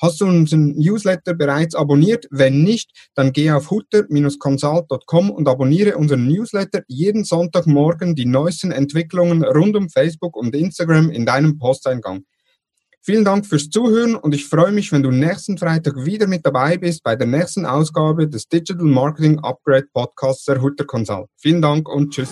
Hast 0.00 0.20
du 0.20 0.26
unseren 0.26 0.76
Newsletter 0.76 1.34
bereits 1.34 1.74
abonniert? 1.74 2.26
Wenn 2.30 2.62
nicht, 2.62 2.90
dann 3.14 3.32
geh 3.32 3.50
auf 3.50 3.70
hutter-consult.com 3.70 5.30
und 5.30 5.48
abonniere 5.48 5.96
unseren 5.96 6.26
Newsletter 6.28 6.82
jeden 6.86 7.24
Sonntagmorgen 7.24 8.14
die 8.14 8.26
neuesten 8.26 8.72
Entwicklungen 8.72 9.42
rund 9.42 9.74
um 9.76 9.88
Facebook 9.88 10.36
und 10.36 10.54
Instagram 10.54 11.10
in 11.10 11.24
deinem 11.24 11.58
Posteingang. 11.58 12.24
Vielen 13.06 13.24
Dank 13.24 13.46
fürs 13.46 13.70
Zuhören 13.70 14.16
und 14.16 14.34
ich 14.34 14.46
freue 14.46 14.72
mich, 14.72 14.90
wenn 14.90 15.04
du 15.04 15.12
nächsten 15.12 15.56
Freitag 15.56 16.04
wieder 16.04 16.26
mit 16.26 16.44
dabei 16.44 16.76
bist 16.76 17.04
bei 17.04 17.14
der 17.14 17.28
nächsten 17.28 17.64
Ausgabe 17.64 18.28
des 18.28 18.48
Digital 18.48 18.84
Marketing 18.84 19.38
Upgrade 19.38 19.86
Podcasts 19.94 20.44
der 20.44 20.60
Hutter 20.60 20.84
Consult. 20.84 21.28
Vielen 21.36 21.62
Dank 21.62 21.88
und 21.88 22.12
tschüss. 22.12 22.30